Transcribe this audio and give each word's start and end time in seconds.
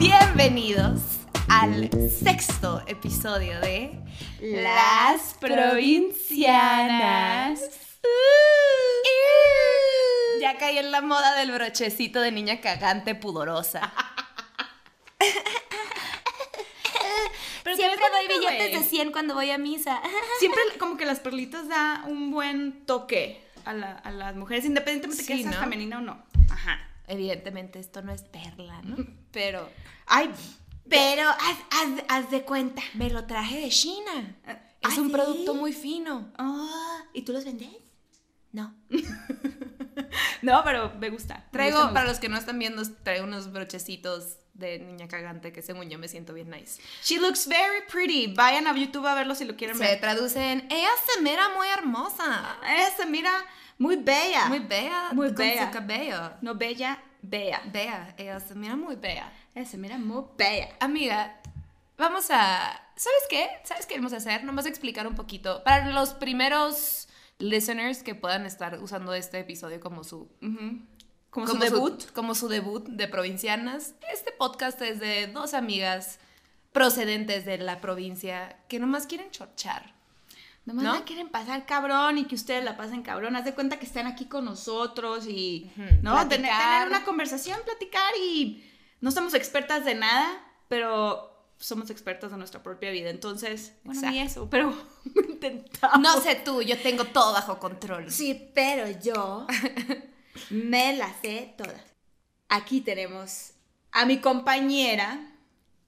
Bienvenidos 0.00 1.02
al 1.50 1.90
sexto 2.10 2.82
episodio 2.86 3.60
de 3.60 4.00
Las 4.40 5.34
Provincianas. 5.38 7.60
Ya 10.40 10.56
caí 10.56 10.78
en 10.78 10.90
la 10.90 11.02
moda 11.02 11.34
del 11.36 11.52
brochecito 11.52 12.22
de 12.22 12.32
niña 12.32 12.62
cagante 12.62 13.14
pudorosa. 13.14 13.92
Pero 17.62 17.76
Siempre 17.76 18.00
doy 18.10 18.26
billetes 18.38 18.80
de 18.80 18.84
100 18.88 19.12
cuando 19.12 19.34
voy 19.34 19.50
a 19.50 19.58
misa. 19.58 20.00
Siempre 20.38 20.62
como 20.78 20.96
que 20.96 21.04
las 21.04 21.20
perlitas 21.20 21.68
da 21.68 22.04
un 22.06 22.30
buen 22.30 22.86
toque 22.86 23.44
a, 23.66 23.74
la- 23.74 23.98
a 23.98 24.10
las 24.10 24.34
mujeres, 24.34 24.64
independientemente 24.64 25.24
Sí, 25.24 25.28
que 25.30 25.42
seas 25.42 25.56
¿no? 25.56 25.60
femenina 25.60 25.98
o 25.98 26.00
no. 26.00 26.22
Ajá. 26.50 26.78
Evidentemente 27.06 27.78
esto 27.78 28.00
no 28.00 28.12
es 28.12 28.22
perla, 28.22 28.80
¿no? 28.82 28.96
Pero 29.32 29.68
Ay, 30.06 30.30
Pero 30.88 31.28
haz, 31.28 31.56
haz- 31.70 32.04
haz 32.08 32.30
de 32.30 32.42
cuenta. 32.42 32.82
me 32.94 33.10
lo 33.10 33.26
traje 33.26 33.60
de 33.60 33.68
China. 33.68 34.36
Es 34.80 34.96
¿Ah, 34.96 35.00
un 35.00 35.06
sí? 35.06 35.12
producto 35.12 35.54
muy 35.54 35.72
fino. 35.72 36.32
Ah, 36.38 37.02
¿Y 37.12 37.22
tú 37.22 37.32
los 37.32 37.44
vendes? 37.44 37.68
No. 38.52 38.74
no, 40.42 40.62
pero 40.64 40.92
me 40.98 41.10
gusta. 41.10 41.36
me 41.36 41.50
Traigo, 41.52 41.78
me 41.78 41.92
para 41.92 42.00
gusta. 42.00 42.04
los 42.04 42.18
que 42.18 42.28
no 42.28 42.36
están 42.36 42.58
viendo, 42.58 42.82
traigo 43.04 43.24
unos 43.24 43.52
brochecitos 43.52 44.36
de 44.54 44.78
niña 44.80 45.08
cagante 45.08 45.52
que 45.52 45.62
según 45.62 45.88
yo 45.88 45.98
me 45.98 46.08
siento 46.08 46.34
bien 46.34 46.50
nice. 46.50 46.82
She 47.04 47.18
looks 47.18 47.46
very 47.46 47.82
pretty. 47.90 48.34
Vayan 48.34 48.66
a 48.66 48.74
YouTube 48.76 49.06
a 49.06 49.14
verlo 49.14 49.34
si 49.34 49.44
lo 49.44 49.56
quieren 49.56 49.76
Se 49.78 49.84
ver. 49.84 50.00
traduce 50.00 50.52
en, 50.52 50.66
ella 50.70 50.88
se 51.14 51.22
mira 51.22 51.48
muy 51.56 51.68
hermosa. 51.68 52.58
Esa, 52.88 53.06
mira, 53.06 53.30
muy 53.78 53.96
bella. 53.96 54.46
Muy 54.46 54.58
bella. 54.58 55.10
Muy 55.12 55.28
con 55.28 55.36
bella. 55.36 55.66
su 55.66 55.72
cabello. 55.72 56.32
No 56.42 56.54
bella, 56.56 57.02
bella. 57.22 57.62
Bella, 57.72 58.14
ella 58.16 58.40
se 58.40 58.54
mira 58.54 58.76
muy 58.76 58.96
bella. 58.96 59.32
Esa, 59.54 59.76
mira, 59.76 59.98
muy 59.98 60.24
bella. 60.36 60.70
Amiga, 60.80 61.40
vamos 61.98 62.26
a... 62.30 62.80
¿Sabes 62.96 63.22
qué? 63.28 63.48
¿Sabes 63.64 63.86
qué 63.86 63.96
vamos 63.96 64.12
a 64.12 64.16
hacer? 64.16 64.44
Nomás 64.44 64.66
explicar 64.66 65.06
un 65.06 65.14
poquito. 65.14 65.62
Para 65.64 65.90
los 65.90 66.14
primeros 66.14 67.08
listeners 67.38 68.02
que 68.02 68.14
puedan 68.14 68.46
estar 68.46 68.78
usando 68.82 69.14
este 69.14 69.38
episodio 69.38 69.80
como 69.80 70.04
su... 70.04 70.28
Como, 71.30 71.46
su 71.46 71.58
debut. 71.58 72.10
como 72.12 72.34
su 72.34 72.48
debut 72.48 72.88
de 72.88 73.06
provincianas. 73.06 73.94
Este 74.12 74.32
podcast 74.32 74.80
es 74.82 74.98
de 74.98 75.28
dos 75.28 75.54
amigas 75.54 76.18
procedentes 76.72 77.44
de 77.44 77.58
la 77.58 77.80
provincia 77.80 78.58
que 78.68 78.80
nomás 78.80 79.06
quieren 79.06 79.30
chorchar. 79.30 79.94
Nomás 80.64 80.84
¿No? 80.84 80.94
la 80.94 81.04
quieren 81.04 81.28
pasar 81.28 81.66
cabrón 81.66 82.18
y 82.18 82.26
que 82.26 82.34
ustedes 82.34 82.62
la 82.64 82.76
pasen 82.76 83.02
cabrón. 83.02 83.34
Haz 83.34 83.44
de 83.44 83.54
cuenta 83.54 83.78
que 83.78 83.86
están 83.86 84.06
aquí 84.06 84.26
con 84.26 84.44
nosotros 84.44 85.26
y. 85.26 85.72
¿no? 86.02 86.12
Platicar. 86.12 86.28
Tener, 86.28 86.52
tener 86.52 86.88
una 86.88 87.04
conversación, 87.04 87.58
platicar 87.64 88.12
y 88.22 88.64
no 89.00 89.10
somos 89.10 89.34
expertas 89.34 89.84
de 89.84 89.94
nada, 89.94 90.44
pero 90.68 91.30
somos 91.60 91.90
expertas 91.90 92.30
de 92.30 92.38
nuestra 92.38 92.62
propia 92.62 92.90
vida. 92.90 93.10
Entonces, 93.10 93.74
bueno, 93.84 94.10
ni 94.10 94.20
eso, 94.20 94.48
pero 94.50 94.74
intentamos. 95.28 96.00
No 96.00 96.20
sé 96.20 96.36
tú, 96.36 96.62
yo 96.62 96.78
tengo 96.78 97.04
todo 97.04 97.32
bajo 97.32 97.58
control. 97.58 98.10
Sí, 98.10 98.50
pero 98.54 98.88
yo 99.00 99.46
me 100.50 100.96
las 100.96 101.12
sé 101.22 101.54
todas. 101.56 101.84
Aquí 102.48 102.80
tenemos 102.80 103.52
a 103.92 104.06
mi 104.06 104.18
compañera, 104.18 105.20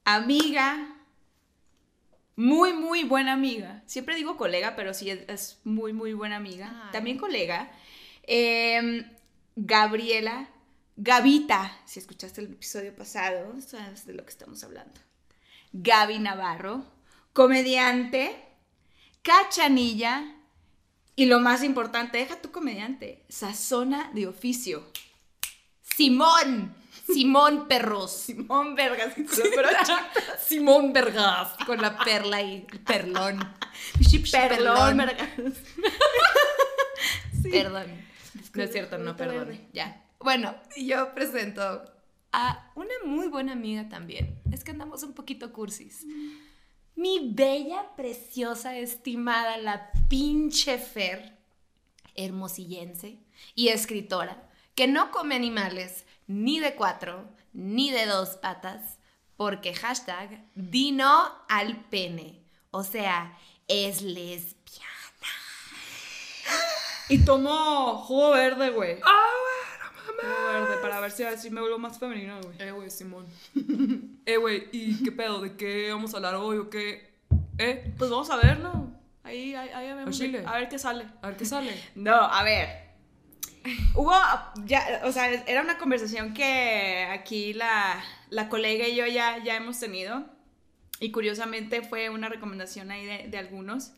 amiga, 0.04 0.91
muy, 2.36 2.72
muy 2.72 3.04
buena 3.04 3.32
amiga. 3.32 3.82
Siempre 3.86 4.16
digo 4.16 4.36
colega, 4.36 4.74
pero 4.76 4.94
sí 4.94 5.10
es, 5.10 5.20
es 5.28 5.60
muy, 5.64 5.92
muy 5.92 6.12
buena 6.12 6.36
amiga. 6.36 6.84
Ay. 6.86 6.92
También 6.92 7.18
colega. 7.18 7.70
Em, 8.24 9.04
Gabriela, 9.56 10.48
Gavita, 10.96 11.78
si 11.84 11.98
escuchaste 12.00 12.40
el 12.40 12.52
episodio 12.52 12.94
pasado, 12.94 13.54
sabes 13.60 14.06
de 14.06 14.14
lo 14.14 14.24
que 14.24 14.30
estamos 14.30 14.62
hablando. 14.64 15.00
Gaby 15.72 16.18
Navarro, 16.18 16.84
comediante, 17.32 18.36
cachanilla 19.22 20.36
y 21.16 21.26
lo 21.26 21.40
más 21.40 21.62
importante, 21.62 22.18
deja 22.18 22.40
tu 22.40 22.50
comediante, 22.50 23.24
sazona 23.28 24.10
de 24.14 24.26
oficio. 24.26 24.86
Simón. 25.82 26.81
Simón 27.12 27.68
Perros. 27.68 28.12
Simón 28.12 28.74
Vergas, 28.74 29.14
Simón 30.46 30.92
Vergas. 30.92 31.54
Con 31.66 31.80
la 31.80 31.98
perla 31.98 32.42
y 32.42 32.66
el 32.70 32.80
perlón. 32.80 33.38
Perlón, 34.30 34.96
Vergas. 34.96 35.28
Perdón. 37.50 37.86
No 38.54 38.62
es 38.62 38.72
cierto, 38.72 38.98
no, 38.98 39.16
perdón. 39.16 39.60
Ya. 39.72 40.04
Bueno, 40.20 40.54
yo 40.76 41.14
presento 41.14 41.84
a 42.32 42.70
una 42.74 42.94
muy 43.04 43.28
buena 43.28 43.52
amiga 43.52 43.88
también. 43.88 44.40
Es 44.52 44.64
que 44.64 44.70
andamos 44.70 45.02
un 45.02 45.14
poquito 45.14 45.52
cursis. 45.52 46.06
Mi 46.94 47.30
bella, 47.32 47.94
preciosa, 47.96 48.76
estimada, 48.76 49.56
la 49.56 49.90
pinche 50.08 50.78
Fer, 50.78 51.38
hermosillense 52.14 53.18
y 53.54 53.68
escritora, 53.68 54.50
que 54.74 54.86
no 54.86 55.10
come 55.10 55.34
animales 55.34 56.04
ni 56.26 56.60
de 56.60 56.74
cuatro 56.74 57.28
ni 57.52 57.90
de 57.90 58.06
dos 58.06 58.36
patas, 58.36 58.98
porque 59.36 59.74
hashtag 59.74 60.44
dino 60.54 61.30
al 61.48 61.84
pene. 61.86 62.42
O 62.70 62.84
sea, 62.84 63.38
es 63.68 64.02
lesbiana. 64.02 64.88
Y 67.08 67.24
tomo 67.24 67.98
jugo 67.98 68.30
verde, 68.30 68.70
güey. 68.70 69.00
Jugo 69.00 70.52
verde 70.52 70.76
para 70.80 71.00
ver 71.00 71.10
si 71.10 71.24
así 71.24 71.50
me 71.50 71.60
vuelvo 71.60 71.78
más 71.78 71.98
femenina, 71.98 72.40
güey. 72.40 72.54
Eh, 72.58 72.70
güey, 72.72 72.90
Simón. 72.90 73.26
eh, 74.26 74.36
güey, 74.36 74.68
¿y 74.72 75.02
qué 75.02 75.12
pedo? 75.12 75.40
¿De 75.40 75.56
qué 75.56 75.90
vamos 75.92 76.14
a 76.14 76.16
hablar 76.16 76.36
hoy 76.36 76.58
o 76.58 76.70
qué? 76.70 77.12
¿Eh? 77.58 77.92
Pues 77.98 78.10
vamos 78.10 78.30
a 78.30 78.36
verlo. 78.36 78.88
Ahí, 79.24 79.54
ahí, 79.54 79.68
ahí 79.68 79.88
vemos. 79.88 80.06
Al 80.06 80.12
chile. 80.12 80.42
A 80.46 80.52
ver 80.58 80.68
qué 80.68 80.78
sale. 80.78 81.06
A 81.20 81.28
ver 81.28 81.36
qué 81.36 81.44
sale. 81.44 81.78
No, 81.94 82.14
a 82.14 82.42
ver. 82.42 82.91
Hubo, 83.94 84.12
ya, 84.64 85.02
o 85.04 85.12
sea, 85.12 85.30
era 85.32 85.60
una 85.62 85.78
conversación 85.78 86.34
que 86.34 87.06
aquí 87.10 87.52
la, 87.52 88.02
la 88.30 88.48
colega 88.48 88.88
y 88.88 88.96
yo 88.96 89.06
ya, 89.06 89.42
ya 89.42 89.56
hemos 89.56 89.78
tenido. 89.78 90.24
Y 91.00 91.10
curiosamente 91.10 91.82
fue 91.82 92.10
una 92.10 92.28
recomendación 92.28 92.90
ahí 92.90 93.04
de, 93.04 93.28
de 93.28 93.38
algunos 93.38 93.92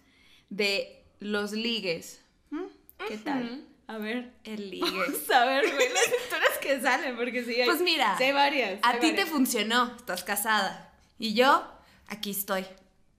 de 0.51 1.05
los 1.21 1.53
ligues. 1.53 2.23
¿Mm? 2.51 2.63
¿Qué 3.09 3.19
tal? 3.19 3.65
A 3.87 3.99
ver, 3.99 4.33
El 4.45 4.71
ligue. 4.71 4.87
vamos 4.91 5.31
a 5.31 5.45
ver, 5.45 5.65
güey, 5.75 5.89
las 5.93 6.23
historias 6.23 6.59
que 6.61 6.81
salen, 6.81 7.17
porque 7.17 7.45
sí 7.45 7.61
hay, 7.61 7.67
Pues 7.67 7.83
mira, 7.83 8.17
hay 8.17 8.33
varias. 8.33 8.81
A 8.83 8.99
ti 8.99 9.13
te 9.13 9.27
funcionó, 9.27 9.95
estás 9.97 10.25
casada. 10.25 10.93
Y 11.19 11.35
yo, 11.35 11.67
aquí 12.09 12.31
estoy. 12.31 12.65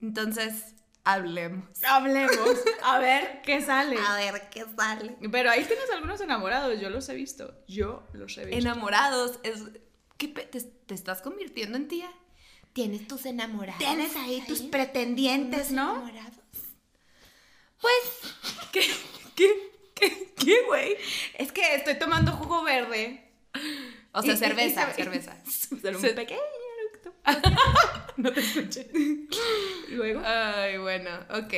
Entonces, 0.02 0.74
hablemos. 1.06 1.64
Hablemos, 1.84 2.58
a 2.82 2.98
ver 2.98 3.40
qué 3.42 3.62
sale. 3.62 3.96
A 3.98 4.16
ver 4.16 4.50
qué 4.50 4.64
sale. 4.76 5.16
Pero 5.32 5.50
ahí 5.50 5.64
tienes 5.64 5.88
algunos 5.90 6.20
enamorados, 6.20 6.78
yo 6.80 6.90
los 6.90 7.08
he 7.08 7.14
visto. 7.14 7.54
Yo 7.66 8.06
los 8.12 8.36
he 8.36 8.44
visto. 8.44 8.58
Enamorados, 8.60 9.38
es. 9.42 9.62
¿qué 10.18 10.28
pe- 10.28 10.44
te, 10.46 10.60
te 10.60 10.94
estás 10.94 11.22
convirtiendo 11.22 11.76
en 11.78 11.88
tía? 11.88 12.10
Tienes 12.72 13.08
tus 13.08 13.24
enamorados. 13.24 13.78
Tienes 13.78 14.14
ahí 14.16 14.42
tus 14.46 14.60
pretendientes, 14.62 15.70
¿no? 15.70 15.92
enamorados. 15.96 16.34
Pues, 17.80 18.34
¿qué? 18.72 18.86
¿Qué? 19.34 19.70
¿Qué? 19.94 20.32
¿Qué, 20.36 20.62
güey? 20.66 20.96
Es 21.38 21.52
que 21.52 21.74
estoy 21.74 21.98
tomando 21.98 22.32
jugo 22.32 22.62
verde. 22.62 23.30
O 24.12 24.22
sea, 24.22 24.32
Y- 24.32 24.36
y- 24.36 24.38
cerveza, 24.38 24.90
y 24.90 24.94
cerveza. 24.94 25.36
Un 25.70 25.80
pequeño 26.14 26.40
eructo. 26.90 27.14
No 28.22 28.32
te 28.32 28.40
escuché. 28.40 28.88
Luego. 29.90 30.22
Ay, 30.24 30.78
bueno, 30.78 31.10
ok. 31.30 31.54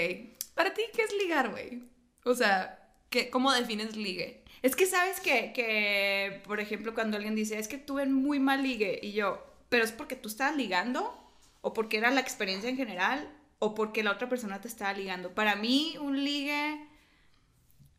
¿Para 0.55 0.75
ti 0.75 0.83
qué 0.93 1.03
es 1.03 1.13
ligar, 1.13 1.51
güey? 1.51 1.85
O 2.25 2.35
sea, 2.35 2.93
¿qué, 3.11 3.31
¿cómo 3.31 3.53
defines 3.53 3.97
ligue? 3.97 4.43
Es 4.63 4.75
que 4.75 4.87
sabes 4.87 5.21
que, 5.21 5.53
que, 5.53 6.43
por 6.45 6.59
ejemplo, 6.59 6.95
cuando 6.95 7.17
alguien 7.17 7.37
dice, 7.37 7.59
es 7.59 7.69
que 7.69 7.79
tuve 7.79 8.07
muy 8.07 8.41
mal 8.41 8.63
ligue, 8.63 8.99
y 9.00 9.12
yo, 9.12 9.47
¿pero 9.69 9.85
es 9.85 9.93
porque 9.93 10.17
tú 10.17 10.29
estabas 10.29 10.56
ligando? 10.56 11.17
¿O 11.61 11.73
porque 11.73 11.99
era 11.99 12.11
la 12.11 12.21
experiencia 12.21 12.69
en 12.69 12.77
general? 12.77 13.31
¿O 13.61 13.75
porque 13.75 14.03
la 14.03 14.12
otra 14.12 14.29
persona 14.29 14.61
te 14.61 14.69
estaba 14.69 14.93
ligando? 14.93 15.32
Para 15.35 15.55
mí, 15.55 15.97
un 16.00 16.25
ligue. 16.25 16.87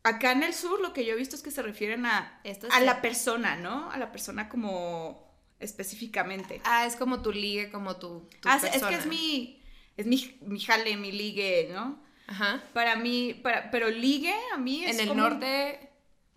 Acá 0.02 0.32
en 0.32 0.42
el 0.42 0.54
sur, 0.54 0.80
lo 0.80 0.92
que 0.92 1.04
yo 1.04 1.12
he 1.12 1.16
visto 1.16 1.36
es 1.36 1.42
que 1.42 1.50
se 1.50 1.62
refieren 1.62 2.06
a, 2.06 2.40
Esto 2.44 2.68
a 2.70 2.80
la 2.80 3.00
persona, 3.02 3.56
¿no? 3.56 3.90
A 3.90 3.98
la 3.98 4.12
persona 4.12 4.48
como 4.48 5.29
específicamente. 5.60 6.60
Ah, 6.64 6.86
es 6.86 6.96
como 6.96 7.22
tu 7.22 7.32
ligue, 7.32 7.70
como 7.70 7.96
tu, 7.96 8.28
tu 8.40 8.48
Ah, 8.48 8.56
es- 8.56 8.74
es 8.76 8.82
que 8.82 8.94
es 8.94 9.06
mi. 9.06 9.62
Es 9.96 10.06
mi, 10.06 10.38
mi 10.42 10.60
jale, 10.60 10.96
mi 10.96 11.12
ligue, 11.12 11.68
¿no? 11.72 11.98
Ajá. 12.26 12.62
Para 12.72 12.96
mí, 12.96 13.34
para, 13.42 13.70
pero 13.70 13.88
ligue 13.90 14.32
a 14.54 14.56
mí 14.56 14.84
es 14.84 14.94
En 14.96 15.00
el 15.00 15.08
como- 15.08 15.22
norte, 15.22 15.86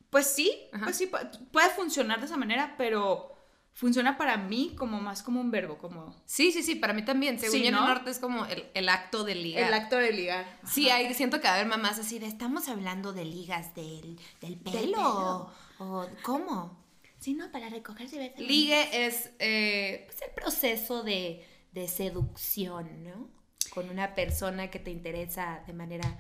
Pues 0.10 0.28
sí, 0.28 0.56
Ajá. 0.72 0.84
pues 0.86 0.98
sí, 0.98 1.10
pu- 1.10 1.48
puede 1.52 1.70
funcionar 1.72 2.20
de 2.20 2.28
esa 2.28 2.38
manera, 2.38 2.76
pero 2.78 3.32
funciona 3.74 4.16
para 4.16 4.38
mí 4.38 4.76
como 4.78 5.02
más 5.02 5.24
como 5.24 5.42
un 5.42 5.50
verbo, 5.50 5.80
como 5.80 6.16
sí, 6.26 6.52
sí, 6.52 6.62
sí, 6.62 6.76
para 6.76 6.94
mí 6.94 7.04
también. 7.04 7.40
Según 7.40 7.54
Sí, 7.58 7.62
yo, 7.64 7.70
en 7.70 7.74
el 7.74 7.80
¿no? 7.82 7.88
norte 7.88 8.12
es 8.12 8.20
como 8.20 8.46
el, 8.46 8.64
el 8.76 8.90
acto 8.90 9.24
de 9.24 9.34
ligar. 9.34 9.64
el 9.64 9.74
acto 9.74 9.96
de 9.98 10.12
ligar. 10.12 10.46
Sí, 10.68 10.92
hay, 10.92 11.12
siento 11.16 11.40
que 11.42 11.48
va 11.48 11.54
a 11.54 11.56
haber 11.56 11.66
mamás 11.68 11.98
así 11.98 12.20
de, 12.20 12.28
estamos 12.28 12.68
hablando 12.68 13.12
de 13.14 13.26
ligas 13.26 13.74
del, 13.74 14.20
del 14.42 14.58
pelo. 14.58 14.82
pelo. 14.82 15.52
¿O 15.80 16.08
cómo? 16.22 16.83
Sí, 17.24 17.34
no, 17.34 17.52
para 17.52 17.70
recogerse 17.70 18.18
veces. 18.18 18.40
Ligue 18.40 19.06
es 19.08 19.30
eh, 19.40 20.04
pues 20.08 20.22
el 20.22 20.32
proceso 20.36 21.04
de, 21.04 21.46
de 21.72 21.88
seducción, 21.88 23.04
¿no? 23.04 23.30
Con 23.74 23.90
una 23.90 24.14
persona 24.14 24.70
que 24.70 24.80
te 24.80 24.92
interesa 24.92 25.64
de 25.66 25.74
manera 25.74 26.18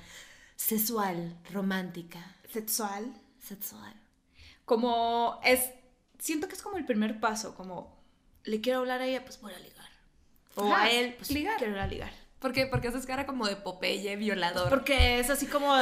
sexual, 0.55 1.37
romántica, 1.51 2.35
Sexual. 2.51 3.13
sexual. 3.39 3.93
Como 4.65 5.39
es. 5.43 5.71
Siento 6.19 6.47
que 6.47 6.55
es 6.55 6.61
como 6.61 6.77
el 6.77 6.85
primer 6.85 7.19
paso, 7.19 7.53
como 7.55 8.01
le 8.45 8.61
quiero 8.61 8.79
hablar 8.79 9.01
a 9.01 9.05
ella, 9.05 9.25
pues 9.25 9.41
voy 9.41 9.51
a 9.53 9.59
ligar. 9.59 9.89
O 10.55 10.71
Ajá, 10.71 10.83
a 10.83 10.91
él, 10.91 11.15
pues 11.15 11.31
ligar. 11.31 11.57
quiero 11.57 11.73
ir 11.73 11.79
a 11.79 11.87
ligar. 11.87 12.13
¿Por 12.43 12.51
qué? 12.51 12.67
Porque 12.67 12.89
haces 12.89 13.05
cara 13.05 13.25
como 13.25 13.47
de 13.47 13.55
Popeye 13.55 14.17
violador. 14.17 14.67
Porque 14.67 15.17
es 15.17 15.29
así 15.29 15.47
como 15.47 15.73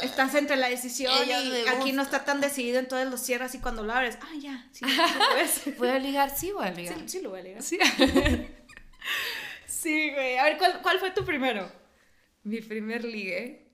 estás 0.00 0.34
entre 0.36 0.56
la 0.56 0.70
decisión 0.70 1.12
Ella 1.22 1.42
y 1.42 1.68
aquí 1.68 1.92
no 1.92 2.00
está 2.00 2.24
tan 2.24 2.40
decidido, 2.40 2.78
entonces 2.78 3.10
lo 3.10 3.18
cierras 3.18 3.54
y 3.54 3.60
cuando 3.60 3.82
lo 3.82 3.92
abres, 3.92 4.16
ah, 4.22 4.32
ya, 4.40 4.66
sí, 4.72 4.86
sí 4.88 4.90
puedes. 5.30 5.78
¿Voy 5.78 5.88
a 5.88 5.98
ligar? 5.98 6.34
Sí, 6.34 6.50
voy 6.50 6.66
a 6.66 6.70
ligar. 6.70 6.98
Sí, 7.00 7.08
sí 7.08 7.20
lo 7.20 7.28
voy 7.28 7.40
a 7.40 7.42
ligar. 7.42 7.62
Sí. 7.62 7.78
Sí, 9.66 10.10
güey. 10.10 10.38
A 10.38 10.44
ver, 10.44 10.58
¿cuál, 10.58 10.80
cuál 10.82 10.98
fue 10.98 11.10
tu 11.12 11.24
primero? 11.24 11.70
Mi 12.42 12.60
primer 12.60 13.04
ligue. 13.04 13.70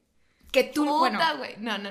Que 0.52 0.64
tú, 0.64 0.84
Puta, 0.84 0.98
bueno, 0.98 1.38
güey. 1.38 1.54
No, 1.58 1.78
no. 1.78 1.90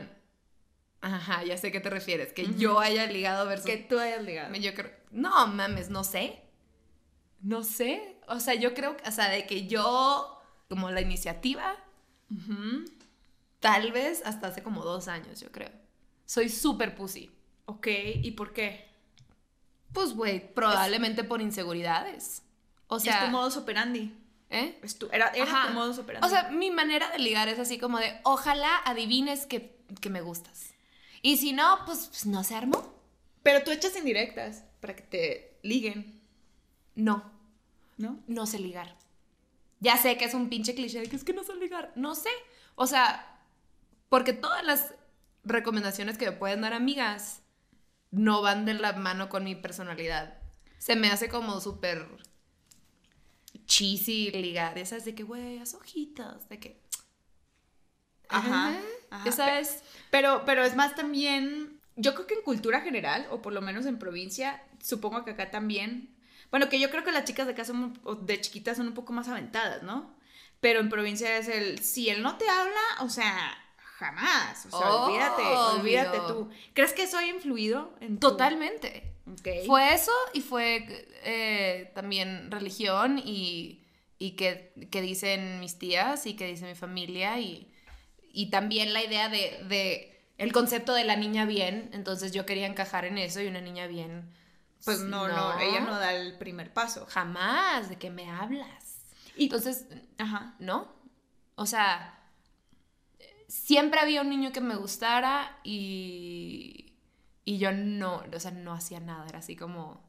Ajá, 1.02 1.44
ya 1.44 1.58
sé 1.58 1.70
a 1.70 1.72
qué 1.72 1.80
te 1.80 1.90
refieres. 1.90 2.32
Que 2.32 2.54
yo 2.54 2.80
haya 2.80 3.08
ligado 3.08 3.48
versus. 3.48 3.66
que 3.66 3.78
tú 3.78 3.98
hayas 3.98 4.24
ligado. 4.24 4.54
Yo 4.56 4.74
creo. 4.76 4.92
No, 5.10 5.48
mames, 5.48 5.90
no 5.90 6.04
sé. 6.04 6.44
No 7.42 7.64
sé. 7.64 8.18
O 8.28 8.40
sea, 8.40 8.54
yo 8.54 8.74
creo. 8.74 8.96
O 9.06 9.12
sea, 9.12 9.30
de 9.30 9.48
que 9.48 9.68
yo. 9.68 10.33
Como 10.74 10.92
la 10.92 11.02
iniciativa. 11.02 11.76
Tal 13.60 13.92
vez 13.92 14.22
hasta 14.26 14.48
hace 14.48 14.64
como 14.64 14.84
dos 14.84 15.08
años, 15.08 15.40
yo 15.40 15.52
creo. 15.52 15.70
Soy 16.26 16.50
súper 16.50 16.96
pussy. 16.96 17.32
Ok, 17.66 17.88
¿y 18.22 18.32
por 18.32 18.54
qué? 18.54 18.90
Pues, 19.94 20.14
güey, 20.14 20.54
probablemente 20.54 21.24
por 21.24 21.42
inseguridades. 21.42 22.42
O 22.88 22.98
es 22.98 23.04
sea. 23.04 23.26
tu 23.26 23.32
modus 23.32 23.56
operandi. 23.58 24.14
¿Eh? 24.50 24.78
Es 24.84 24.98
tu, 25.00 25.08
era 25.12 25.30
era 25.30 25.68
tu 25.68 25.74
modus 25.74 25.98
operandi. 25.98 26.28
O 26.28 26.30
sea, 26.30 26.50
mi 26.50 26.70
manera 26.72 27.10
de 27.10 27.20
ligar 27.20 27.48
es 27.48 27.58
así 27.60 27.78
como 27.80 28.00
de, 28.00 28.20
ojalá 28.24 28.78
adivines 28.86 29.46
que, 29.46 29.80
que 30.02 30.10
me 30.10 30.22
gustas. 30.22 30.74
Y 31.22 31.38
si 31.38 31.54
no, 31.54 31.80
pues, 31.86 32.08
pues, 32.08 32.26
no 32.26 32.44
se 32.44 32.56
armó. 32.56 32.94
pero 33.44 33.64
tú 33.64 33.72
echas 33.72 33.96
indirectas 33.96 34.64
para 34.82 34.96
que 34.96 35.04
te 35.04 35.58
liguen, 35.64 36.22
No, 36.96 37.24
¿no? 37.98 38.20
no 38.28 38.46
sé 38.46 38.60
ligar. 38.60 38.96
Ya 39.84 39.98
sé 39.98 40.18
que 40.18 40.24
es 40.24 40.34
un 40.34 40.48
pinche 40.48 40.76
cliché 40.76 41.02
de 41.02 41.10
que 41.10 41.18
es 41.18 41.26
que 41.26 41.34
no 41.34 41.44
sé 41.44 41.56
ligar. 41.56 41.92
No 41.96 42.16
sé. 42.16 42.30
O 42.76 42.88
sea, 42.88 43.42
porque 44.08 44.32
todas 44.32 44.64
las 44.64 44.96
recomendaciones 45.44 46.18
que 46.18 46.26
me 46.26 46.32
pueden 46.32 46.62
dar 46.62 46.72
amigas 46.72 47.42
no 48.10 48.42
van 48.42 48.64
de 48.66 48.76
la 48.76 48.94
mano 48.94 49.28
con 49.28 49.44
mi 49.44 49.56
personalidad. 49.56 50.38
Se 50.78 50.96
me 50.96 51.12
hace 51.12 51.28
como 51.28 51.60
súper 51.60 52.08
cheesy 53.66 54.32
ligar. 54.32 54.78
Esas 54.78 55.04
de 55.04 55.16
que, 55.16 55.24
güey, 55.24 55.60
haz 55.60 55.74
ojitos. 55.74 56.48
De 56.48 56.60
que. 56.60 56.82
Ajá, 58.30 58.80
Ajá. 59.10 59.26
Ya 59.26 59.32
sabes. 59.34 59.84
Pero, 60.12 60.44
pero 60.46 60.64
es 60.64 60.78
más 60.78 60.96
también, 60.96 61.82
yo 61.98 62.14
creo 62.14 62.26
que 62.26 62.36
en 62.36 62.44
cultura 62.44 62.80
general, 62.80 63.28
o 63.32 63.42
por 63.42 63.52
lo 63.52 63.62
menos 63.62 63.86
en 63.86 64.00
provincia, 64.00 64.64
supongo 64.82 65.26
que 65.26 65.32
acá 65.32 65.52
también, 65.52 66.13
bueno, 66.52 66.70
que 66.70 66.80
yo 66.80 66.90
creo 66.90 67.04
que 67.04 67.12
las 67.12 67.26
chicas 67.26 67.46
de 67.48 67.54
acá 67.54 67.66
son, 67.66 68.00
de 68.22 68.40
chiquitas 68.42 68.78
son 68.78 68.88
un 68.88 68.94
poco 68.94 69.14
más 69.14 69.28
aventadas, 69.28 69.84
¿no? 69.84 70.16
Pero 70.60 70.80
en 70.80 70.90
provincia 70.90 71.38
es 71.38 71.48
el, 71.48 71.80
si 71.80 72.10
él 72.10 72.22
no 72.24 72.38
te 72.38 72.48
habla, 72.48 72.80
o 73.02 73.10
sea, 73.10 73.58
jamás, 73.98 74.66
o 74.68 74.70
sea, 74.70 74.94
olvídate, 75.06 75.42
olvídate 75.80 76.18
tú. 76.28 76.50
¿Crees 76.74 76.94
que 76.94 77.04
eso 77.04 77.18
haya 77.18 77.30
influido 77.34 77.94
en 78.00 78.20
tu- 78.20 78.30
Totalmente. 78.30 79.12
Ok. 79.32 79.48
Fue 79.66 79.94
eso 79.94 80.12
y 80.34 80.42
fue 80.42 80.86
eh, 81.24 81.92
también 81.96 82.50
religión 82.52 83.20
y, 83.24 83.86
y 84.20 84.32
que, 84.32 84.74
que 84.92 85.02
dicen 85.02 85.60
mis 85.60 85.78
tías 85.80 86.26
y 86.26 86.36
que 86.36 86.48
dice 86.48 86.66
mi 86.66 86.76
familia 86.76 87.40
y, 87.40 87.72
y 88.34 88.50
también 88.50 88.94
la 88.94 89.04
idea 89.04 89.30
de, 89.30 89.64
de 89.70 90.10
el 90.38 90.52
concepto 90.52 90.94
de 90.94 91.06
la 91.06 91.16
niña 91.16 91.46
bien. 91.46 91.90
Entonces 91.94 92.32
yo 92.34 92.46
quería 92.46 92.68
encajar 92.68 93.06
en 93.06 93.18
eso 93.18 93.42
y 93.42 93.48
una 93.48 93.62
niña 93.62 93.88
bien. 93.88 94.30
Pues 94.86 95.00
no, 95.02 95.28
no, 95.28 95.60
ella 95.60 95.80
no 95.82 95.98
da 95.98 96.14
el 96.14 96.38
primer 96.38 96.74
paso. 96.74 97.06
Jamás, 97.10 97.90
de 97.90 97.98
que 97.98 98.10
me 98.10 98.30
hablas. 98.30 98.98
Y- 99.36 99.44
Entonces, 99.46 99.86
Ajá. 100.18 100.56
¿no? 100.60 100.92
O 101.56 101.66
sea, 101.66 102.20
siempre 103.48 104.00
había 104.00 104.22
un 104.22 104.30
niño 104.30 104.52
que 104.52 104.62
me 104.62 104.76
gustara 104.76 105.60
y, 105.64 106.94
y 107.46 107.58
yo 107.60 107.72
no, 107.72 108.24
o 108.34 108.40
sea, 108.40 108.52
no 108.52 108.74
hacía 108.74 109.00
nada, 109.00 109.26
era 109.28 109.40
así 109.40 109.56
como 109.56 110.02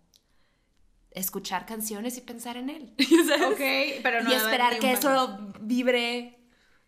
escuchar 1.10 1.66
canciones 1.66 2.16
y 2.18 2.22
pensar 2.22 2.56
en 2.56 2.70
él. 2.70 2.94
¿sabes? 3.28 3.42
Ok, 3.52 4.02
pero 4.02 4.22
no 4.22 4.30
y 4.30 4.34
esperar 4.34 4.78
que 4.78 4.92
eso 4.92 5.52
vibre 5.60 6.38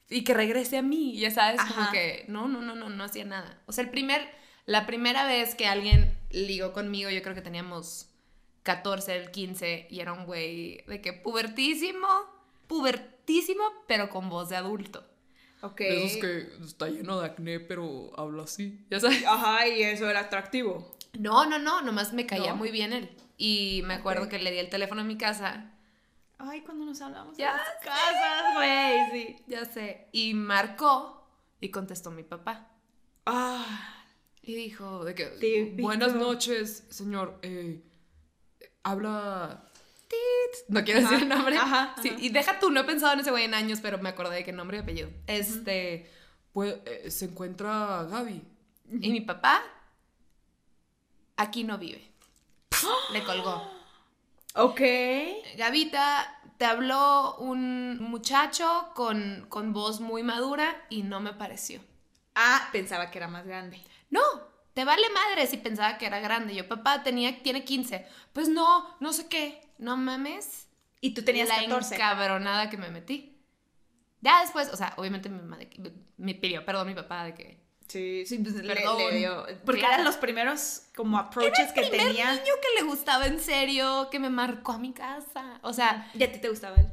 y 0.08 0.24
que 0.24 0.34
regrese 0.34 0.78
a 0.78 0.82
mí, 0.82 1.16
ya 1.18 1.30
sabes, 1.30 1.60
como 1.60 1.90
que 1.90 2.24
no, 2.28 2.48
no, 2.48 2.60
no, 2.62 2.74
no, 2.74 2.88
no 2.88 3.04
hacía 3.04 3.24
nada. 3.24 3.60
O 3.66 3.72
sea, 3.72 3.84
el 3.84 3.90
primer, 3.90 4.28
la 4.64 4.86
primera 4.86 5.26
vez 5.26 5.54
que 5.54 5.66
alguien 5.66 6.15
ligó 6.30 6.72
conmigo, 6.72 7.10
yo 7.10 7.22
creo 7.22 7.34
que 7.34 7.42
teníamos 7.42 8.10
14, 8.62 9.16
el 9.16 9.30
15, 9.30 9.88
y 9.90 10.00
era 10.00 10.12
un 10.12 10.26
güey 10.26 10.82
de 10.86 11.00
que 11.00 11.12
pubertísimo, 11.12 12.08
pubertísimo, 12.66 13.64
pero 13.86 14.10
con 14.10 14.28
voz 14.28 14.48
de 14.48 14.56
adulto. 14.56 15.04
Ok. 15.62 15.78
De 15.78 16.04
esos 16.04 16.20
que 16.20 16.64
está 16.64 16.88
lleno 16.88 17.20
de 17.20 17.26
acné, 17.26 17.60
pero 17.60 18.12
habla 18.18 18.44
así. 18.44 18.84
Ya 18.90 19.00
sabes. 19.00 19.24
Ajá, 19.26 19.66
y 19.66 19.82
eso 19.82 20.08
era 20.08 20.20
atractivo. 20.20 20.96
No, 21.18 21.46
no, 21.46 21.58
no, 21.58 21.80
nomás 21.80 22.12
me 22.12 22.26
caía 22.26 22.50
¿No? 22.50 22.56
muy 22.56 22.70
bien 22.70 22.92
él. 22.92 23.10
Y 23.38 23.82
me 23.84 23.94
acuerdo 23.94 24.28
que 24.28 24.38
le 24.38 24.50
di 24.50 24.58
el 24.58 24.68
teléfono 24.68 25.00
a 25.00 25.04
mi 25.04 25.16
casa. 25.16 25.72
Ay, 26.38 26.60
cuando 26.60 26.84
nos 26.84 27.00
hablamos 27.00 27.36
Ya 27.36 27.52
en 27.52 27.56
las 27.56 27.76
casas, 27.82 28.54
güey, 28.54 29.10
sí. 29.12 29.36
Ya 29.46 29.64
sé. 29.64 30.08
Y 30.12 30.34
marcó 30.34 31.26
y 31.60 31.70
contestó 31.70 32.10
mi 32.10 32.22
papá. 32.22 32.68
Ah, 33.24 33.95
Y 34.46 34.54
dijo 34.54 35.04
de 35.04 35.14
que. 35.14 35.74
Buenas 35.80 36.14
noches, 36.14 36.84
señor. 36.88 37.38
Eh, 37.42 37.82
habla. 38.84 39.64
Tit. 40.08 40.68
No 40.68 40.84
quiero 40.84 41.00
decir 41.00 41.22
el 41.22 41.28
nombre. 41.28 41.56
ajá, 41.58 41.96
Sí, 42.00 42.14
y 42.18 42.28
deja 42.28 42.60
tú, 42.60 42.70
no 42.70 42.80
he 42.80 42.84
pensado 42.84 43.12
en 43.14 43.20
ese 43.20 43.32
güey 43.32 43.44
en 43.44 43.54
años, 43.54 43.80
pero 43.82 43.98
me 43.98 44.08
acordé 44.08 44.36
de 44.36 44.44
qué 44.44 44.52
nombre 44.52 44.76
y 44.76 44.80
apellido. 44.80 45.10
Este. 45.26 46.08
Pues, 46.52 46.76
eh, 46.86 47.10
se 47.10 47.24
encuentra 47.24 48.06
Gaby. 48.08 48.40
Y 49.00 49.10
mi 49.10 49.20
papá 49.20 49.62
aquí 51.36 51.64
no 51.64 51.76
vive. 51.76 52.08
Le 53.12 53.24
colgó. 53.24 53.68
ok. 54.54 54.80
Gavita, 55.58 56.40
te 56.56 56.64
habló 56.66 57.34
un 57.38 57.98
muchacho 58.00 58.90
con, 58.94 59.46
con 59.48 59.72
voz 59.72 60.00
muy 60.00 60.22
madura 60.22 60.86
y 60.88 61.02
no 61.02 61.18
me 61.18 61.32
pareció. 61.32 61.80
Ah, 62.36 62.68
pensaba 62.70 63.10
que 63.10 63.18
era 63.18 63.26
más 63.28 63.44
grande. 63.44 63.82
No, 64.10 64.20
te 64.74 64.84
vale 64.84 65.08
madre 65.10 65.46
si 65.46 65.56
pensaba 65.56 65.98
que 65.98 66.06
era 66.06 66.20
grande. 66.20 66.54
Yo, 66.54 66.68
papá, 66.68 67.02
tenía, 67.02 67.42
tiene 67.42 67.64
15. 67.64 68.06
Pues 68.32 68.48
no, 68.48 68.96
no 69.00 69.12
sé 69.12 69.26
qué. 69.28 69.60
No 69.78 69.96
mames. 69.96 70.68
Y 71.00 71.14
tú 71.14 71.22
tenías 71.22 71.48
la 71.48 71.56
14. 71.60 71.94
encabronada 71.94 72.70
que 72.70 72.76
me 72.76 72.90
metí. 72.90 73.32
Ya 74.20 74.40
después, 74.40 74.68
o 74.72 74.76
sea, 74.76 74.94
obviamente 74.96 75.28
mi 75.28 75.38
mamá 75.38 75.58
de 75.58 75.68
me 76.16 76.34
pidió 76.34 76.64
perdón 76.64 76.88
mi 76.88 76.94
papá 76.94 77.24
de 77.24 77.34
que... 77.34 77.66
Sí, 77.86 78.24
sí, 78.26 78.38
pues 78.38 78.54
le- 78.56 78.74
Perdón. 78.74 78.98
le 78.98 79.18
dio- 79.18 79.46
Porque 79.64 79.80
Claro. 79.80 79.94
eran 79.94 80.06
los 80.06 80.16
primeros 80.16 80.82
como 80.96 81.18
approaches 81.18 81.72
que 81.72 81.82
primer 81.82 82.08
tenía. 82.08 82.32
niño 82.32 82.54
que 82.60 82.80
le 82.82 82.88
gustaba 82.88 83.26
en 83.26 83.38
serio, 83.38 84.08
que 84.10 84.18
me 84.18 84.28
marcó 84.30 84.72
a 84.72 84.78
mi 84.78 84.92
casa. 84.92 85.60
O 85.62 85.72
sea, 85.72 86.10
¿Y 86.14 86.22
a 86.24 86.32
ti 86.32 86.40
te 86.40 86.48
gustaba 86.48 86.76
él? 86.78 86.88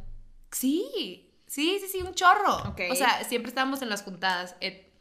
Sí, 0.51 1.33
sí, 1.47 1.79
sí, 1.79 1.87
sí, 1.87 2.01
un 2.03 2.13
chorro. 2.13 2.57
Ok. 2.69 2.81
O 2.91 2.95
sea, 2.95 3.23
siempre 3.23 3.49
estábamos 3.49 3.81
en 3.81 3.89
las 3.89 4.03
juntadas. 4.03 4.55
Eh, 4.61 4.92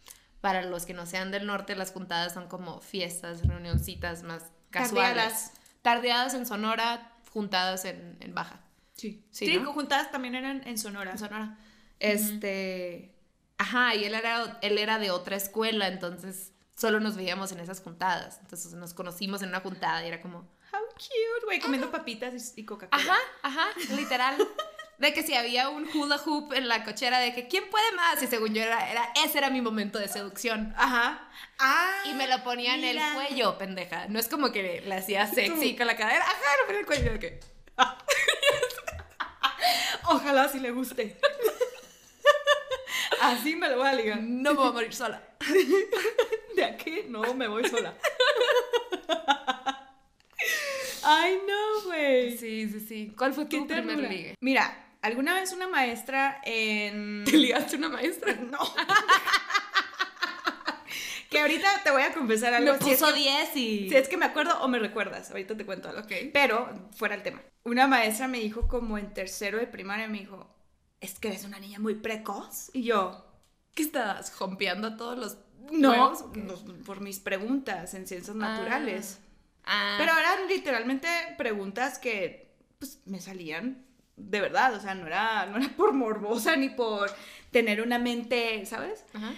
para 0.42 0.60
los 0.62 0.84
que 0.84 0.92
no 0.92 1.06
sean 1.06 1.30
del 1.30 1.46
norte, 1.46 1.74
las 1.74 1.92
juntadas 1.92 2.34
son 2.34 2.48
como 2.48 2.80
fiestas, 2.80 3.46
reunioncitas 3.46 4.24
más 4.24 4.42
casuales. 4.70 5.14
Tardeadas. 5.14 5.52
Tardeadas 5.82 6.34
en 6.34 6.44
Sonora, 6.46 7.12
juntadas 7.32 7.84
en, 7.86 8.18
en 8.20 8.34
Baja. 8.34 8.60
Sí. 8.94 9.24
Sí, 9.30 9.46
Sí, 9.46 9.56
¿no? 9.58 9.72
juntadas 9.72 10.10
también 10.10 10.34
eran 10.34 10.66
en 10.66 10.76
Sonora. 10.78 11.12
En 11.12 11.18
Sonora. 11.18 11.56
Este. 11.98 13.14
Ajá, 13.56 13.94
y 13.94 14.04
él 14.04 14.14
era, 14.14 14.58
él 14.60 14.78
era 14.78 14.98
de 14.98 15.10
otra 15.12 15.36
escuela, 15.36 15.86
entonces 15.86 16.52
solo 16.76 16.98
nos 16.98 17.16
veíamos 17.16 17.52
en 17.52 17.60
esas 17.60 17.80
juntadas. 17.80 18.38
Entonces 18.42 18.72
nos 18.72 18.92
conocimos 18.94 19.42
en 19.42 19.50
una 19.50 19.60
juntada 19.60 20.04
y 20.04 20.08
era 20.08 20.20
como. 20.20 20.38
How 20.72 20.80
cute, 20.94 21.44
güey, 21.44 21.60
comiendo 21.60 21.90
papitas 21.90 22.56
y 22.56 22.60
y 22.62 22.64
Coca-Cola. 22.64 23.00
Ajá, 23.02 23.18
ajá, 23.42 23.68
literal. 23.94 24.36
De 25.02 25.12
que 25.12 25.22
si 25.24 25.34
había 25.34 25.68
un 25.68 25.88
hula 25.92 26.16
hoop 26.24 26.52
en 26.52 26.68
la 26.68 26.84
cochera, 26.84 27.18
de 27.18 27.34
que 27.34 27.48
¿quién 27.48 27.68
puede 27.68 27.90
más? 27.96 28.22
Y 28.22 28.28
según 28.28 28.54
yo, 28.54 28.62
era, 28.62 28.88
era, 28.88 29.12
ese 29.24 29.38
era 29.38 29.50
mi 29.50 29.60
momento 29.60 29.98
de 29.98 30.06
seducción. 30.06 30.72
Ajá. 30.76 31.28
Ah. 31.58 32.04
Y 32.08 32.14
me 32.14 32.28
lo 32.28 32.44
ponía 32.44 32.76
en 32.76 32.84
el 32.84 33.00
cuello, 33.12 33.58
pendeja. 33.58 34.06
No 34.06 34.20
es 34.20 34.28
como 34.28 34.52
que 34.52 34.80
le 34.80 34.94
hacía 34.94 35.26
sexy 35.26 35.74
con 35.74 35.88
la 35.88 35.96
cadera. 35.96 36.22
Ajá, 36.22 36.56
lo 36.60 36.66
ponía 36.66 36.78
en 36.78 36.80
el 36.82 36.86
cuello. 36.86 37.12
De 37.14 37.18
que, 37.18 37.40
Ojalá 40.04 40.48
sí 40.48 40.60
le 40.60 40.70
guste. 40.70 41.18
Así 43.22 43.56
me 43.56 43.70
lo 43.70 43.78
voy 43.78 43.88
a 43.88 43.94
ligar. 43.94 44.22
no 44.22 44.52
me 44.52 44.56
voy 44.56 44.68
a 44.68 44.72
morir 44.72 44.94
sola. 44.94 45.20
¿De 46.54 46.64
aquí? 46.64 47.06
No, 47.08 47.34
me 47.34 47.48
voy 47.48 47.68
sola. 47.68 47.92
Ay, 51.02 51.40
no, 51.44 51.82
güey. 51.86 52.38
Sí, 52.38 52.68
sí, 52.68 52.78
sí. 52.78 53.12
¿Cuál 53.18 53.34
fue 53.34 53.46
tu 53.46 53.66
primer 53.66 53.98
ligue? 53.98 54.36
Mira, 54.38 54.78
alguna 55.02 55.34
vez 55.34 55.52
una 55.52 55.68
maestra 55.68 56.40
en... 56.44 57.24
¿Te 57.24 57.36
ligaste 57.36 57.76
una 57.76 57.88
maestra? 57.88 58.34
No. 58.50 58.58
que 61.30 61.40
ahorita 61.40 61.82
te 61.82 61.90
voy 61.90 62.02
a 62.02 62.12
confesar 62.12 62.54
algo. 62.54 62.72
Me 62.72 62.78
si 62.78 62.90
es 62.90 62.98
puso 62.98 63.12
que- 63.12 63.20
10 63.20 63.56
y... 63.56 63.88
Si 63.88 63.96
es 63.96 64.08
que 64.08 64.16
me 64.16 64.26
acuerdo 64.26 64.60
o 64.62 64.68
me 64.68 64.78
recuerdas, 64.78 65.30
ahorita 65.30 65.56
te 65.56 65.64
cuento 65.64 65.88
algo. 65.88 66.02
Pero 66.32 66.90
fuera 66.94 67.14
el 67.14 67.22
tema. 67.22 67.42
Una 67.64 67.86
maestra 67.86 68.28
me 68.28 68.38
dijo 68.38 68.68
como 68.68 68.98
en 68.98 69.12
tercero 69.14 69.58
de 69.58 69.66
primaria, 69.66 70.08
me 70.08 70.18
dijo, 70.20 70.54
es 71.00 71.18
que 71.18 71.28
eres 71.28 71.44
una 71.44 71.58
niña 71.58 71.78
muy 71.78 71.94
precoz. 71.94 72.70
Y 72.74 72.82
yo, 72.84 73.24
¿Qué 73.74 73.82
estabas? 73.82 74.32
¿Jompeando 74.32 74.88
a 74.88 74.96
todos 74.96 75.18
los 75.18 75.38
no, 75.70 76.12
por 76.84 77.00
mis 77.00 77.20
preguntas 77.20 77.94
en 77.94 78.06
ciencias 78.06 78.36
naturales. 78.36 79.20
Ah. 79.64 79.94
Pero 79.98 80.12
eran 80.18 80.48
literalmente 80.48 81.08
preguntas 81.38 81.98
que 81.98 82.52
pues 82.78 83.00
me 83.06 83.20
salían 83.20 83.86
de 84.16 84.40
verdad, 84.40 84.74
o 84.74 84.80
sea, 84.80 84.94
no 84.94 85.06
era, 85.06 85.46
no 85.46 85.56
era 85.58 85.68
por 85.76 85.92
morbosa 85.92 86.56
ni 86.56 86.68
por 86.68 87.10
tener 87.50 87.80
una 87.82 87.98
mente, 87.98 88.64
¿sabes? 88.66 89.04
Ajá. 89.12 89.32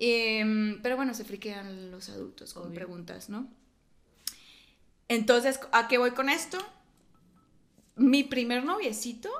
Em, 0.00 0.80
pero 0.82 0.96
bueno, 0.96 1.12
se 1.14 1.24
friquean 1.24 1.90
los 1.90 2.08
adultos 2.08 2.54
con 2.54 2.64
Obvio. 2.64 2.74
preguntas, 2.74 3.28
¿no? 3.28 3.48
Entonces, 5.08 5.58
¿a 5.72 5.88
qué 5.88 5.98
voy 5.98 6.12
con 6.12 6.28
esto? 6.28 6.58
Mi 7.96 8.22
primer 8.22 8.62
noviecito 8.64 9.30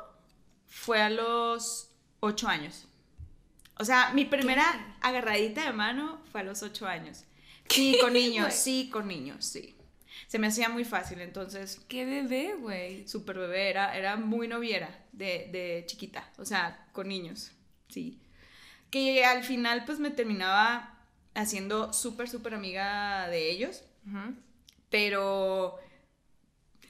fue 0.67 1.01
a 1.01 1.11
los 1.11 1.91
ocho 2.21 2.49
años. 2.49 2.87
O 3.79 3.85
sea, 3.85 4.13
mi 4.15 4.25
primera 4.25 4.97
agarradita 5.01 5.65
de 5.65 5.73
mano 5.73 6.21
fue 6.33 6.41
a 6.41 6.45
los 6.45 6.63
ocho 6.63 6.87
años. 6.87 7.25
Sí, 7.69 7.99
con 8.01 8.15
niños, 8.15 8.55
sí, 8.55 8.89
con 8.91 9.07
niños, 9.07 9.45
sí. 9.45 9.77
Se 10.27 10.39
me 10.39 10.49
hacía 10.49 10.69
muy 10.69 10.85
fácil, 10.85 11.21
entonces, 11.21 11.81
Qué 11.89 12.05
bebé, 12.05 12.55
güey. 12.59 13.07
súper 13.09 13.39
bebé, 13.39 13.71
era, 13.71 13.97
era 13.97 14.17
muy 14.17 14.49
noviera 14.49 15.07
de, 15.13 15.49
de 15.53 15.85
chiquita, 15.87 16.29
o 16.39 16.45
sea, 16.45 16.87
con 16.93 17.09
niños, 17.09 17.53
sí. 17.89 18.21
Que 18.91 19.25
al 19.25 19.45
final, 19.45 19.85
pues 19.85 19.99
me 19.99 20.11
terminaba 20.11 20.99
haciendo 21.35 21.93
súper, 21.93 22.29
súper 22.29 22.55
amiga 22.55 23.29
de 23.29 23.51
ellos, 23.51 23.85
pero 24.91 25.79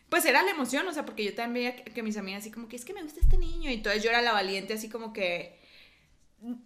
pues 0.09 0.25
era 0.25 0.43
la 0.43 0.53
emoción, 0.53 0.89
o 0.89 0.93
sea, 0.93 1.05
porque 1.05 1.25
yo 1.25 1.35
también 1.35 1.75
veía 1.75 1.85
que, 1.85 1.93
que 1.93 2.03
mis 2.03 2.17
amigas 2.17 2.41
así 2.41 2.51
como 2.51 2.67
que 2.69 2.77
es 2.77 2.85
que 2.85 2.95
me 2.95 3.03
gusta 3.03 3.21
este 3.21 3.37
niño, 3.37 3.71
y 3.71 3.75
entonces 3.75 4.03
yo 4.03 4.09
era 4.09 4.23
la 4.23 4.33
valiente, 4.33 4.73
así 4.75 4.89
como 4.89 5.13
que 5.13 5.59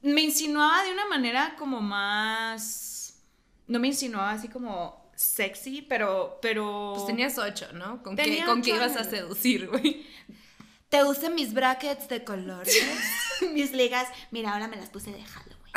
me 0.03 0.21
insinuaba 0.21 0.85
de 0.85 0.93
una 0.93 1.07
manera 1.07 1.57
como 1.59 1.81
más, 1.81 3.23
no 3.67 3.79
me 3.79 3.89
insinuaba 3.89 4.33
así 4.33 4.49
como 4.49 5.02
sexy, 5.23 5.83
pero, 5.83 6.39
pero... 6.43 6.93
Pues 6.95 7.07
tenías 7.07 7.39
ocho, 7.39 7.73
¿no? 7.73 8.03
¿Con, 8.03 8.17
qué, 8.17 8.43
¿con 8.45 8.63
qué 8.63 8.71
ibas 8.71 8.97
a 8.97 9.05
seducir, 9.05 9.69
güey? 9.69 10.07
¿Te 10.89 11.05
usan 11.05 11.35
mis 11.35 11.55
brackets 11.55 12.09
de 12.09 12.23
colores? 12.23 12.77
Mis 13.55 13.73
ligas, 13.73 14.07
mira, 14.31 14.53
ahora 14.53 14.69
me 14.69 14.77
las 14.77 14.89
puse 14.91 15.11
de 15.11 15.23
Halloween. 15.25 15.73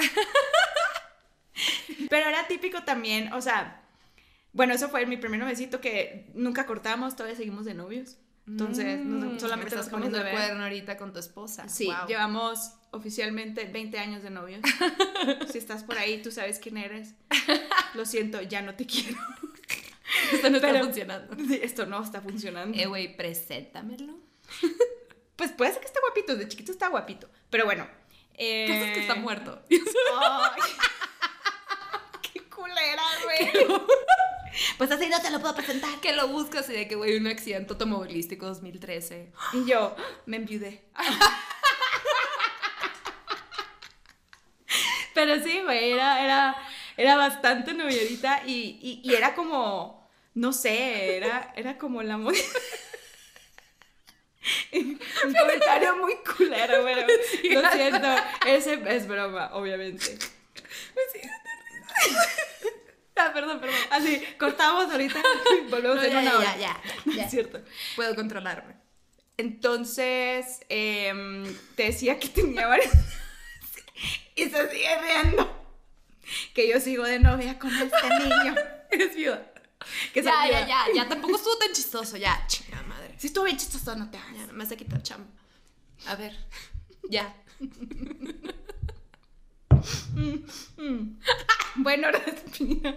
Pero 2.09 2.29
era 2.29 2.47
típico 2.47 2.83
también, 2.83 3.33
o 3.33 3.41
sea, 3.41 3.81
bueno, 4.51 4.73
eso 4.73 4.89
fue 4.89 5.05
mi 5.05 5.17
primer 5.17 5.39
novecito 5.39 5.81
que 5.81 6.29
nunca 6.33 6.65
cortamos, 6.65 7.15
todavía 7.15 7.35
seguimos 7.35 7.65
de 7.65 7.73
novios. 7.73 8.17
Entonces, 8.47 8.99
Mm, 9.03 9.39
solamente 9.39 9.75
me 9.75 9.81
estás 9.81 9.89
poniendo 9.89 10.19
de 10.19 10.29
el 10.29 10.35
cuerno 10.35 10.63
ahorita 10.63 10.97
con 10.97 11.13
tu 11.13 11.19
esposa. 11.19 11.67
Sí, 11.67 11.89
llevamos 12.07 12.73
oficialmente 12.91 13.65
20 13.65 13.97
años 13.97 14.23
de 14.23 14.29
novios. 14.29 14.61
si 15.51 15.57
estás 15.57 15.83
por 15.83 15.97
ahí, 15.97 16.21
tú 16.21 16.31
sabes 16.31 16.59
quién 16.59 16.77
eres. 16.77 17.15
Lo 17.95 18.05
siento, 18.05 18.41
ya 18.41 18.61
no 18.61 18.75
te 18.75 18.85
quiero. 18.85 19.17
Esto 20.31 20.49
no 20.49 20.57
está 20.57 20.79
funcionando. 20.79 21.35
Esto 21.55 21.85
no 21.85 22.03
está 22.03 22.21
funcionando. 22.21 22.77
Eh, 22.77 22.85
güey, 22.85 23.15
preséntamelo. 23.17 24.13
Pues 25.35 25.51
puede 25.51 25.71
ser 25.71 25.81
que 25.81 25.87
esté 25.87 25.99
guapito, 25.99 26.35
de 26.35 26.47
chiquito 26.47 26.71
está 26.71 26.87
guapito. 26.87 27.29
Pero 27.49 27.65
bueno. 27.65 27.87
Eh... 28.35 28.65
¿Qué 28.67 28.87
es 28.87 28.93
que 28.93 29.01
está 29.01 29.15
muerto? 29.15 29.61
Ay. 29.69 30.61
Qué 32.33 32.41
culera, 32.43 33.03
güey. 33.23 33.67
Pues 34.77 34.91
así 34.91 35.07
no 35.07 35.21
te 35.21 35.29
lo 35.31 35.39
puedo 35.39 35.55
presentar. 35.55 35.89
que 36.01 36.13
lo 36.13 36.27
buscas 36.27 36.69
y 36.69 36.73
de 36.73 36.87
que, 36.87 36.95
güey, 36.95 37.15
un 37.17 37.27
accidente 37.27 37.73
automovilístico 37.73 38.45
2013. 38.45 39.31
Y 39.53 39.65
yo, 39.65 39.95
me 40.25 40.37
enviudé. 40.37 40.83
Pero 45.13 45.41
sí, 45.43 45.61
güey, 45.63 45.91
era, 45.93 46.23
era, 46.23 46.55
era 46.97 47.15
bastante 47.15 47.73
novierita 47.73 48.41
y, 48.45 48.77
y, 48.81 49.01
y 49.09 49.15
era 49.15 49.33
como, 49.33 50.09
no 50.33 50.51
sé, 50.51 51.15
era, 51.15 51.53
era 51.55 51.77
como 51.77 52.03
la 52.03 52.17
mo- 52.17 52.31
Un 54.73 54.99
comentario 55.33 55.95
muy 55.97 56.15
culero, 56.37 56.83
pero 56.83 57.07
lo 57.61 57.71
siento, 57.71 58.07
ese 58.45 58.79
es 58.95 59.07
broma, 59.07 59.51
obviamente. 59.53 60.17
Ah, 63.17 63.31
perdón, 63.33 63.59
perdón. 63.61 63.75
Así, 63.91 64.21
cortamos 64.37 64.91
ahorita 64.91 65.21
y 65.65 65.69
volvemos 65.69 65.95
No, 65.97 66.03
en 66.03 66.11
ya, 66.11 66.19
una 66.19 66.37
hora. 66.37 66.57
ya, 66.57 66.81
ya, 67.05 67.23
Es 67.25 67.31
cierto. 67.31 67.61
Puedo 67.95 68.13
controlarme. 68.15 68.75
Entonces, 69.37 70.59
em, 70.69 71.45
te 71.75 71.83
decía 71.83 72.19
que 72.19 72.27
tenía 72.29 72.67
varias... 72.67 72.91
y 74.35 74.43
se 74.49 74.69
sigue 74.69 75.01
riendo. 75.01 75.65
Que 76.53 76.67
yo 76.69 76.79
sigo 76.81 77.03
de 77.05 77.19
novia 77.19 77.57
con 77.59 77.73
este 77.73 78.09
niño. 78.19 78.55
Eres 78.91 79.15
viuda. 79.15 79.51
Que 80.13 80.21
Ya, 80.23 80.31
ya, 80.31 80.45
viuda. 80.47 80.67
ya, 80.67 80.85
ya, 80.95 81.07
tampoco 81.09 81.35
estuvo 81.37 81.57
tan 81.57 81.71
chistoso, 81.71 82.17
ya, 82.17 82.45
chingada 82.47 82.83
madre. 82.83 83.13
Si 83.17 83.27
estuvo 83.27 83.45
bien 83.45 83.57
chistoso, 83.57 83.95
no 83.95 84.09
te 84.11 84.17
hagas. 84.17 84.35
Ya, 84.35 84.47
me 84.53 84.63
vas 84.63 84.71
a 84.71 84.75
quitar 84.75 85.01
chamba. 85.03 85.29
A 86.07 86.15
ver, 86.15 86.35
ya. 87.09 87.33
Mm. 90.15 91.17
Bueno, 91.77 92.09
respira. 92.09 92.95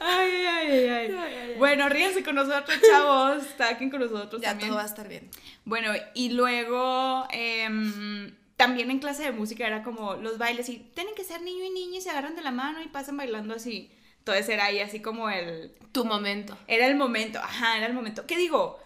Ay, 0.00 0.46
ay. 0.46 1.54
Bueno, 1.58 1.88
ríense 1.88 2.22
con 2.22 2.34
nosotros, 2.34 2.76
chavos. 2.90 3.44
Están 3.46 3.90
con 3.90 4.00
nosotros 4.00 4.42
Ya 4.42 4.50
también. 4.50 4.68
todo 4.70 4.78
va 4.78 4.82
a 4.82 4.86
estar 4.86 5.08
bien. 5.08 5.30
Bueno, 5.64 5.92
y 6.14 6.30
luego 6.30 7.26
em, 7.30 8.34
también 8.56 8.90
en 8.90 8.98
clase 8.98 9.22
de 9.22 9.32
música 9.32 9.66
era 9.66 9.82
como 9.82 10.14
los 10.16 10.38
bailes 10.38 10.68
y 10.68 10.78
tienen 10.94 11.14
que 11.14 11.24
ser 11.24 11.42
niño 11.42 11.64
y 11.64 11.70
niña 11.70 11.98
y 11.98 12.02
se 12.02 12.10
agarran 12.10 12.36
de 12.36 12.42
la 12.42 12.50
mano 12.50 12.82
y 12.82 12.88
pasan 12.88 13.16
bailando 13.16 13.54
así. 13.54 13.90
Entonces 14.18 14.48
era 14.48 14.66
ahí 14.66 14.80
así 14.80 15.00
como 15.00 15.30
el... 15.30 15.72
Tu 15.92 16.04
momento. 16.04 16.58
Era 16.66 16.86
el 16.86 16.96
momento, 16.96 17.38
ajá, 17.38 17.76
era 17.78 17.86
el 17.86 17.94
momento. 17.94 18.26
¿Qué 18.26 18.36
digo? 18.36 18.78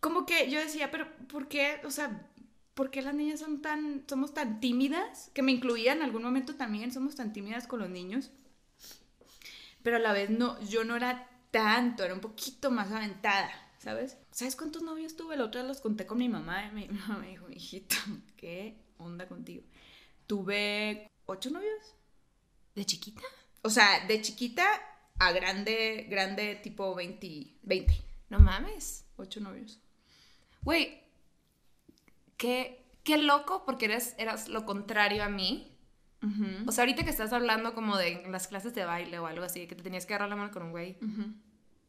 Como 0.00 0.26
que 0.26 0.50
yo 0.50 0.58
decía, 0.60 0.90
pero 0.90 1.06
¿por 1.28 1.48
qué? 1.48 1.80
O 1.84 1.90
sea, 1.90 2.10
¿por 2.78 2.92
qué 2.92 3.02
las 3.02 3.12
niñas 3.12 3.40
son 3.40 3.60
tan, 3.60 4.04
somos 4.08 4.32
tan 4.32 4.60
tímidas? 4.60 5.32
Que 5.34 5.42
me 5.42 5.50
incluía 5.50 5.94
en 5.94 6.02
algún 6.02 6.22
momento 6.22 6.54
también, 6.54 6.92
somos 6.92 7.16
tan 7.16 7.32
tímidas 7.32 7.66
con 7.66 7.80
los 7.80 7.90
niños. 7.90 8.30
Pero 9.82 9.96
a 9.96 9.98
la 9.98 10.12
vez 10.12 10.30
no, 10.30 10.60
yo 10.62 10.84
no 10.84 10.94
era 10.94 11.28
tanto, 11.50 12.04
era 12.04 12.14
un 12.14 12.20
poquito 12.20 12.70
más 12.70 12.92
aventada, 12.92 13.50
¿sabes? 13.80 14.16
¿Sabes 14.30 14.54
cuántos 14.54 14.82
novios 14.82 15.16
tuve? 15.16 15.36
La 15.36 15.46
otra 15.46 15.64
los 15.64 15.80
conté 15.80 16.06
con 16.06 16.18
mi 16.18 16.28
mamá 16.28 16.66
y 16.66 16.70
mi 16.70 16.88
mamá 17.00 17.18
me 17.18 17.30
dijo, 17.30 17.50
hijita, 17.50 17.96
¿qué 18.36 18.78
onda 18.98 19.26
contigo? 19.26 19.64
Tuve 20.28 21.10
ocho 21.26 21.50
novios. 21.50 21.96
¿De 22.76 22.84
chiquita? 22.84 23.22
O 23.62 23.70
sea, 23.70 24.06
de 24.06 24.22
chiquita 24.22 24.64
a 25.18 25.32
grande, 25.32 26.06
grande 26.08 26.54
tipo 26.62 26.94
20, 26.94 27.54
20. 27.60 28.04
No 28.28 28.38
mames. 28.38 29.04
Ocho 29.16 29.40
novios. 29.40 29.80
Güey, 30.62 31.07
qué, 32.38 32.86
qué 33.04 33.18
loco 33.18 33.64
porque 33.66 33.84
eres, 33.84 34.14
eras 34.16 34.48
lo 34.48 34.64
contrario 34.64 35.22
a 35.22 35.28
mí. 35.28 35.74
O 36.66 36.72
sea, 36.72 36.82
ahorita 36.82 37.04
que 37.04 37.10
estás 37.10 37.32
hablando 37.32 37.74
como 37.74 37.96
de 37.96 38.24
las 38.28 38.48
clases 38.48 38.74
de 38.74 38.84
baile 38.84 39.20
o 39.20 39.26
algo 39.26 39.44
así, 39.44 39.68
que 39.68 39.76
te 39.76 39.84
tenías 39.84 40.04
que 40.04 40.14
agarrar 40.14 40.30
la 40.30 40.36
mano 40.36 40.50
con 40.50 40.64
un 40.64 40.70
güey. 40.72 40.98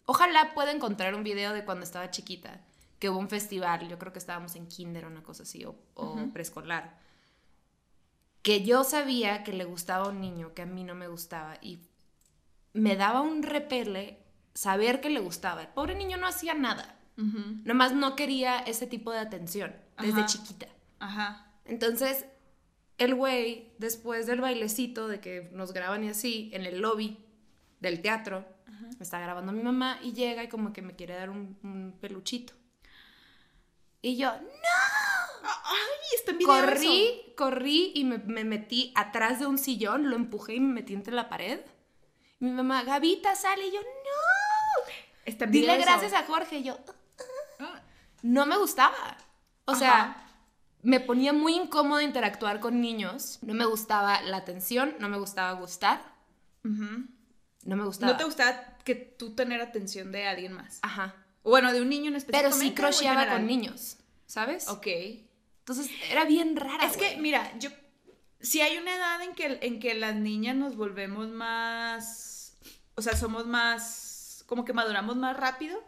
Ojalá 0.05 0.53
pueda 0.53 0.71
encontrar 0.71 1.15
un 1.15 1.23
video 1.23 1.51
de 1.53 1.65
cuando 1.65 1.83
estaba 1.83 2.11
chiquita, 2.11 2.61
que 2.99 3.09
hubo 3.09 3.17
un 3.17 3.29
festival, 3.29 3.87
yo 3.87 3.97
creo 3.97 4.13
que 4.13 4.19
estábamos 4.19 4.55
en 4.55 4.67
kinder 4.67 5.05
o 5.05 5.07
una 5.07 5.23
cosa 5.23 5.43
así, 5.43 5.65
o, 5.65 5.75
preescolar, 6.31 6.99
que 8.43 8.63
yo 8.63 8.83
sabía 8.83 9.43
que 9.43 9.53
le 9.53 9.65
gustaba 9.65 10.05
a 10.05 10.09
un 10.09 10.21
niño 10.21 10.53
que 10.53 10.61
a 10.61 10.67
mí 10.67 10.83
no 10.83 10.93
me 10.93 11.07
gustaba 11.07 11.57
y 11.61 11.79
me 12.73 12.95
daba 12.95 13.21
un 13.21 13.41
repele 13.41 14.19
saber 14.53 15.01
que 15.01 15.09
le 15.09 15.19
gustaba. 15.19 15.61
El 15.61 15.69
pobre 15.69 15.95
niño 15.95 16.17
no 16.17 16.27
hacía 16.27 16.53
nada, 16.53 16.99
nomás 17.15 17.93
no 17.93 18.15
quería 18.15 18.59
ese 18.59 18.85
tipo 18.85 19.11
de 19.11 19.19
atención 19.19 19.73
desde 19.99 20.19
Ajá. 20.21 20.25
chiquita. 20.25 20.67
Ajá. 20.99 21.51
Entonces, 21.65 22.25
el 22.97 23.15
güey, 23.15 23.73
después 23.77 24.25
del 24.27 24.41
bailecito 24.41 25.07
de 25.07 25.19
que 25.19 25.49
nos 25.53 25.71
graban 25.73 26.03
y 26.03 26.09
así, 26.09 26.49
en 26.53 26.65
el 26.65 26.79
lobby 26.81 27.17
del 27.79 28.01
teatro, 28.01 28.45
me 28.97 29.03
está 29.03 29.19
grabando 29.19 29.51
mi 29.51 29.61
mamá 29.63 29.99
y 30.01 30.13
llega 30.13 30.43
y 30.43 30.49
como 30.49 30.73
que 30.73 30.81
me 30.81 30.95
quiere 30.95 31.13
dar 31.15 31.29
un, 31.29 31.57
un 31.63 31.97
peluchito. 32.01 32.53
Y 34.01 34.17
yo, 34.17 34.31
Ay, 34.31 35.79
está 36.17 36.31
en 36.31 36.37
video 36.37 36.53
corrí, 36.53 37.03
eso. 37.25 37.35
corrí 37.35 37.91
y 37.95 38.03
me, 38.03 38.17
me 38.19 38.43
metí 38.43 38.91
atrás 38.95 39.39
de 39.39 39.45
un 39.47 39.57
sillón, 39.57 40.09
lo 40.09 40.15
empujé 40.15 40.55
y 40.55 40.59
me 40.59 40.73
metí 40.73 40.93
entre 40.93 41.13
la 41.13 41.29
pared. 41.29 41.59
Mi 42.39 42.51
mamá, 42.51 42.83
Gavita, 42.83 43.35
sale. 43.35 43.67
Y 43.67 43.71
yo, 43.71 43.79
no. 43.81 44.91
Está 45.25 45.45
Dile 45.45 45.77
gracias 45.77 46.13
a 46.13 46.23
Jorge. 46.23 46.59
Y 46.59 46.63
yo, 46.63 46.77
"Ah". 47.59 47.81
no 48.21 48.45
me 48.45 48.57
gustaba. 48.57 49.17
O 49.71 49.75
sea, 49.75 50.25
me 50.81 50.99
ponía 50.99 51.33
muy 51.33 51.55
incómoda 51.55 52.03
interactuar 52.03 52.59
con 52.59 52.81
niños. 52.81 53.39
No 53.41 53.53
me 53.53 53.65
gustaba 53.65 54.21
la 54.21 54.37
atención, 54.37 54.95
no 54.99 55.09
me 55.09 55.17
gustaba 55.17 55.51
gustar. 55.53 56.01
No 56.63 57.75
me 57.75 57.85
gustaba. 57.85 58.11
¿No 58.11 58.17
te 58.17 58.23
gustaba 58.23 58.77
que 58.83 58.95
tú 58.95 59.35
tener 59.35 59.61
atención 59.61 60.11
de 60.11 60.27
alguien 60.27 60.53
más? 60.53 60.79
Ajá. 60.81 61.15
Bueno, 61.43 61.71
de 61.73 61.81
un 61.81 61.89
niño 61.89 62.09
en 62.09 62.15
específico. 62.15 62.49
Pero 62.49 62.61
sí 62.61 62.73
crocheaba 62.73 63.27
con 63.27 63.45
niños, 63.47 63.97
¿sabes? 64.25 64.67
Ok. 64.67 64.87
Entonces 65.59 65.89
era 66.09 66.25
bien 66.25 66.55
rara. 66.55 66.85
Es 66.85 66.97
que, 66.97 67.17
mira, 67.17 67.51
yo. 67.59 67.69
Si 68.41 68.61
hay 68.61 68.77
una 68.77 68.95
edad 68.95 69.21
en 69.21 69.35
que, 69.35 69.59
en 69.61 69.79
que 69.79 69.93
las 69.93 70.15
niñas 70.15 70.55
nos 70.55 70.75
volvemos 70.75 71.27
más. 71.29 72.57
O 72.95 73.01
sea, 73.01 73.15
somos 73.15 73.45
más. 73.47 74.43
Como 74.47 74.65
que 74.65 74.73
maduramos 74.73 75.15
más 75.15 75.35
rápido. 75.37 75.81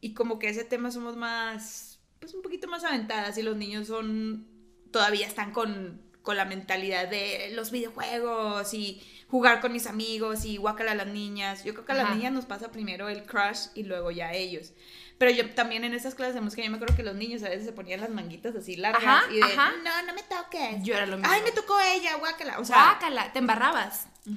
Y 0.00 0.14
como 0.14 0.38
que 0.38 0.48
ese 0.48 0.64
tema 0.64 0.90
somos 0.90 1.16
más. 1.16 1.87
Pues 2.20 2.34
un 2.34 2.42
poquito 2.42 2.68
más 2.68 2.84
aventadas. 2.84 3.36
Y 3.38 3.42
los 3.42 3.56
niños 3.56 3.86
son. 3.88 4.46
Todavía 4.90 5.26
están 5.26 5.52
con, 5.52 6.00
con 6.22 6.36
la 6.36 6.44
mentalidad 6.46 7.08
de 7.08 7.50
los 7.54 7.70
videojuegos 7.70 8.72
y 8.72 9.02
jugar 9.28 9.60
con 9.60 9.72
mis 9.72 9.86
amigos 9.86 10.44
y 10.46 10.56
guácala 10.56 10.92
a 10.92 10.94
las 10.94 11.06
niñas. 11.08 11.62
Yo 11.64 11.74
creo 11.74 11.84
que 11.84 11.92
a 11.92 11.96
las 11.96 12.06
Ajá. 12.06 12.14
niñas 12.14 12.32
nos 12.32 12.46
pasa 12.46 12.70
primero 12.72 13.08
el 13.10 13.24
crush 13.24 13.66
y 13.74 13.82
luego 13.82 14.10
ya 14.10 14.28
a 14.28 14.32
ellos. 14.34 14.72
Pero 15.18 15.30
yo 15.32 15.50
también 15.50 15.84
en 15.84 15.92
esas 15.94 16.14
clases 16.14 16.34
de 16.36 16.40
música, 16.40 16.62
yo 16.62 16.70
me 16.70 16.76
acuerdo 16.76 16.94
que 16.96 17.02
los 17.02 17.16
niños 17.16 17.42
a 17.42 17.48
veces 17.48 17.66
se 17.66 17.72
ponían 17.72 18.00
las 18.00 18.08
manguitas 18.10 18.54
así 18.54 18.76
largas 18.76 19.02
Ajá, 19.04 19.30
y 19.32 19.36
de, 19.36 19.42
ajá. 19.42 19.72
no, 19.84 20.02
no 20.06 20.14
me 20.14 20.22
toques. 20.22 20.82
Yo 20.84 20.94
era 20.94 21.06
lo 21.06 21.16
mismo. 21.18 21.30
Ay, 21.32 21.42
me 21.42 21.50
tocó 21.50 21.76
ella, 21.80 22.16
guácala. 22.16 22.58
O 22.60 22.64
sea, 22.64 22.76
Guácala, 22.92 23.32
te 23.32 23.40
embarrabas. 23.40 24.06
yo- 24.24 24.34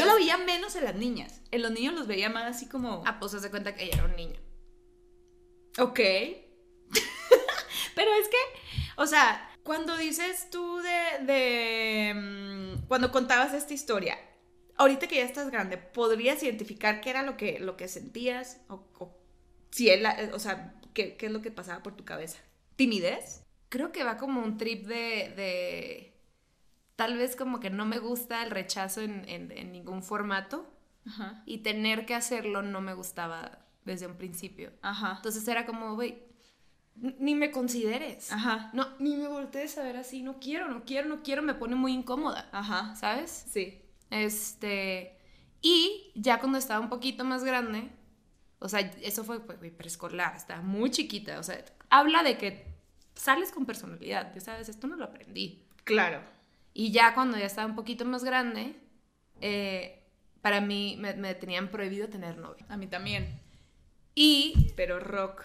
yo, 0.00 0.04
lo 0.04 0.16
veía 0.16 0.36
menos 0.36 0.74
en 0.76 0.84
las 0.84 0.96
niñas. 0.96 1.40
En 1.52 1.62
los 1.62 1.70
niños 1.70 1.94
los 1.94 2.06
veía 2.08 2.28
más 2.28 2.44
así 2.56 2.66
como, 2.68 3.02
Ah, 3.06 3.18
pues 3.20 3.32
se 3.32 3.50
cuenta 3.50 3.74
que 3.74 3.84
ella 3.84 3.94
era 3.98 4.04
un 4.04 4.16
niño. 4.16 4.38
ok. 5.78 6.00
Pero 7.94 8.10
es 8.14 8.28
que, 8.28 8.36
o 8.96 9.06
sea, 9.06 9.50
cuando 9.62 9.96
dices 9.96 10.48
tú 10.50 10.78
de, 10.78 11.24
de, 11.24 12.14
mm, 12.14 12.86
cuando 12.88 13.10
contabas 13.12 13.54
esta 13.54 13.74
historia, 13.74 14.18
ahorita 14.76 15.06
que 15.08 15.16
ya 15.16 15.24
estás 15.24 15.50
grande, 15.50 15.78
¿podrías 15.78 16.42
identificar 16.42 17.00
qué 17.00 17.10
era 17.10 17.22
lo 17.22 17.36
que, 17.36 17.58
lo 17.58 17.76
que 17.76 17.88
sentías? 17.88 18.60
O, 18.68 18.86
o 18.98 19.16
si 19.70 19.90
él, 19.90 20.06
o 20.32 20.38
sea, 20.38 20.74
¿qué, 20.94 21.16
qué 21.16 21.26
es 21.26 21.32
lo 21.32 21.42
que 21.42 21.50
pasaba 21.50 21.82
por 21.82 21.96
tu 21.96 22.04
cabeza? 22.04 22.38
¿Timidez? 22.76 23.42
Creo 23.68 23.90
que 23.92 24.04
va 24.04 24.16
como 24.16 24.42
un 24.42 24.58
trip 24.58 24.86
de. 24.86 25.32
de- 25.36 26.12
tal 26.96 27.18
vez 27.18 27.36
como 27.36 27.60
que 27.60 27.68
no 27.70 27.84
me 27.84 27.98
gusta 27.98 28.42
el 28.42 28.50
rechazo 28.50 29.02
en, 29.02 29.28
en- 29.28 29.52
en 29.52 29.72
ningún 29.72 30.02
formato. 30.02 30.66
Ajá. 31.06 31.42
Y 31.46 31.58
tener 31.58 32.06
que 32.06 32.14
hacerlo 32.14 32.62
no 32.62 32.80
me 32.80 32.94
gustaba 32.94 33.58
desde 33.84 34.06
un 34.06 34.16
principio. 34.16 34.72
Ajá. 34.82 35.14
Entonces 35.16 35.46
era 35.46 35.66
como, 35.66 35.94
güey, 35.94 36.22
ni 36.96 37.34
me 37.34 37.50
consideres. 37.50 38.32
Ajá. 38.32 38.70
No, 38.72 38.88
ni 38.98 39.16
me 39.16 39.28
voltees 39.28 39.76
a 39.78 39.82
ver 39.82 39.96
así. 39.96 40.22
No 40.22 40.38
quiero, 40.38 40.68
no 40.68 40.84
quiero, 40.84 41.08
no 41.08 41.22
quiero. 41.22 41.42
Me 41.42 41.54
pone 41.54 41.74
muy 41.74 41.92
incómoda. 41.92 42.48
Ajá. 42.52 42.94
¿Sabes? 42.96 43.46
Sí. 43.50 43.82
Este. 44.10 45.18
Y 45.60 46.12
ya 46.14 46.38
cuando 46.38 46.58
estaba 46.58 46.80
un 46.80 46.88
poquito 46.88 47.24
más 47.24 47.44
grande, 47.44 47.90
o 48.58 48.68
sea, 48.68 48.80
eso 48.80 49.24
fue 49.24 49.40
pues, 49.40 49.58
preescolar, 49.72 50.36
estaba 50.36 50.62
muy 50.62 50.90
chiquita. 50.90 51.38
O 51.38 51.42
sea, 51.42 51.64
habla 51.90 52.22
de 52.22 52.38
que 52.38 52.66
sales 53.14 53.50
con 53.50 53.66
personalidad. 53.66 54.32
Ya 54.34 54.40
sabes, 54.40 54.68
esto 54.68 54.86
no 54.86 54.96
lo 54.96 55.04
aprendí. 55.04 55.66
Claro. 55.84 56.20
Y 56.72 56.92
ya 56.92 57.14
cuando 57.14 57.38
ya 57.38 57.46
estaba 57.46 57.66
un 57.66 57.74
poquito 57.74 58.04
más 58.04 58.22
grande, 58.22 58.76
eh, 59.40 60.02
para 60.42 60.60
mí 60.60 60.96
me, 61.00 61.14
me 61.14 61.34
tenían 61.34 61.68
prohibido 61.70 62.08
tener 62.08 62.38
novio. 62.38 62.64
A 62.68 62.76
mí 62.76 62.86
también. 62.86 63.40
Y, 64.14 64.72
Pero 64.76 64.98
rock. 64.98 65.44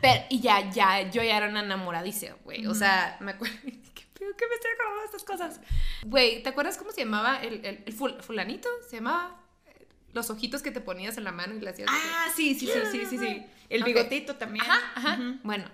Pero, 0.00 0.24
y 0.30 0.40
ya, 0.40 0.70
ya, 0.70 1.10
yo 1.10 1.22
ya 1.22 1.36
era 1.36 1.48
una 1.48 1.60
enamoradiza, 1.64 2.34
güey. 2.44 2.66
O 2.66 2.74
sea, 2.74 3.16
me 3.20 3.32
acuerdo. 3.32 3.54
¿Qué 3.64 4.04
pedo 4.14 4.36
que 4.36 4.46
me 4.46 4.54
estoy 4.54 4.70
acordando 4.74 5.00
de 5.00 5.06
estas 5.06 5.24
cosas? 5.24 5.60
Güey, 6.04 6.42
¿te 6.42 6.48
acuerdas 6.50 6.76
cómo 6.76 6.92
se 6.92 7.00
llamaba 7.00 7.42
el, 7.42 7.64
el, 7.64 7.82
el 7.86 7.96
ful- 7.98 8.20
fulanito? 8.20 8.68
Se 8.88 8.96
llamaba. 8.96 9.40
eh, 9.66 9.86
Los 10.12 10.30
ojitos 10.30 10.62
que 10.62 10.70
te 10.70 10.80
ponías 10.80 11.16
en 11.18 11.24
la 11.24 11.32
mano 11.32 11.54
y 11.54 11.60
le 11.60 11.70
hacías. 11.70 11.88
Ah, 11.90 12.26
sí, 12.34 12.54
sí, 12.54 12.66
sí, 12.66 12.78
sí, 12.90 13.06
sí, 13.10 13.18
sí. 13.18 13.46
El 13.70 13.82
bigotito 13.84 14.36
también. 14.36 14.64
Ajá, 14.64 14.80
ajá. 14.94 15.18
Bueno, 15.42 15.64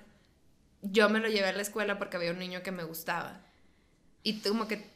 yo 0.83 1.09
me 1.11 1.20
lo 1.20 1.28
llevé 1.28 1.48
a 1.48 1.52
la 1.52 1.62
escuela 1.62 1.98
porque 1.98 2.16
había 2.16 2.30
un 2.30 2.38
niño 2.38 2.62
que 2.62 2.70
me 2.72 2.85
gustaba. 2.85 3.40
Y 4.22 4.40
como 4.40 4.66
que 4.68 4.87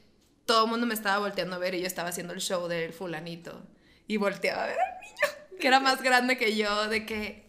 todo 0.47 0.65
el 0.65 0.71
mundo 0.71 0.87
me 0.87 0.95
estaba 0.95 1.19
volteando 1.19 1.57
a 1.57 1.59
ver 1.59 1.75
y 1.75 1.81
yo 1.81 1.87
estaba 1.87 2.09
haciendo 2.11 2.33
el 2.33 2.41
show 2.41 2.69
del 2.69 2.93
fulanito. 2.93 3.63
Y 4.07 4.17
volteaba 4.19 4.65
a 4.65 4.67
ver 4.67 4.77
al 4.79 5.01
niño, 5.01 5.59
que 5.61 5.67
era 5.67 5.81
más 5.81 6.03
grande 6.03 6.37
que 6.39 6.57
yo, 6.57 6.89
de 6.89 7.05
que 7.07 7.44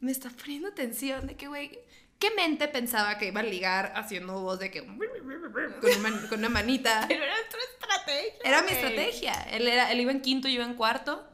me 0.00 0.12
está 0.12 0.30
poniendo 0.30 0.68
atención, 0.68 1.26
de 1.26 1.36
que, 1.36 1.48
güey, 1.48 1.78
¿qué 2.18 2.30
mente 2.32 2.68
pensaba 2.68 3.18
que 3.18 3.26
iba 3.26 3.40
a 3.40 3.44
ligar 3.44 3.92
haciendo 3.96 4.40
voz 4.40 4.58
de 4.58 4.70
que... 4.70 4.84
con 4.84 4.98
una, 4.98 6.28
con 6.28 6.38
una 6.38 6.48
manita? 6.48 7.04
Pero 7.08 7.24
era 7.24 7.34
tu 7.50 7.56
estrategia. 7.72 8.40
Era 8.44 8.62
mi 8.62 8.70
estrategia. 8.70 9.32
Él, 9.50 9.68
era, 9.68 9.90
él 9.92 10.00
iba 10.00 10.12
en 10.12 10.20
quinto, 10.20 10.48
yo 10.48 10.54
iba 10.54 10.64
en 10.64 10.74
cuarto. 10.74 11.26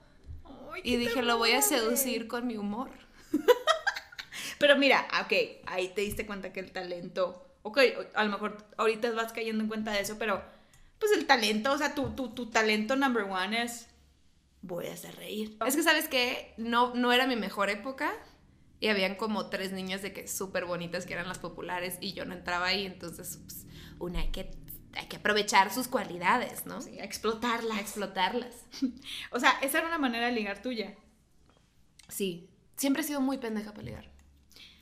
Ay, 0.73 0.83
Y 0.85 0.97
dije, 0.97 1.23
lo 1.23 1.39
voy 1.39 1.53
a 1.53 1.63
seducir 1.63 2.27
con 2.27 2.47
mi 2.47 2.57
humor. 2.57 2.91
Pero 4.59 4.77
mira, 4.77 5.07
ok, 5.25 5.33
ahí 5.67 5.89
te 5.89 6.01
diste 6.01 6.27
cuenta 6.27 6.53
que 6.53 6.61
el 6.61 6.73
talento. 6.73 7.47
Ok, 7.63 7.79
a 8.15 8.25
lo 8.25 8.31
mejor 8.31 8.65
ahorita 8.77 9.11
vas 9.13 9.33
cayendo 9.33 9.63
en 9.63 9.69
cuenta 9.69 9.93
de 9.93 10.01
eso, 10.01 10.19
pero 10.19 10.43
pues 10.99 11.13
el 11.13 11.27
talento, 11.27 11.73
o 11.73 11.79
sea, 11.79 11.95
tu, 11.95 12.11
tu, 12.11 12.29
tu 12.29 12.51
talento 12.51 12.95
number 12.97 13.25
one 13.25 13.63
es. 13.63 13.89
Voy 14.63 14.87
a 14.87 14.95
hacer 14.95 15.15
reír. 15.17 15.57
Es 15.67 15.77
que, 15.77 15.83
¿sabes 15.83 16.09
qué? 16.09 16.55
No, 16.57 16.95
no 16.95 17.13
era 17.13 17.27
mi 17.27 17.37
mejor 17.37 17.69
época. 17.69 18.15
Y 18.85 18.89
habían 18.89 19.15
como 19.15 19.49
tres 19.49 19.73
niñas 19.73 20.03
de 20.03 20.13
que 20.13 20.29
súper 20.29 20.67
bonitas 20.67 21.07
que 21.07 21.15
eran 21.15 21.27
las 21.27 21.39
populares 21.39 21.97
y 22.03 22.13
yo 22.13 22.27
no 22.27 22.35
entraba 22.35 22.67
ahí. 22.67 22.85
Entonces, 22.85 23.39
pues, 23.43 23.67
una 23.99 24.21
hay 24.21 24.31
que, 24.31 24.51
hay 24.93 25.07
que 25.09 25.17
aprovechar 25.17 25.73
sus 25.73 25.89
cualidades, 25.89 26.67
¿no? 26.67 26.83
Sí, 26.83 26.99
a 27.01 27.05
explotarla. 27.05 27.77
A 27.77 27.81
explotarlas. 27.81 28.67
O 29.31 29.41
sea, 29.41 29.53
esa 29.63 29.79
era 29.79 29.87
una 29.87 29.97
manera 29.99 30.27
de 30.27 30.33
ligar 30.33 30.61
tuya. 30.61 30.95
Sí. 32.09 32.51
Siempre 32.77 33.03
he 33.03 33.07
sido 33.07 33.21
muy 33.21 33.39
pendeja 33.39 33.73
para 33.73 33.85
ligar. 33.85 34.11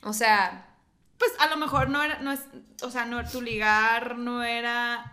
O 0.01 0.13
sea, 0.13 0.69
Pues 1.17 1.31
a 1.39 1.47
lo 1.49 1.57
mejor 1.57 1.89
no 1.89 2.03
era, 2.03 2.19
no 2.21 2.31
es, 2.33 2.41
o 2.83 2.91
sea, 2.91 3.05
no, 3.05 3.23
tu 3.29 3.41
ligar 3.41 4.17
no 4.17 4.43
era 4.43 5.12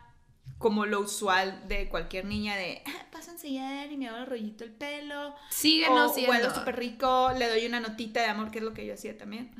como 0.61 0.85
lo 0.85 1.01
usual 1.01 1.67
de 1.69 1.89
cualquier 1.89 2.27
niña 2.27 2.55
de, 2.55 2.83
ah, 2.87 3.07
paso 3.11 3.31
y 3.47 3.97
me 3.97 4.09
hago 4.09 4.19
el 4.19 4.27
rollito 4.27 4.65
el 4.65 4.73
pelo. 4.73 5.35
sigue 5.51 5.89
o 5.89 6.13
huelo 6.13 6.55
súper 6.55 6.77
rico, 6.77 7.31
le 7.37 7.49
doy 7.49 7.65
una 7.67 7.81
notita 7.81 8.21
de 8.21 8.27
amor, 8.27 8.51
que 8.51 8.59
es 8.59 8.65
lo 8.65 8.75
que 8.75 8.85
yo 8.85 8.95
hacía 8.95 9.17
también. 9.17 9.55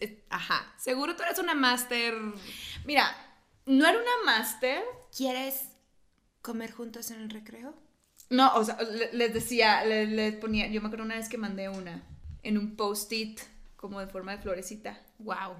Eh, 0.00 0.24
Ajá. 0.30 0.72
Seguro 0.78 1.16
tú 1.16 1.24
eres 1.24 1.38
una 1.40 1.54
máster. 1.54 2.14
Mira, 2.84 3.04
no 3.66 3.84
era 3.84 3.98
una 3.98 4.24
máster. 4.24 4.82
¿Quieres 5.16 5.70
comer 6.40 6.70
juntos 6.70 7.10
en 7.10 7.20
el 7.20 7.30
recreo? 7.30 7.74
No, 8.30 8.54
o 8.54 8.64
sea, 8.64 8.80
le- 8.80 9.12
les 9.12 9.34
decía, 9.34 9.84
le- 9.84 10.06
les, 10.06 10.36
ponía, 10.36 10.68
yo 10.68 10.80
me 10.80 10.86
acuerdo 10.86 11.04
una 11.04 11.16
vez 11.16 11.28
que 11.28 11.36
mandé 11.36 11.68
una 11.68 12.02
en 12.44 12.58
un 12.58 12.76
post-it 12.76 13.40
como 13.76 13.98
de 13.98 14.06
forma 14.06 14.36
de 14.36 14.38
florecita. 14.42 15.00
Wow. 15.18 15.56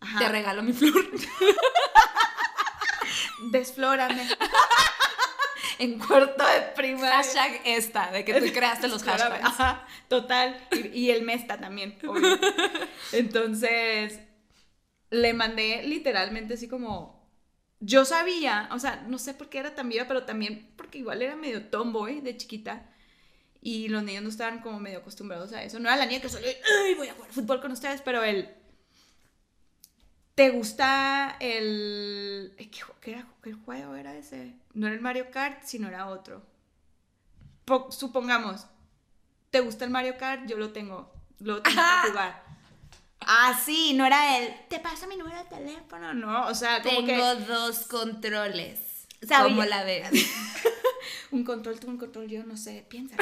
Ajá. 0.00 0.18
Te 0.20 0.28
regalo 0.28 0.62
mi 0.62 0.72
flor. 0.72 0.94
Desflórame. 3.50 4.28
en 5.78 5.98
cuarto 5.98 6.44
de 6.44 6.60
primaria. 6.74 7.16
Hashtag 7.16 7.60
esta, 7.64 8.10
de 8.10 8.24
que 8.24 8.40
tú 8.40 8.46
creaste 8.52 8.88
los 8.88 9.02
hashtags. 9.02 9.44
Ajá, 9.44 9.86
total. 10.08 10.60
Y, 10.72 11.06
y 11.06 11.10
el 11.10 11.22
Mesta 11.22 11.58
también, 11.58 11.98
obvio. 12.06 12.38
Entonces, 13.12 14.20
le 15.10 15.32
mandé 15.34 15.82
literalmente 15.84 16.54
así 16.54 16.68
como. 16.68 17.18
Yo 17.80 18.04
sabía, 18.04 18.68
o 18.72 18.80
sea, 18.80 19.04
no 19.06 19.18
sé 19.18 19.34
por 19.34 19.48
qué 19.48 19.58
era 19.58 19.76
tan 19.76 19.88
viva, 19.88 20.06
pero 20.08 20.24
también 20.24 20.72
porque 20.74 20.98
igual 20.98 21.22
era 21.22 21.36
medio 21.36 21.66
tomboy 21.66 22.20
de 22.20 22.36
chiquita. 22.36 22.90
Y 23.60 23.88
los 23.88 24.02
niños 24.02 24.22
no 24.22 24.28
estaban 24.28 24.60
como 24.60 24.80
medio 24.80 24.98
acostumbrados 24.98 25.52
a 25.52 25.62
eso. 25.62 25.78
No 25.78 25.88
era 25.88 25.96
la 25.96 26.06
niña 26.06 26.20
que 26.20 26.28
solo, 26.28 26.44
ay, 26.46 26.94
voy 26.94 27.08
a 27.08 27.14
jugar 27.14 27.30
fútbol 27.30 27.60
con 27.60 27.70
ustedes, 27.70 28.02
pero 28.02 28.24
el. 28.24 28.52
¿Te 30.38 30.50
gusta 30.50 31.36
el. 31.40 32.54
¿Qué, 32.56 32.70
ju- 32.70 32.94
qué 33.00 33.10
era, 33.10 33.26
qué 33.42 33.52
juego 33.54 33.96
era 33.96 34.14
ese? 34.14 34.54
No 34.72 34.86
era 34.86 34.94
el 34.94 35.02
Mario 35.02 35.32
Kart, 35.32 35.64
sino 35.64 35.88
era 35.88 36.06
otro. 36.06 36.46
Po- 37.64 37.90
supongamos, 37.90 38.64
¿te 39.50 39.58
gusta 39.58 39.84
el 39.84 39.90
Mario 39.90 40.16
Kart? 40.16 40.46
Yo 40.46 40.56
lo 40.56 40.70
tengo. 40.72 41.12
Lo 41.40 41.60
tengo 41.60 41.76
que 42.04 42.08
jugar. 42.10 42.44
Ah, 43.20 43.60
sí, 43.64 43.94
no 43.94 44.06
era 44.06 44.38
el. 44.38 44.54
¿Te 44.68 44.78
pasa 44.78 45.08
mi 45.08 45.16
número 45.16 45.36
de 45.38 45.44
teléfono? 45.46 46.14
No, 46.14 46.46
o 46.46 46.54
sea, 46.54 46.82
como 46.82 47.04
Tengo 47.04 47.06
que. 47.06 47.44
dos 47.52 47.86
controles. 47.88 49.08
Sabía- 49.26 49.42
¿Cómo 49.56 49.64
la 49.64 49.82
ves? 49.82 50.08
Un 51.32 51.42
control, 51.44 51.80
tú 51.80 51.88
un 51.88 51.98
control, 51.98 52.28
yo 52.28 52.44
no 52.44 52.56
sé, 52.56 52.86
piensa. 52.88 53.16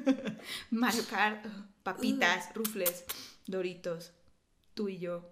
Mario 0.70 1.04
Kart, 1.08 1.46
papitas, 1.84 2.52
rufles, 2.54 3.04
doritos, 3.46 4.12
tú 4.74 4.88
y 4.88 4.98
yo. 4.98 5.30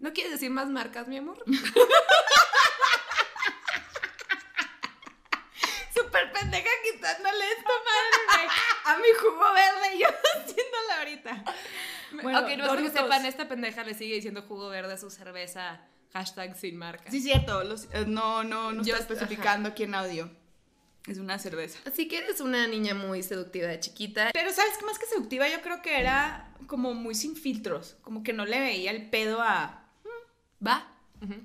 ¿No 0.00 0.12
quieres 0.12 0.32
decir 0.32 0.50
más 0.50 0.68
marcas, 0.68 1.06
mi 1.08 1.16
amor? 1.18 1.42
Súper 5.94 6.32
pendeja 6.32 6.68
quitándole 6.82 7.44
esto, 7.56 7.70
madre. 7.84 8.48
A 8.86 8.96
mi 8.96 9.08
jugo 9.20 9.52
verde, 9.52 9.98
yo 9.98 10.06
haciéndola 10.34 10.98
ahorita. 10.98 11.44
Bueno, 12.22 12.40
ok, 12.40 12.48
no 12.58 12.74
es 12.74 12.82
que 12.92 12.98
sepan, 12.98 13.26
esta 13.26 13.48
pendeja 13.48 13.84
le 13.84 13.94
sigue 13.94 14.14
diciendo 14.16 14.42
jugo 14.42 14.68
verde 14.68 14.94
a 14.94 14.96
su 14.96 15.10
cerveza, 15.10 15.80
hashtag 16.12 16.56
sin 16.56 16.76
marca. 16.76 17.10
Sí, 17.10 17.20
cierto. 17.20 17.62
los- 17.64 17.84
eh, 17.92 18.04
no, 18.06 18.42
no, 18.44 18.72
no 18.72 18.82
Yo- 18.82 18.96
está 18.96 19.14
especificando 19.14 19.68
aquí 19.70 19.84
en 19.84 19.94
audio. 19.94 20.30
Es 21.06 21.18
una 21.18 21.38
cerveza. 21.38 21.78
Así 21.84 22.08
que 22.08 22.18
eres 22.18 22.40
una 22.40 22.66
niña 22.66 22.94
muy 22.94 23.22
seductiva 23.22 23.68
de 23.68 23.78
chiquita. 23.78 24.30
Pero, 24.32 24.50
¿sabes 24.52 24.78
qué 24.78 24.86
más 24.86 24.98
que 24.98 25.06
seductiva? 25.06 25.46
Yo 25.48 25.60
creo 25.60 25.82
que 25.82 26.00
era 26.00 26.54
como 26.66 26.94
muy 26.94 27.14
sin 27.14 27.36
filtros. 27.36 27.96
Como 28.00 28.22
que 28.22 28.32
no 28.32 28.46
le 28.46 28.58
veía 28.58 28.90
el 28.90 29.10
pedo 29.10 29.42
a. 29.42 29.90
Va. 30.66 30.90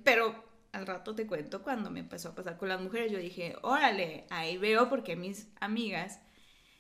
Pero 0.03 0.45
al 0.71 0.87
rato 0.87 1.15
te 1.15 1.27
cuento 1.27 1.61
cuando 1.61 1.89
me 1.89 1.99
empezó 1.99 2.29
a 2.29 2.35
pasar 2.35 2.57
con 2.57 2.69
las 2.69 2.79
mujeres. 2.79 3.11
Yo 3.11 3.17
dije, 3.17 3.55
órale, 3.61 4.25
ahí 4.29 4.57
veo 4.57 4.87
porque 4.89 5.17
mis 5.17 5.47
amigas 5.59 6.21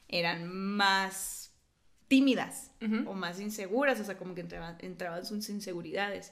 eran 0.07 0.47
más 0.47 1.51
tímidas 2.07 2.71
o 3.05 3.13
más 3.13 3.41
inseguras. 3.41 3.99
O 3.99 4.05
sea, 4.05 4.17
como 4.17 4.35
que 4.35 4.41
entraban, 4.41 4.77
entraban 4.79 5.25
sus 5.25 5.49
inseguridades. 5.49 6.31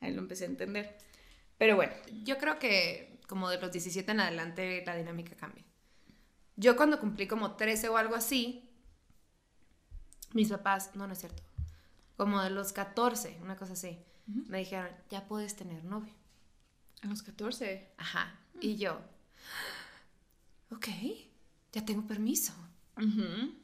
Ahí 0.00 0.14
lo 0.14 0.20
empecé 0.20 0.44
a 0.44 0.48
entender. 0.48 0.96
Pero 1.58 1.76
bueno. 1.76 1.92
Yo 2.22 2.38
creo 2.38 2.58
que 2.58 3.18
como 3.26 3.50
de 3.50 3.60
los 3.60 3.70
17 3.70 4.10
en 4.10 4.20
adelante 4.20 4.82
la 4.86 4.96
dinámica 4.96 5.36
cambia. 5.36 5.64
Yo 6.56 6.76
cuando 6.76 7.00
cumplí 7.00 7.26
como 7.26 7.56
13 7.56 7.88
o 7.88 7.96
algo 7.96 8.14
así, 8.14 8.70
mis 10.32 10.50
papás, 10.50 10.90
no, 10.94 11.06
no 11.06 11.12
es 11.12 11.20
cierto, 11.20 11.42
como 12.16 12.40
de 12.42 12.50
los 12.50 12.72
14, 12.72 13.38
una 13.42 13.56
cosa 13.56 13.72
así, 13.72 13.98
me 14.26 14.58
dijeron, 14.58 14.90
ya 15.10 15.26
puedes 15.26 15.56
tener 15.56 15.84
novio. 15.84 16.14
A 17.02 17.06
los 17.06 17.22
14. 17.22 17.92
Ajá. 17.98 18.38
Y 18.60 18.76
yo, 18.76 19.00
ok, 20.70 20.86
ya 21.72 21.84
tengo 21.84 22.06
permiso, 22.06 22.54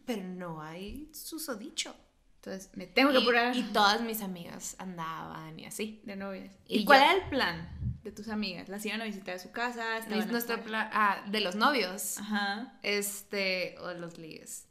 pero 0.04 0.24
no 0.24 0.60
hay 0.60 1.10
susodicho. 1.14 1.94
Entonces, 2.42 2.70
me 2.74 2.86
tengo 2.86 3.10
que 3.12 3.18
Y, 3.18 3.22
apurar. 3.22 3.54
y 3.56 3.62
todas 3.64 4.00
mis 4.00 4.22
amigas 4.22 4.74
andaban 4.78 5.58
y 5.60 5.66
así. 5.66 6.00
de 6.04 6.16
novias. 6.16 6.54
Y 6.66 6.78
¿Y, 6.80 6.84
cuál 6.86 7.00
yo- 7.00 7.04
era 7.04 7.14
el 7.24 7.28
plan 7.28 7.68
de 8.02 8.12
tus 8.12 8.28
amigas? 8.28 8.70
¿Las 8.70 8.84
iban 8.86 9.02
a 9.02 9.04
visitar 9.04 9.34
a 9.36 9.38
su 9.38 9.50
casa? 9.52 9.98
Es 9.98 10.04
¿Estaban 10.04 10.30
nuestro 10.30 10.62
plan, 10.64 10.88
ah, 10.94 11.22
de 11.28 11.40
los 11.40 11.54
novios. 11.54 12.16
Ajá. 12.18 12.78
Este, 12.82 13.76
o 13.80 13.88
de 13.88 13.98
los 13.98 14.16
ligues. 14.16 14.66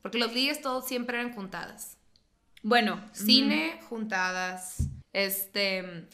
Porque 0.00 0.18
los 0.18 0.32
ligues 0.32 0.62
todos 0.62 0.86
siempre 0.86 1.18
eran 1.18 1.34
juntadas. 1.34 1.98
Bueno, 2.62 3.04
Cine, 3.12 3.80
juntadas. 3.88 4.84
Este. 5.12 6.06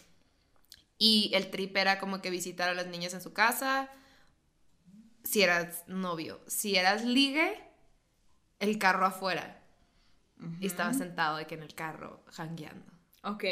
Y 0.96 1.32
el 1.34 1.50
trip 1.50 1.76
era 1.76 1.98
como 1.98 2.22
que 2.22 2.30
visitar 2.30 2.70
a 2.70 2.74
las 2.74 2.86
niñas 2.86 3.12
en 3.12 3.20
su 3.20 3.34
casa. 3.34 3.90
Si 5.22 5.42
eras 5.42 5.84
novio. 5.86 6.40
Si 6.46 6.76
eras 6.76 7.04
ligue, 7.04 7.60
el 8.58 8.78
carro 8.78 9.04
afuera. 9.04 9.60
Y 10.60 10.66
estaba 10.66 10.92
sentado 10.92 11.36
de 11.38 11.46
que 11.46 11.54
en 11.54 11.62
el 11.62 11.74
carro, 11.74 12.22
jangueando. 12.30 12.90
ok. 13.22 13.44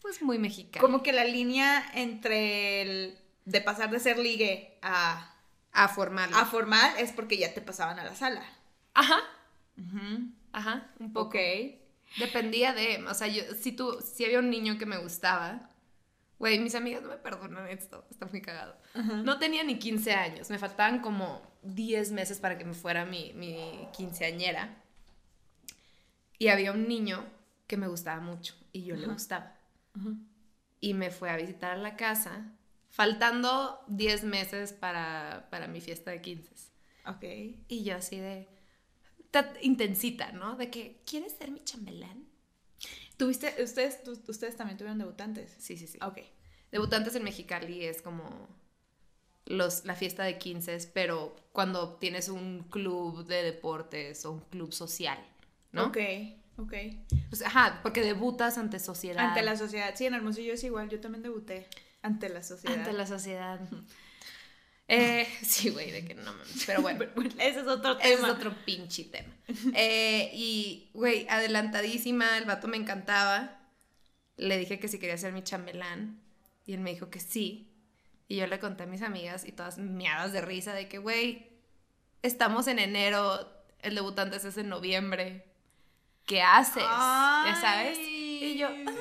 Pues 0.00 0.20
muy 0.20 0.36
mexicano. 0.38 0.84
Como 0.84 1.02
que 1.02 1.12
la 1.12 1.24
línea 1.24 1.80
entre 1.94 2.82
el 2.82 3.18
de 3.44 3.60
pasar 3.60 3.90
de 3.90 4.00
ser 4.00 4.18
ligue 4.18 4.76
a, 4.82 5.32
A 5.72 5.88
formal. 5.88 6.28
a 6.34 6.44
formal 6.44 6.92
es 6.98 7.12
porque 7.12 7.36
ya 7.38 7.54
te 7.54 7.60
pasaban 7.60 7.98
a 8.00 8.04
la 8.04 8.14
sala. 8.16 8.42
Ajá. 8.94 9.18
Ajá, 10.52 10.90
un 10.98 11.12
poco. 11.12 11.28
Ok. 11.28 11.36
Dependía 12.18 12.74
de, 12.74 13.02
o 13.08 13.14
sea, 13.14 13.28
yo, 13.28 13.42
si 13.58 13.72
tú, 13.72 13.98
si 14.02 14.24
había 14.24 14.40
un 14.40 14.50
niño 14.50 14.76
que 14.76 14.86
me 14.86 14.98
gustaba, 14.98 15.70
güey, 16.38 16.58
mis 16.58 16.74
amigas 16.74 17.02
no 17.02 17.08
me 17.08 17.16
perdonan 17.16 17.68
esto, 17.68 18.04
está 18.10 18.26
muy 18.26 18.42
cagado. 18.42 18.76
No 19.24 19.38
tenía 19.38 19.62
ni 19.64 19.78
15 19.78 20.12
años, 20.12 20.50
me 20.50 20.58
faltaban 20.58 21.00
como 21.00 21.40
10 21.62 22.10
meses 22.12 22.38
para 22.40 22.58
que 22.58 22.64
me 22.64 22.74
fuera 22.74 23.04
mi, 23.06 23.32
mi 23.34 23.88
quinceañera. 23.96 24.81
Y 26.42 26.48
había 26.48 26.72
un 26.72 26.88
niño 26.88 27.24
que 27.68 27.76
me 27.76 27.88
gustaba 27.88 28.20
mucho 28.20 28.54
y 28.72 28.84
yo 28.84 28.96
le 28.96 29.06
gustaba. 29.06 29.56
Y 30.80 30.94
me 30.94 31.10
fue 31.10 31.30
a 31.30 31.36
visitar 31.36 31.72
a 31.72 31.76
la 31.76 31.96
casa, 31.96 32.52
faltando 32.90 33.80
10 33.88 34.24
meses 34.24 34.72
para, 34.72 35.48
para 35.50 35.66
mi 35.68 35.80
fiesta 35.80 36.10
de 36.10 36.20
15. 36.20 36.50
Ok. 37.06 37.24
Y 37.68 37.84
yo 37.84 37.96
así 37.96 38.18
de 38.20 38.48
ta- 39.30 39.54
intensita, 39.62 40.32
¿no? 40.32 40.56
De 40.56 40.70
que, 40.70 41.02
¿quieres 41.06 41.32
ser 41.34 41.50
mi 41.50 41.62
chambelán? 41.64 42.26
¿Tuviste, 43.16 43.54
ustedes, 43.62 44.00
ustedes 44.28 44.56
también 44.56 44.76
tuvieron 44.78 44.98
debutantes? 44.98 45.54
Sí, 45.58 45.76
sí, 45.76 45.86
sí. 45.86 45.98
Ok. 46.02 46.18
Debutantes 46.70 47.14
en 47.14 47.24
Mexicali 47.24 47.84
es 47.84 48.02
como 48.02 48.48
los, 49.46 49.84
la 49.84 49.94
fiesta 49.94 50.24
de 50.24 50.38
15, 50.38 50.78
pero 50.94 51.36
cuando 51.52 51.94
tienes 51.96 52.28
un 52.28 52.64
club 52.70 53.26
de 53.26 53.42
deportes 53.42 54.24
o 54.24 54.32
un 54.32 54.40
club 54.40 54.72
social, 54.72 55.18
¿no? 55.72 55.86
Ok, 55.86 55.98
ok. 56.58 56.74
Pues, 57.28 57.42
ajá, 57.42 57.80
porque 57.82 58.02
debutas 58.02 58.58
ante 58.58 58.78
sociedad. 58.78 59.26
Ante 59.26 59.42
la 59.42 59.56
sociedad. 59.56 59.94
Sí, 59.96 60.06
en 60.06 60.14
Hermosillo 60.14 60.54
es 60.54 60.64
igual. 60.64 60.88
Yo 60.88 61.00
también 61.00 61.22
debuté. 61.22 61.66
Ante 62.02 62.28
la 62.28 62.42
sociedad. 62.42 62.78
Ante 62.78 62.92
la 62.92 63.06
sociedad. 63.06 63.60
Eh, 64.88 65.26
sí, 65.42 65.70
güey, 65.70 65.90
de 65.90 66.04
que 66.04 66.14
no 66.14 66.34
mames. 66.34 66.64
Pero 66.66 66.82
bueno. 66.82 67.04
Ese 67.38 67.60
es 67.60 67.66
otro 67.66 67.98
Ese 67.98 68.16
tema. 68.16 68.28
es 68.28 68.34
otro 68.34 68.54
pinche 68.66 69.04
tema. 69.04 69.32
Eh, 69.74 70.30
y, 70.34 70.90
güey, 70.92 71.26
adelantadísima, 71.30 72.36
el 72.36 72.44
vato 72.44 72.68
me 72.68 72.76
encantaba. 72.76 73.58
Le 74.36 74.58
dije 74.58 74.78
que 74.78 74.88
si 74.88 74.98
quería 74.98 75.16
ser 75.16 75.32
mi 75.32 75.42
chambelán. 75.42 76.20
Y 76.66 76.74
él 76.74 76.80
me 76.80 76.90
dijo 76.90 77.08
que 77.08 77.20
sí. 77.20 77.72
Y 78.28 78.36
yo 78.36 78.46
le 78.46 78.58
conté 78.58 78.82
a 78.82 78.86
mis 78.86 79.02
amigas 79.02 79.46
y 79.46 79.52
todas 79.52 79.78
miadas 79.78 80.32
de 80.32 80.42
risa 80.42 80.74
de 80.74 80.88
que, 80.88 80.98
güey, 80.98 81.48
estamos 82.22 82.66
en 82.66 82.78
enero, 82.78 83.50
el 83.80 83.94
debutante 83.94 84.36
es 84.36 84.56
en 84.56 84.68
noviembre. 84.68 85.44
¿Qué 86.26 86.42
haces? 86.42 86.82
ya 86.82 87.58
sabes. 87.60 87.98
Y 87.98 88.56
yo, 88.58 88.68
"Ah". 88.68 88.92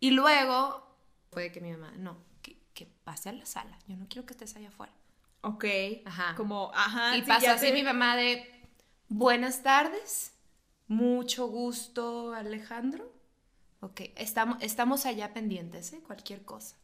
Y 0.00 0.10
luego 0.12 0.86
fue 1.30 1.44
de 1.44 1.52
que 1.52 1.60
mi 1.60 1.70
mamá, 1.72 1.92
no, 1.96 2.16
que, 2.42 2.56
que 2.74 2.86
pase 3.04 3.28
a 3.28 3.32
la 3.32 3.46
sala. 3.46 3.78
Yo 3.86 3.96
no 3.96 4.06
quiero 4.08 4.26
que 4.26 4.32
estés 4.32 4.54
allá 4.56 4.68
afuera. 4.68 4.92
Ok. 5.42 5.64
Ajá. 6.04 6.34
Como, 6.36 6.70
ajá. 6.74 7.16
Y 7.16 7.20
sí, 7.22 7.26
pasó 7.28 7.50
así 7.50 7.66
te- 7.66 7.72
mi 7.72 7.82
mamá 7.82 8.16
de, 8.16 8.48
buenas 9.08 9.62
tardes, 9.62 10.32
mucho 10.86 11.46
gusto 11.46 12.32
Alejandro. 12.34 13.12
Ok, 13.80 14.00
estamos, 14.16 14.58
estamos 14.60 15.06
allá 15.06 15.32
pendientes, 15.32 15.92
¿eh? 15.92 16.00
Cualquier 16.06 16.42
cosa. 16.44 16.76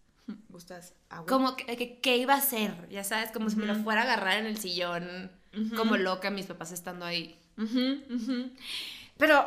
Gustas 0.49 0.95
agua. 1.11 1.27
Como 1.27 1.55
que, 1.57 1.77
que- 1.77 1.99
¿qué 2.01 2.17
iba 2.17 2.35
a 2.35 2.39
hacer? 2.39 2.89
Ya 2.89 3.05
sabes, 3.05 3.31
como 3.31 3.51
si 3.51 3.57
me 3.57 3.67
lo 3.67 3.75
fuera 3.77 4.03
a 4.03 4.05
agarrar 4.05 4.39
en 4.39 4.47
el 4.47 4.57
sillón, 4.59 5.31
como 5.77 5.97
loca, 5.97 6.31
mis 6.31 6.47
papás 6.47 6.73
estando 6.73 7.05
ahí. 7.05 7.39
Ujú, 7.59 8.03
ujú. 8.15 8.51
Pero 9.19 9.45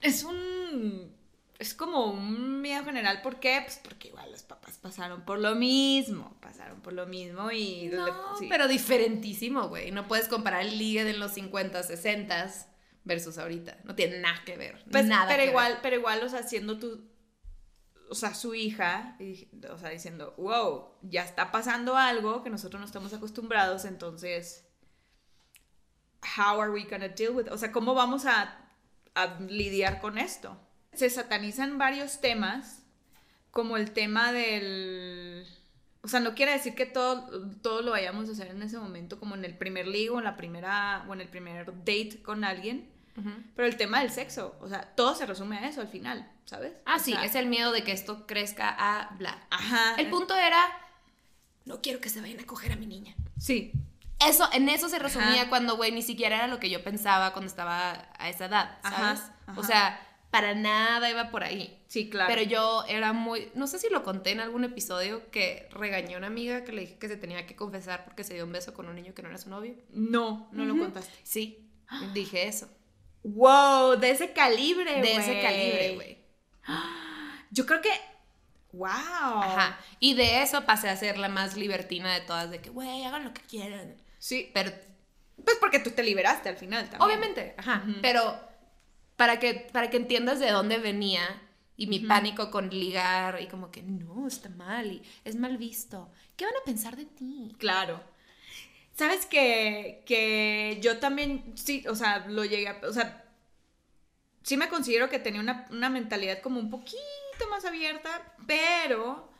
es 0.00 0.24
un. 0.24 1.14
Es 1.58 1.72
como 1.74 2.06
un 2.12 2.60
miedo 2.60 2.84
general. 2.84 3.22
¿Por 3.22 3.40
qué? 3.40 3.60
Pues 3.64 3.80
porque 3.82 4.08
igual 4.08 4.30
los 4.30 4.42
papás 4.42 4.76
pasaron 4.78 5.22
por 5.24 5.38
lo 5.38 5.54
mismo. 5.54 6.36
Pasaron 6.40 6.80
por 6.82 6.92
lo 6.92 7.06
mismo 7.06 7.50
y. 7.50 7.88
No, 7.92 8.06
le- 8.06 8.12
sí. 8.38 8.46
pero 8.50 8.68
diferentísimo, 8.68 9.68
güey. 9.68 9.90
No 9.90 10.06
puedes 10.06 10.28
comparar 10.28 10.62
el 10.62 10.76
ligue 10.76 11.04
de 11.04 11.14
los 11.14 11.32
50, 11.32 11.82
60 11.82 12.52
versus 13.04 13.38
ahorita. 13.38 13.78
No 13.84 13.94
tiene 13.94 14.18
nada 14.18 14.42
que 14.44 14.56
ver. 14.58 14.84
Pues, 14.90 15.06
nada 15.06 15.28
pero 15.28 15.44
igual, 15.44 15.72
ver. 15.74 15.82
pero 15.82 15.96
igual, 15.96 16.22
o 16.22 16.28
sea, 16.28 16.42
siendo 16.42 16.78
tu. 16.78 17.08
O 18.10 18.14
sea, 18.14 18.34
su 18.34 18.54
hija, 18.54 19.16
y- 19.18 19.48
o 19.68 19.78
sea, 19.78 19.88
diciendo, 19.88 20.34
wow, 20.36 20.90
ya 21.02 21.24
está 21.24 21.50
pasando 21.52 21.96
algo 21.96 22.42
que 22.44 22.50
nosotros 22.50 22.78
no 22.80 22.86
estamos 22.86 23.12
acostumbrados, 23.14 23.84
entonces. 23.86 24.64
How 26.36 26.60
are 26.60 26.70
we 26.70 26.84
gonna 26.84 27.08
deal 27.08 27.32
with? 27.34 27.48
O 27.50 27.56
sea, 27.58 27.72
¿cómo 27.72 27.94
vamos 27.94 28.26
a, 28.26 28.65
a 29.16 29.38
lidiar 29.40 30.00
con 30.00 30.18
esto? 30.18 30.56
Se 30.92 31.10
satanizan 31.10 31.78
varios 31.78 32.20
temas, 32.20 32.82
como 33.50 33.76
el 33.76 33.90
tema 33.90 34.32
del. 34.32 35.46
O 36.02 36.08
sea, 36.08 36.20
no 36.20 36.34
quiere 36.34 36.52
decir 36.52 36.74
que 36.76 36.86
todo, 36.86 37.28
todo 37.62 37.82
lo 37.82 37.90
vayamos 37.90 38.28
a 38.28 38.32
hacer 38.32 38.48
en 38.48 38.62
ese 38.62 38.78
momento, 38.78 39.18
como 39.18 39.34
en 39.34 39.44
el 39.44 39.56
primer 39.58 39.88
ligo, 39.88 40.16
o 40.16 40.18
en 40.18 40.24
la 40.24 40.36
primera, 40.36 41.04
o 41.08 41.14
en 41.14 41.20
el 41.20 41.28
primer 41.28 41.66
date 41.78 42.22
con 42.22 42.44
alguien. 42.44 42.88
Pero 43.54 43.66
el 43.66 43.78
tema 43.78 44.00
del 44.00 44.10
sexo, 44.10 44.54
o 44.60 44.68
sea, 44.68 44.94
todo 44.94 45.14
se 45.14 45.24
resume 45.24 45.56
a 45.56 45.66
eso 45.68 45.80
al 45.80 45.88
final, 45.88 46.30
¿sabes? 46.44 46.74
Ah, 46.84 46.96
O 46.96 46.98
sí, 47.02 47.12
sea, 47.12 47.24
es 47.24 47.34
el 47.34 47.46
miedo 47.46 47.72
de 47.72 47.82
que 47.82 47.92
esto 47.92 48.26
crezca 48.26 48.68
a 48.78 49.16
bla. 49.16 49.46
Ajá. 49.48 49.94
El 49.96 50.10
punto 50.10 50.36
era, 50.36 50.60
no 51.64 51.80
quiero 51.80 51.98
que 51.98 52.10
se 52.10 52.20
vayan 52.20 52.40
a 52.40 52.44
coger 52.46 52.72
a 52.72 52.76
mi 52.76 52.86
niña. 52.86 53.14
Sí. 53.38 53.72
Eso, 54.18 54.48
en 54.52 54.68
eso 54.68 54.88
se 54.88 54.98
resumía 54.98 55.42
Ajá. 55.42 55.48
cuando, 55.48 55.76
güey, 55.76 55.92
ni 55.92 56.02
siquiera 56.02 56.36
era 56.36 56.46
lo 56.46 56.58
que 56.58 56.70
yo 56.70 56.82
pensaba 56.82 57.32
cuando 57.32 57.48
estaba 57.48 58.08
a 58.18 58.28
esa 58.28 58.46
edad, 58.46 58.78
¿sabes? 58.82 59.20
ajá. 59.46 59.60
O 59.60 59.62
sea, 59.62 60.00
para 60.30 60.54
nada 60.54 61.08
iba 61.10 61.30
por 61.30 61.44
ahí. 61.44 61.82
Sí, 61.86 62.10
claro. 62.10 62.28
Pero 62.28 62.42
yo 62.42 62.84
era 62.88 63.12
muy, 63.12 63.50
no 63.54 63.66
sé 63.66 63.78
si 63.78 63.88
lo 63.90 64.02
conté 64.02 64.32
en 64.32 64.40
algún 64.40 64.64
episodio 64.64 65.30
que 65.30 65.68
regañé 65.70 66.14
a 66.14 66.18
una 66.18 66.26
amiga 66.26 66.64
que 66.64 66.72
le 66.72 66.82
dije 66.82 66.98
que 66.98 67.08
se 67.08 67.16
tenía 67.16 67.46
que 67.46 67.56
confesar 67.56 68.04
porque 68.04 68.24
se 68.24 68.34
dio 68.34 68.44
un 68.44 68.52
beso 68.52 68.74
con 68.74 68.88
un 68.88 68.96
niño 68.96 69.14
que 69.14 69.22
no 69.22 69.28
era 69.28 69.38
su 69.38 69.50
novio. 69.50 69.74
No, 69.90 70.48
no 70.52 70.64
lo 70.64 70.76
contaste. 70.78 71.12
Sí, 71.22 71.70
dije 72.12 72.48
eso. 72.48 72.68
Wow, 73.22 73.96
de 73.98 74.10
ese 74.10 74.32
calibre, 74.32 75.00
De 75.00 75.16
ese 75.16 75.40
calibre, 75.40 75.94
güey. 75.94 76.18
Yo 77.50 77.66
creo 77.66 77.80
que. 77.80 77.90
Wow. 78.72 78.88
Ajá. 78.88 79.78
Y 80.00 80.14
de 80.14 80.42
eso 80.42 80.64
pasé 80.64 80.88
a 80.88 80.96
ser 80.96 81.18
la 81.18 81.28
más 81.28 81.56
libertina 81.56 82.12
de 82.12 82.20
todas, 82.20 82.50
de 82.50 82.60
que, 82.60 82.70
güey, 82.70 83.04
hagan 83.04 83.24
lo 83.24 83.32
que 83.32 83.40
quieran. 83.42 83.96
Sí. 84.26 84.50
Pero, 84.52 84.72
Pues 85.44 85.56
porque 85.60 85.78
tú 85.78 85.90
te 85.92 86.02
liberaste 86.02 86.48
al 86.48 86.56
final 86.56 86.90
también. 86.90 87.02
obviamente, 87.02 87.54
ajá. 87.56 87.84
Pero 88.02 88.40
para 89.16 89.38
que, 89.38 89.54
para 89.72 89.88
que 89.88 89.98
entiendas 89.98 90.40
de 90.40 90.50
dónde 90.50 90.78
venía 90.78 91.22
y 91.76 91.86
mi 91.86 92.00
pánico 92.00 92.50
con 92.50 92.68
ligar 92.70 93.40
y 93.40 93.46
como 93.46 93.70
que 93.70 93.82
no, 93.82 94.26
está 94.26 94.48
mal 94.48 94.90
y 94.90 95.02
es 95.24 95.36
mal 95.36 95.58
visto. 95.58 96.10
¿Qué 96.36 96.44
van 96.44 96.56
a 96.60 96.64
pensar 96.64 96.96
de 96.96 97.04
ti? 97.04 97.54
Claro. 97.58 98.02
Sabes 98.96 99.26
que, 99.26 100.02
que 100.06 100.78
yo 100.82 100.98
también, 100.98 101.52
sí, 101.56 101.84
o 101.86 101.94
sea, 101.94 102.26
lo 102.26 102.44
llegué 102.44 102.66
a, 102.68 102.80
o 102.82 102.92
sea, 102.92 103.26
sí 104.42 104.56
me 104.56 104.68
considero 104.68 105.08
que 105.08 105.20
tenía 105.20 105.40
una, 105.40 105.68
una 105.70 105.88
mentalidad 105.88 106.40
como 106.40 106.58
un 106.58 106.70
poquito 106.70 106.98
más 107.48 107.64
abierta, 107.64 108.34
pero 108.46 109.30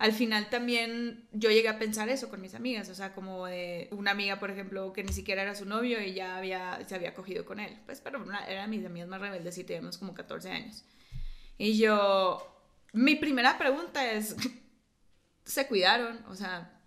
al 0.00 0.14
final 0.14 0.48
también 0.48 1.28
yo 1.30 1.50
llegué 1.50 1.68
a 1.68 1.78
pensar 1.78 2.08
eso 2.08 2.30
con 2.30 2.40
mis 2.40 2.54
amigas, 2.54 2.88
o 2.88 2.94
sea, 2.94 3.12
como 3.12 3.44
de 3.44 3.86
una 3.90 4.12
amiga, 4.12 4.40
por 4.40 4.50
ejemplo, 4.50 4.94
que 4.94 5.04
ni 5.04 5.12
siquiera 5.12 5.42
era 5.42 5.54
su 5.54 5.66
novio 5.66 6.02
y 6.02 6.14
ya 6.14 6.38
había, 6.38 6.80
se 6.88 6.94
había 6.94 7.14
cogido 7.14 7.44
con 7.44 7.60
él, 7.60 7.78
pues, 7.84 8.00
pero 8.00 8.18
una, 8.18 8.46
eran 8.46 8.70
mis 8.70 8.84
amigas 8.86 9.08
más 9.08 9.20
rebeldes 9.20 9.58
y 9.58 9.64
teníamos 9.64 9.98
como 9.98 10.14
14 10.14 10.50
años. 10.50 10.84
Y 11.58 11.76
yo, 11.76 12.50
mi 12.94 13.16
primera 13.16 13.58
pregunta 13.58 14.10
es, 14.10 14.36
¿se 15.44 15.66
cuidaron? 15.66 16.24
O 16.28 16.34
sea, 16.34 16.80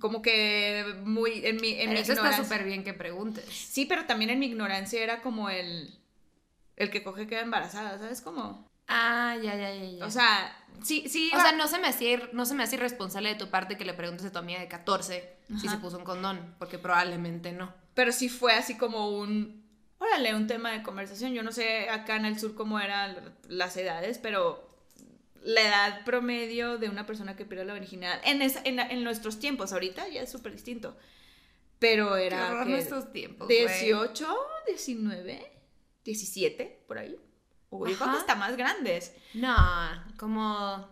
como 0.00 0.20
que 0.20 0.84
muy 1.04 1.46
en 1.46 1.58
mi, 1.60 1.80
en 1.80 1.90
mi 1.90 2.00
eso 2.00 2.14
está 2.14 2.36
súper 2.36 2.64
bien 2.64 2.82
que 2.82 2.94
preguntes. 2.94 3.44
Sí, 3.44 3.86
pero 3.86 4.06
también 4.06 4.28
en 4.28 4.40
mi 4.40 4.46
ignorancia 4.46 5.00
era 5.00 5.22
como 5.22 5.50
el, 5.50 5.96
el 6.74 6.90
que 6.90 7.04
coge 7.04 7.28
queda 7.28 7.42
embarazada, 7.42 7.96
¿sabes 7.96 8.20
cómo? 8.20 8.68
Ah, 8.90 9.36
ya, 9.42 9.54
ya, 9.56 9.72
ya, 9.74 9.84
ya. 9.98 10.04
O 10.06 10.10
sea, 10.10 10.56
sí, 10.82 11.08
sí. 11.08 11.30
O 11.34 11.40
sea, 11.40 11.52
no 11.52 11.68
se 11.68 11.78
me 11.78 11.88
hacía, 11.88 12.12
ir- 12.18 12.30
no 12.32 12.44
se 12.44 12.54
me 12.54 12.62
hace 12.64 12.76
irresponsable 12.76 13.28
de 13.30 13.34
tu 13.36 13.48
parte 13.48 13.76
que 13.78 13.84
le 13.84 13.94
preguntes 13.94 14.26
a 14.26 14.32
tu 14.32 14.38
amiga 14.38 14.60
de 14.60 14.68
14 14.68 15.36
si 15.60 15.68
se 15.68 15.76
puso 15.78 15.98
un 15.98 16.04
condón, 16.04 16.54
porque 16.58 16.78
probablemente 16.78 17.52
no. 17.52 17.72
pero 17.94 18.12
sí 18.12 18.28
fue 18.28 18.52
así 18.54 18.76
como 18.76 19.10
un, 19.18 19.64
órale, 19.98 20.34
un 20.34 20.46
tema 20.46 20.72
de 20.72 20.82
conversación. 20.82 21.32
Yo 21.34 21.42
no 21.42 21.52
sé 21.52 21.88
acá 21.90 22.16
en 22.16 22.24
el 22.24 22.38
sur 22.38 22.54
cómo 22.54 22.78
eran 22.80 23.34
las 23.48 23.76
edades, 23.76 24.18
pero 24.18 24.68
la 25.42 25.60
edad 25.62 26.04
promedio 26.04 26.78
de 26.78 26.88
una 26.88 27.06
persona 27.06 27.34
que 27.36 27.44
pierde 27.44 27.64
la 27.64 27.74
virginidad 27.74 28.20
en, 28.24 28.42
esa- 28.42 28.60
en, 28.64 28.78
en 28.78 29.02
nuestros 29.04 29.38
tiempos, 29.38 29.72
ahorita 29.72 30.08
ya 30.08 30.22
es 30.22 30.30
súper 30.30 30.52
distinto. 30.52 30.96
Pero 31.78 32.14
Qué 32.14 32.26
era 32.26 32.50
horror 32.50 32.64
que 32.66 32.70
nuestros 32.72 33.12
tiempos, 33.12 33.46
güey. 33.48 33.56
18, 33.66 34.36
19, 34.66 35.50
17, 36.04 36.84
por 36.86 36.98
ahí. 36.98 37.16
O 37.70 37.86
yo 37.86 37.94
creo 37.96 38.08
Ajá. 38.08 38.12
que 38.12 38.18
está 38.20 38.34
más 38.34 38.56
grandes. 38.56 39.14
No, 39.34 39.56
como 40.18 40.88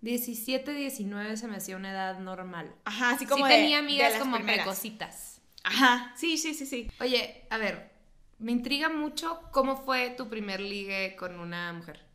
17, 0.00 0.72
19 0.72 1.36
se 1.36 1.48
me 1.48 1.56
hacía 1.56 1.76
una 1.76 1.90
edad 1.92 2.18
normal. 2.18 2.74
Ajá, 2.84 3.10
así 3.10 3.26
como 3.26 3.46
sí 3.46 3.52
de- 3.52 3.58
tenía 3.58 3.78
amigas 3.78 4.14
como 4.18 4.36
primeras. 4.36 4.64
precocitas. 4.64 5.42
Ajá, 5.64 6.12
sí, 6.16 6.38
sí, 6.38 6.54
sí, 6.54 6.64
sí. 6.66 6.90
Oye, 7.00 7.46
a 7.50 7.58
ver, 7.58 7.92
me 8.38 8.52
intriga 8.52 8.88
mucho 8.88 9.40
cómo 9.52 9.76
fue 9.84 10.10
tu 10.10 10.28
primer 10.28 10.60
ligue 10.60 11.14
con 11.16 11.38
una 11.38 11.72
mujer. 11.74 12.06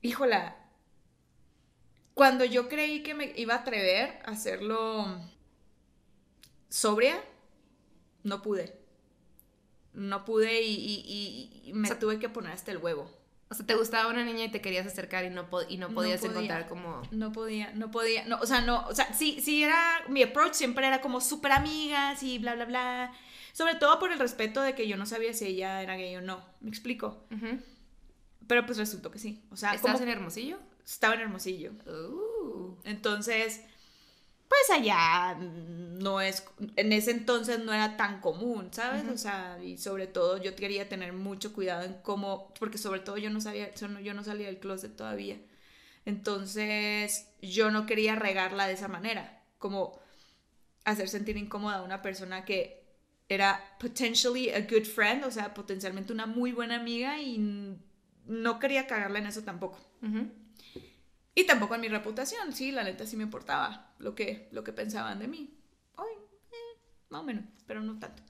Híjola, 0.00 0.56
cuando 2.14 2.44
yo 2.44 2.68
creí 2.68 3.02
que 3.02 3.14
me 3.14 3.32
iba 3.36 3.54
a 3.54 3.58
atrever 3.58 4.18
a 4.24 4.32
hacerlo 4.32 5.06
sobria, 6.68 7.22
no 8.24 8.42
pude. 8.42 8.81
No 9.94 10.24
pude 10.24 10.62
y, 10.62 11.60
y- 11.66 11.72
me 11.72 11.84
O 11.86 11.90
sea, 11.90 11.98
tuve 11.98 12.18
que 12.18 12.28
poner 12.28 12.52
hasta 12.52 12.70
el 12.70 12.78
huevo. 12.78 13.10
O 13.50 13.54
sea, 13.54 13.66
te 13.66 13.74
gustaba 13.74 14.08
una 14.10 14.24
niña 14.24 14.44
y 14.44 14.50
te 14.50 14.62
querías 14.62 14.86
acercar 14.86 15.24
y 15.26 15.30
no, 15.30 15.50
po- 15.50 15.60
y 15.68 15.76
no 15.76 15.90
podías 15.90 16.20
podía. 16.20 16.32
encontrar 16.32 16.68
como... 16.70 17.02
No 17.10 17.32
podía, 17.32 17.70
no 17.74 17.90
podía, 17.90 18.24
no, 18.24 18.38
o 18.38 18.46
sea, 18.46 18.62
no, 18.62 18.86
o 18.86 18.94
sea, 18.94 19.12
sí, 19.12 19.40
sí 19.42 19.62
era, 19.62 20.02
mi 20.08 20.22
approach 20.22 20.54
siempre 20.54 20.86
era 20.86 21.02
como 21.02 21.20
súper 21.20 21.52
amigas 21.52 22.22
y 22.22 22.38
bla, 22.38 22.54
bla, 22.54 22.64
bla. 22.64 23.12
Sobre 23.52 23.74
todo 23.74 23.98
por 23.98 24.10
el 24.10 24.18
respeto 24.18 24.62
de 24.62 24.74
que 24.74 24.88
yo 24.88 24.96
no 24.96 25.04
sabía 25.04 25.34
si 25.34 25.44
ella 25.44 25.82
era 25.82 25.96
gay 25.96 26.16
o 26.16 26.22
no, 26.22 26.42
me 26.62 26.70
explico. 26.70 27.26
Pero 28.46 28.64
pues 28.64 28.78
resultó 28.78 29.10
que 29.10 29.18
sí, 29.18 29.42
o 29.50 29.56
sea, 29.56 29.74
¿Estabas 29.74 29.98
como 30.00 30.04
en 30.10 30.16
Hermosillo? 30.16 30.58
estaba 30.86 31.14
en 31.14 31.20
Hermosillo. 31.20 31.72
Uh. 31.86 32.74
Entonces, 32.84 33.60
pues 34.52 34.78
allá 34.80 35.34
mm, 35.38 35.98
no 35.98 36.20
es, 36.20 36.44
en 36.76 36.92
ese 36.92 37.10
entonces 37.12 37.60
no 37.64 37.72
era 37.72 37.96
tan 37.96 38.20
común, 38.20 38.68
¿sabes? 38.72 39.04
O 39.08 39.16
sea, 39.18 39.58
y 39.62 39.78
sobre 39.78 40.06
todo 40.06 40.42
yo 40.42 40.54
quería 40.56 40.88
tener 40.88 41.12
mucho 41.12 41.52
cuidado 41.52 41.84
en 41.84 41.94
cómo, 42.02 42.52
porque 42.58 42.78
sobre 42.78 43.00
todo 43.00 43.16
yo 43.18 43.30
no 43.30 43.40
sabía, 43.40 43.72
yo 43.74 44.14
no- 44.14 44.24
salía 44.24 44.46
del 44.46 44.58
closet 44.58 44.94
todavía. 44.96 45.38
Entonces, 46.04 47.28
yo 47.42 47.70
no 47.70 47.86
quería 47.86 48.16
regarla 48.16 48.66
de 48.66 48.74
esa 48.74 48.88
manera, 48.88 49.42
como 49.58 49.98
hacer 50.84 51.08
sentir 51.08 51.36
incómoda 51.36 51.78
a 51.78 51.82
una 51.82 52.02
persona 52.02 52.44
que 52.44 52.82
era 53.28 53.64
potentially 53.80 54.50
a 54.50 54.60
good 54.62 54.84
friend, 54.84 55.24
o 55.24 55.30
sea, 55.30 55.54
potencialmente 55.54 56.12
una 56.12 56.26
muy 56.26 56.52
buena 56.52 56.76
amiga 56.76 57.20
y 57.20 57.76
no 58.26 58.58
quería 58.58 58.86
cagarla 58.86 59.20
en 59.20 59.26
eso 59.26 59.42
tampoco. 59.42 59.78
Ujú. 60.02 60.28
Y 61.34 61.44
tampoco 61.46 61.74
en 61.74 61.80
mi 61.80 61.88
reputación, 61.88 62.52
sí, 62.52 62.72
la 62.72 62.84
neta 62.84 63.06
sí 63.06 63.16
me 63.16 63.22
importaba 63.22 63.94
lo 63.98 64.14
que, 64.14 64.48
lo 64.52 64.64
que 64.64 64.72
pensaban 64.72 65.18
de 65.18 65.28
mí. 65.28 65.54
Ay, 65.96 66.14
eh, 66.52 66.78
más 67.08 67.22
o 67.22 67.24
menos, 67.24 67.44
pero 67.66 67.80
no 67.80 67.98
tanto. 67.98 68.22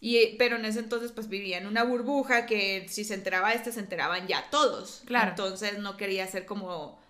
Y, 0.00 0.16
eh, 0.18 0.34
pero 0.38 0.56
en 0.56 0.64
ese 0.64 0.80
entonces 0.80 1.12
pues 1.12 1.28
vivía 1.28 1.58
en 1.58 1.66
una 1.66 1.84
burbuja 1.84 2.44
que 2.44 2.86
si 2.88 3.04
se 3.04 3.14
enteraba 3.14 3.52
este, 3.54 3.72
se 3.72 3.80
enteraban 3.80 4.26
ya 4.26 4.50
todos. 4.50 5.02
Claro. 5.06 5.30
Entonces 5.30 5.78
no 5.78 5.96
quería 5.96 6.26
ser 6.26 6.44
como... 6.44 7.00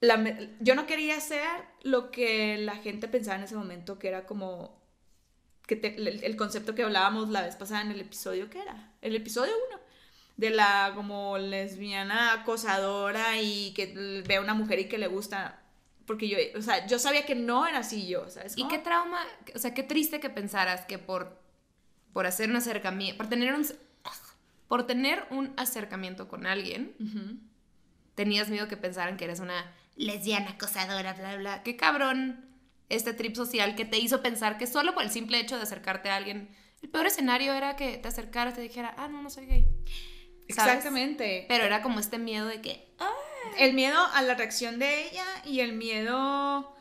La, 0.00 0.38
yo 0.60 0.74
no 0.76 0.86
quería 0.86 1.20
ser 1.20 1.44
lo 1.82 2.10
que 2.12 2.56
la 2.58 2.76
gente 2.76 3.08
pensaba 3.08 3.36
en 3.36 3.42
ese 3.44 3.56
momento, 3.56 3.98
que 3.98 4.08
era 4.08 4.26
como... 4.26 4.78
Que 5.66 5.76
te- 5.76 5.96
el, 5.96 6.22
el 6.24 6.36
concepto 6.36 6.74
que 6.74 6.84
hablábamos 6.84 7.28
la 7.30 7.42
vez 7.42 7.56
pasada 7.56 7.82
en 7.82 7.90
el 7.90 8.00
episodio, 8.00 8.48
¿qué 8.48 8.60
era? 8.62 8.94
El 9.02 9.14
episodio 9.16 9.52
1 9.70 9.77
de 10.38 10.50
la 10.50 10.92
como 10.94 11.36
lesbiana 11.36 12.32
acosadora 12.32 13.42
y 13.42 13.72
que 13.74 14.22
ve 14.26 14.36
a 14.36 14.40
una 14.40 14.54
mujer 14.54 14.78
y 14.78 14.88
que 14.88 14.96
le 14.96 15.08
gusta. 15.08 15.60
Porque 16.06 16.28
yo, 16.28 16.38
o 16.56 16.62
sea, 16.62 16.86
yo 16.86 16.98
sabía 16.98 17.26
que 17.26 17.34
no 17.34 17.66
era 17.66 17.80
así 17.80 18.06
yo, 18.06 18.30
¿sabes? 18.30 18.56
¿Y 18.56 18.66
qué 18.68 18.78
trauma, 18.78 19.20
o 19.54 19.58
sea, 19.58 19.74
qué 19.74 19.82
triste 19.82 20.20
que 20.20 20.30
pensaras 20.30 20.86
que 20.86 20.96
por, 20.98 21.38
por 22.12 22.24
hacer 22.24 22.48
un 22.48 22.56
acercamiento, 22.56 23.18
por 23.18 23.28
tener 23.28 23.52
un, 23.52 23.66
por 24.68 24.86
tener 24.86 25.26
un 25.30 25.52
acercamiento 25.56 26.28
con 26.28 26.46
alguien, 26.46 26.94
tenías 28.14 28.48
miedo 28.48 28.68
que 28.68 28.76
pensaran 28.76 29.16
que 29.16 29.24
eres 29.24 29.40
una 29.40 29.74
lesbiana 29.96 30.50
acosadora, 30.50 31.14
bla, 31.14 31.36
bla. 31.36 31.62
Qué 31.64 31.76
cabrón 31.76 32.48
este 32.88 33.12
trip 33.12 33.34
social 33.34 33.74
que 33.74 33.84
te 33.84 33.98
hizo 33.98 34.22
pensar 34.22 34.56
que 34.56 34.68
solo 34.68 34.94
por 34.94 35.02
el 35.02 35.10
simple 35.10 35.40
hecho 35.40 35.56
de 35.56 35.64
acercarte 35.64 36.10
a 36.10 36.16
alguien, 36.16 36.48
el 36.80 36.88
peor 36.90 37.06
escenario 37.06 37.52
era 37.52 37.74
que 37.74 37.98
te 37.98 38.08
acercaras 38.08 38.54
y 38.54 38.56
te 38.56 38.62
dijera, 38.62 38.94
ah, 38.96 39.08
no, 39.08 39.20
no 39.20 39.30
soy 39.30 39.46
gay. 39.46 39.68
¿Sabes? 40.48 40.76
Exactamente. 40.76 41.44
Pero 41.48 41.64
era 41.64 41.82
como 41.82 42.00
este 42.00 42.18
miedo 42.18 42.46
de 42.46 42.60
que, 42.60 42.88
El 43.58 43.74
miedo 43.74 43.98
a 44.12 44.22
la 44.22 44.34
reacción 44.34 44.78
de 44.78 45.08
ella 45.08 45.26
y 45.44 45.60
el 45.60 45.72
miedo 45.72 46.74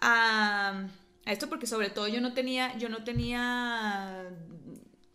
a, 0.00 0.88
a 1.24 1.32
esto 1.32 1.48
porque 1.48 1.66
sobre 1.66 1.90
todo 1.90 2.08
yo 2.08 2.20
no 2.20 2.32
tenía, 2.34 2.76
yo 2.78 2.88
no 2.88 3.04
tenía 3.04 4.30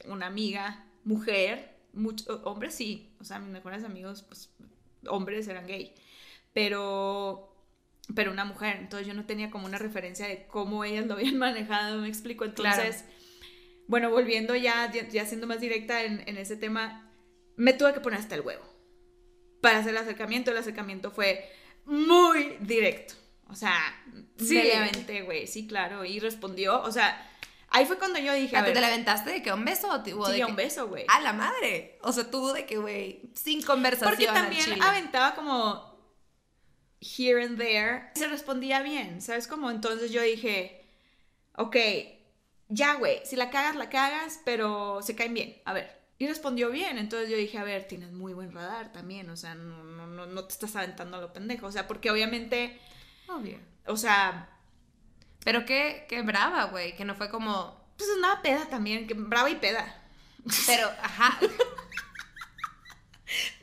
una 0.05 0.27
amiga 0.27 0.85
mujer, 1.03 1.75
mucho, 1.93 2.41
hombres 2.43 2.75
sí, 2.75 3.09
o 3.19 3.23
sea, 3.23 3.39
mis 3.39 3.49
mejores 3.49 3.83
amigos, 3.83 4.23
pues 4.23 4.49
hombres 5.07 5.47
eran 5.47 5.67
gay, 5.67 5.93
pero 6.53 7.53
pero 8.15 8.31
una 8.31 8.45
mujer, 8.45 8.77
entonces 8.77 9.05
yo 9.05 9.13
no 9.13 9.25
tenía 9.25 9.51
como 9.51 9.65
una 9.65 9.77
referencia 9.77 10.27
de 10.27 10.47
cómo 10.47 10.83
ellas 10.85 11.07
lo 11.07 11.15
habían 11.15 11.37
manejado, 11.37 11.99
me 11.99 12.07
explico, 12.07 12.45
entonces, 12.45 13.03
bueno, 13.87 14.09
volviendo 14.09 14.55
ya, 14.55 14.91
ya, 14.91 15.07
ya 15.07 15.25
siendo 15.25 15.47
más 15.47 15.59
directa 15.59 16.03
en, 16.03 16.23
en 16.27 16.37
ese 16.37 16.55
tema, 16.55 17.06
me 17.57 17.73
tuve 17.73 17.93
que 17.93 17.99
poner 17.99 18.19
hasta 18.19 18.35
el 18.35 18.41
huevo 18.41 18.63
para 19.61 19.79
hacer 19.79 19.91
el 19.91 19.97
acercamiento. 19.97 20.51
El 20.51 20.57
acercamiento 20.57 21.11
fue 21.11 21.51
muy 21.85 22.57
directo. 22.61 23.15
O 23.49 23.55
sea, 23.55 23.73
Sí. 24.37 24.61
güey. 25.25 25.47
Sí, 25.47 25.67
claro. 25.67 26.05
Y 26.05 26.19
respondió. 26.19 26.81
O 26.81 26.91
sea, 26.91 27.29
ahí 27.69 27.85
fue 27.85 27.97
cuando 27.97 28.19
yo 28.19 28.33
dije, 28.33 28.55
a 28.57 28.63
¿te 28.63 28.79
la 28.79 28.87
aventaste 28.87 29.29
de 29.31 29.41
que 29.41 29.51
un 29.51 29.65
beso 29.65 29.89
o, 29.91 30.03
te- 30.03 30.11
sí, 30.11 30.17
de 30.17 30.43
a 30.43 30.45
que- 30.45 30.51
un 30.51 30.55
beso, 30.55 30.87
güey. 30.87 31.05
A 31.07 31.19
la 31.21 31.33
madre. 31.33 31.97
O 32.01 32.11
sea, 32.13 32.29
tú 32.29 32.51
de 32.53 32.65
que, 32.65 32.77
güey, 32.77 33.21
sin 33.33 33.61
conversación. 33.63 34.09
Porque 34.11 34.25
también 34.27 34.81
aventaba 34.81 35.33
como 35.35 35.97
here 37.01 37.43
and 37.43 37.57
there. 37.57 38.09
Se 38.15 38.27
respondía 38.27 38.81
bien, 38.81 39.21
¿sabes 39.21 39.47
cómo? 39.47 39.71
Entonces 39.71 40.11
yo 40.11 40.21
dije, 40.21 40.85
ok, 41.55 41.75
ya, 42.69 42.95
güey, 42.95 43.21
si 43.25 43.35
la 43.35 43.49
cagas, 43.49 43.75
la 43.75 43.89
cagas, 43.89 44.41
pero 44.43 45.01
se 45.01 45.15
caen 45.15 45.33
bien. 45.33 45.61
A 45.65 45.73
ver. 45.73 45.96
Y 46.19 46.27
respondió 46.27 46.71
bien, 46.71 46.97
entonces 46.97 47.29
yo 47.29 47.37
dije, 47.37 47.59
a 47.59 47.63
ver, 47.63 47.87
tienes 47.87 48.11
muy 48.11 48.33
buen 48.33 48.51
radar 48.51 48.91
también, 48.91 49.29
o 49.29 49.37
sea, 49.37 49.53
no, 49.53 49.83
no, 49.83 50.07
no, 50.07 50.25
no 50.25 50.45
te 50.45 50.53
estás 50.53 50.75
aventando 50.75 51.17
a 51.17 51.21
lo 51.21 51.31
pendejo, 51.31 51.67
o 51.67 51.71
sea, 51.71 51.87
porque 51.87 52.09
obviamente, 52.09 52.79
Obvio. 53.27 53.59
o 53.85 53.95
sea, 53.97 54.49
Pero 55.43 55.63
qué, 55.65 56.05
qué 56.09 56.23
brava, 56.23 56.65
güey, 56.65 56.95
que 56.95 57.05
no 57.05 57.13
fue 57.13 57.29
como... 57.29 57.79
pues 57.97 58.09
es 58.09 58.17
una 58.17 58.41
peda 58.41 58.65
también, 58.67 59.05
que 59.05 59.13
brava 59.13 59.49
y 59.49 59.55
peda. 59.55 60.01
Pero, 60.65 60.89
ajá, 61.01 61.37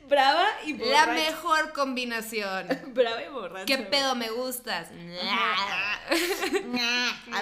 Brava 0.07 0.45
y 0.65 0.73
la 0.73 1.07
mejor 1.07 1.73
combinación. 1.73 2.67
Brava 2.93 3.23
y 3.23 3.29
borracha. 3.29 3.65
¿Qué 3.65 3.79
pedo 3.79 4.13
me 4.15 4.29
gustas? 4.29 4.89
A 4.91 4.93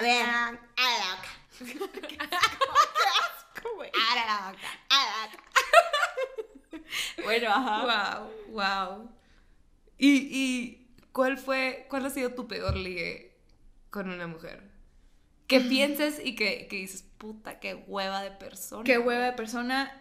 ver, 0.00 0.26
a 0.26 0.52
la 0.52 0.58
boca. 3.94 4.00
güey. 4.00 4.10
Ara 4.10 4.26
la 4.26 5.26
vaca. 5.26 5.44
Bueno, 7.22 7.48
ajá. 7.50 8.24
Wow, 8.50 8.52
wow. 8.52 9.10
¿Y, 9.98 10.28
¿Y 10.30 10.88
cuál 11.12 11.38
fue, 11.38 11.86
cuál 11.88 12.06
ha 12.06 12.10
sido 12.10 12.34
tu 12.34 12.46
peor 12.46 12.76
ligue 12.76 13.36
con 13.90 14.10
una 14.10 14.26
mujer? 14.26 14.62
Que 15.46 15.60
pienses 15.60 16.20
y 16.24 16.34
que, 16.34 16.66
que 16.68 16.76
dices, 16.76 17.04
puta, 17.18 17.60
qué 17.60 17.74
hueva 17.74 18.22
de 18.22 18.30
persona. 18.30 18.84
Qué 18.84 18.98
hueva 18.98 19.26
de 19.26 19.32
persona. 19.32 20.00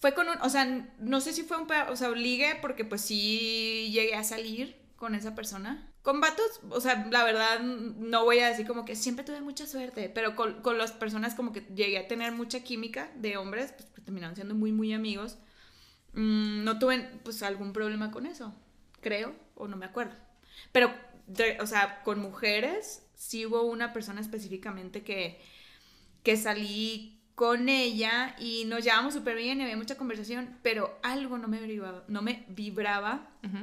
Fue 0.00 0.14
con 0.14 0.28
un, 0.28 0.36
o 0.42 0.48
sea, 0.48 0.64
no 0.98 1.20
sé 1.20 1.32
si 1.32 1.42
fue 1.42 1.58
un, 1.58 1.68
o 1.88 1.96
sea, 1.96 2.10
ligue 2.10 2.56
porque 2.60 2.84
pues 2.84 3.02
sí 3.02 3.90
llegué 3.92 4.14
a 4.14 4.24
salir 4.24 4.80
con 4.96 5.14
esa 5.14 5.34
persona. 5.34 5.89
Con 6.02 6.20
vatos, 6.22 6.60
o 6.70 6.80
sea, 6.80 7.06
la 7.10 7.24
verdad 7.24 7.60
no 7.60 8.24
voy 8.24 8.38
a 8.38 8.48
decir 8.48 8.66
como 8.66 8.86
que 8.86 8.96
siempre 8.96 9.22
tuve 9.24 9.42
mucha 9.42 9.66
suerte, 9.66 10.08
pero 10.08 10.34
con, 10.34 10.62
con 10.62 10.78
las 10.78 10.92
personas 10.92 11.34
como 11.34 11.52
que 11.52 11.60
llegué 11.74 11.98
a 11.98 12.08
tener 12.08 12.32
mucha 12.32 12.60
química 12.64 13.10
de 13.16 13.36
hombres, 13.36 13.72
pues, 13.72 13.86
pues, 13.92 14.04
terminaron 14.04 14.34
siendo 14.34 14.54
muy, 14.54 14.72
muy 14.72 14.94
amigos. 14.94 15.36
Mm, 16.14 16.64
no 16.64 16.78
tuve 16.78 17.08
pues 17.24 17.42
algún 17.42 17.72
problema 17.72 18.10
con 18.10 18.26
eso, 18.26 18.54
creo, 19.00 19.34
o 19.56 19.68
no 19.68 19.76
me 19.76 19.86
acuerdo. 19.86 20.14
Pero, 20.72 20.92
de- 21.26 21.58
o 21.60 21.66
sea, 21.66 22.02
con 22.02 22.20
mujeres 22.20 23.06
sí 23.14 23.46
hubo 23.46 23.62
una 23.62 23.92
persona 23.92 24.20
específicamente 24.20 25.02
que, 25.04 25.40
que 26.22 26.36
salí 26.36 27.22
con 27.34 27.68
ella 27.68 28.36
y 28.38 28.64
nos 28.66 28.84
llevábamos 28.84 29.14
súper 29.14 29.36
bien 29.36 29.60
y 29.60 29.64
había 29.64 29.76
mucha 29.76 29.96
conversación, 29.96 30.58
pero 30.62 30.98
algo 31.02 31.38
no 31.38 31.48
me 31.48 31.60
vibraba, 31.60 32.04
no 32.08 32.22
me 32.22 32.44
vibraba 32.48 33.30
Ujú. 33.44 33.58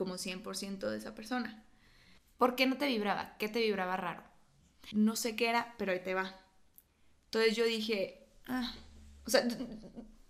Como 0.00 0.14
100% 0.14 0.88
de 0.88 0.96
esa 0.96 1.14
persona. 1.14 1.62
¿Por 2.38 2.56
qué 2.56 2.64
no 2.64 2.78
te 2.78 2.86
vibraba? 2.86 3.36
¿Qué 3.36 3.50
te 3.50 3.60
vibraba 3.60 3.98
raro? 3.98 4.22
No 4.92 5.14
sé 5.14 5.36
qué 5.36 5.50
era, 5.50 5.74
pero 5.76 5.92
ahí 5.92 6.00
te 6.02 6.14
va. 6.14 6.40
Entonces 7.26 7.54
yo 7.54 7.66
dije, 7.66 8.26
ah, 8.46 8.72
o 9.26 9.28
sea, 9.28 9.46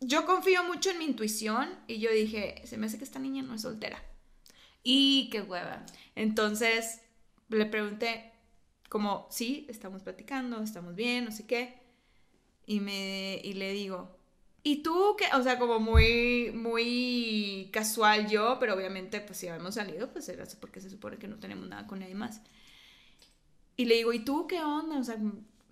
yo 0.00 0.26
confío 0.26 0.64
mucho 0.64 0.90
en 0.90 0.98
mi 0.98 1.04
intuición 1.04 1.68
y 1.86 2.00
yo 2.00 2.10
dije, 2.10 2.62
se 2.66 2.78
me 2.78 2.86
hace 2.86 2.98
que 2.98 3.04
esta 3.04 3.20
niña 3.20 3.44
no 3.44 3.54
es 3.54 3.62
soltera. 3.62 4.02
Y 4.82 5.30
qué 5.30 5.40
hueva. 5.40 5.86
Entonces 6.16 7.00
le 7.48 7.66
pregunté, 7.66 8.32
como, 8.88 9.28
sí, 9.30 9.66
estamos 9.68 10.02
platicando, 10.02 10.60
estamos 10.64 10.96
bien, 10.96 11.26
no 11.26 11.30
sé 11.30 11.46
qué. 11.46 11.80
Y, 12.66 12.80
me, 12.80 13.40
y 13.44 13.52
le 13.52 13.72
digo, 13.72 14.18
¿y 14.62 14.82
tú 14.82 15.16
qué? 15.18 15.26
O 15.36 15.42
sea, 15.42 15.58
como 15.58 15.80
muy, 15.80 16.50
muy 16.54 17.70
casual 17.72 18.28
yo, 18.28 18.58
pero 18.60 18.74
obviamente, 18.74 19.20
pues 19.20 19.38
si 19.38 19.48
habíamos 19.48 19.74
salido, 19.74 20.10
pues 20.12 20.28
era 20.28 20.44
porque 20.60 20.80
se 20.80 20.90
supone 20.90 21.16
que 21.18 21.28
no 21.28 21.36
tenemos 21.38 21.68
nada 21.68 21.86
con 21.86 22.00
nadie 22.00 22.14
más. 22.14 22.40
Y 23.76 23.86
le 23.86 23.94
digo, 23.96 24.12
¿y 24.12 24.20
tú 24.24 24.46
qué 24.46 24.60
onda? 24.62 24.98
O 24.98 25.04
sea, 25.04 25.16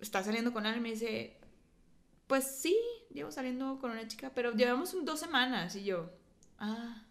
¿estás 0.01 0.25
saliendo 0.25 0.51
con 0.53 0.65
alguien? 0.65 0.85
Y 0.85 0.89
me 0.89 0.93
dice, 0.95 1.37
pues 2.27 2.45
sí, 2.59 2.77
llevo 3.13 3.31
saliendo 3.31 3.79
con 3.79 3.91
una 3.91 4.07
chica, 4.07 4.31
pero 4.33 4.53
llevamos 4.53 4.95
dos 5.05 5.19
semanas. 5.19 5.75
Y 5.75 5.83
yo, 5.83 6.09
ah, 6.59 7.03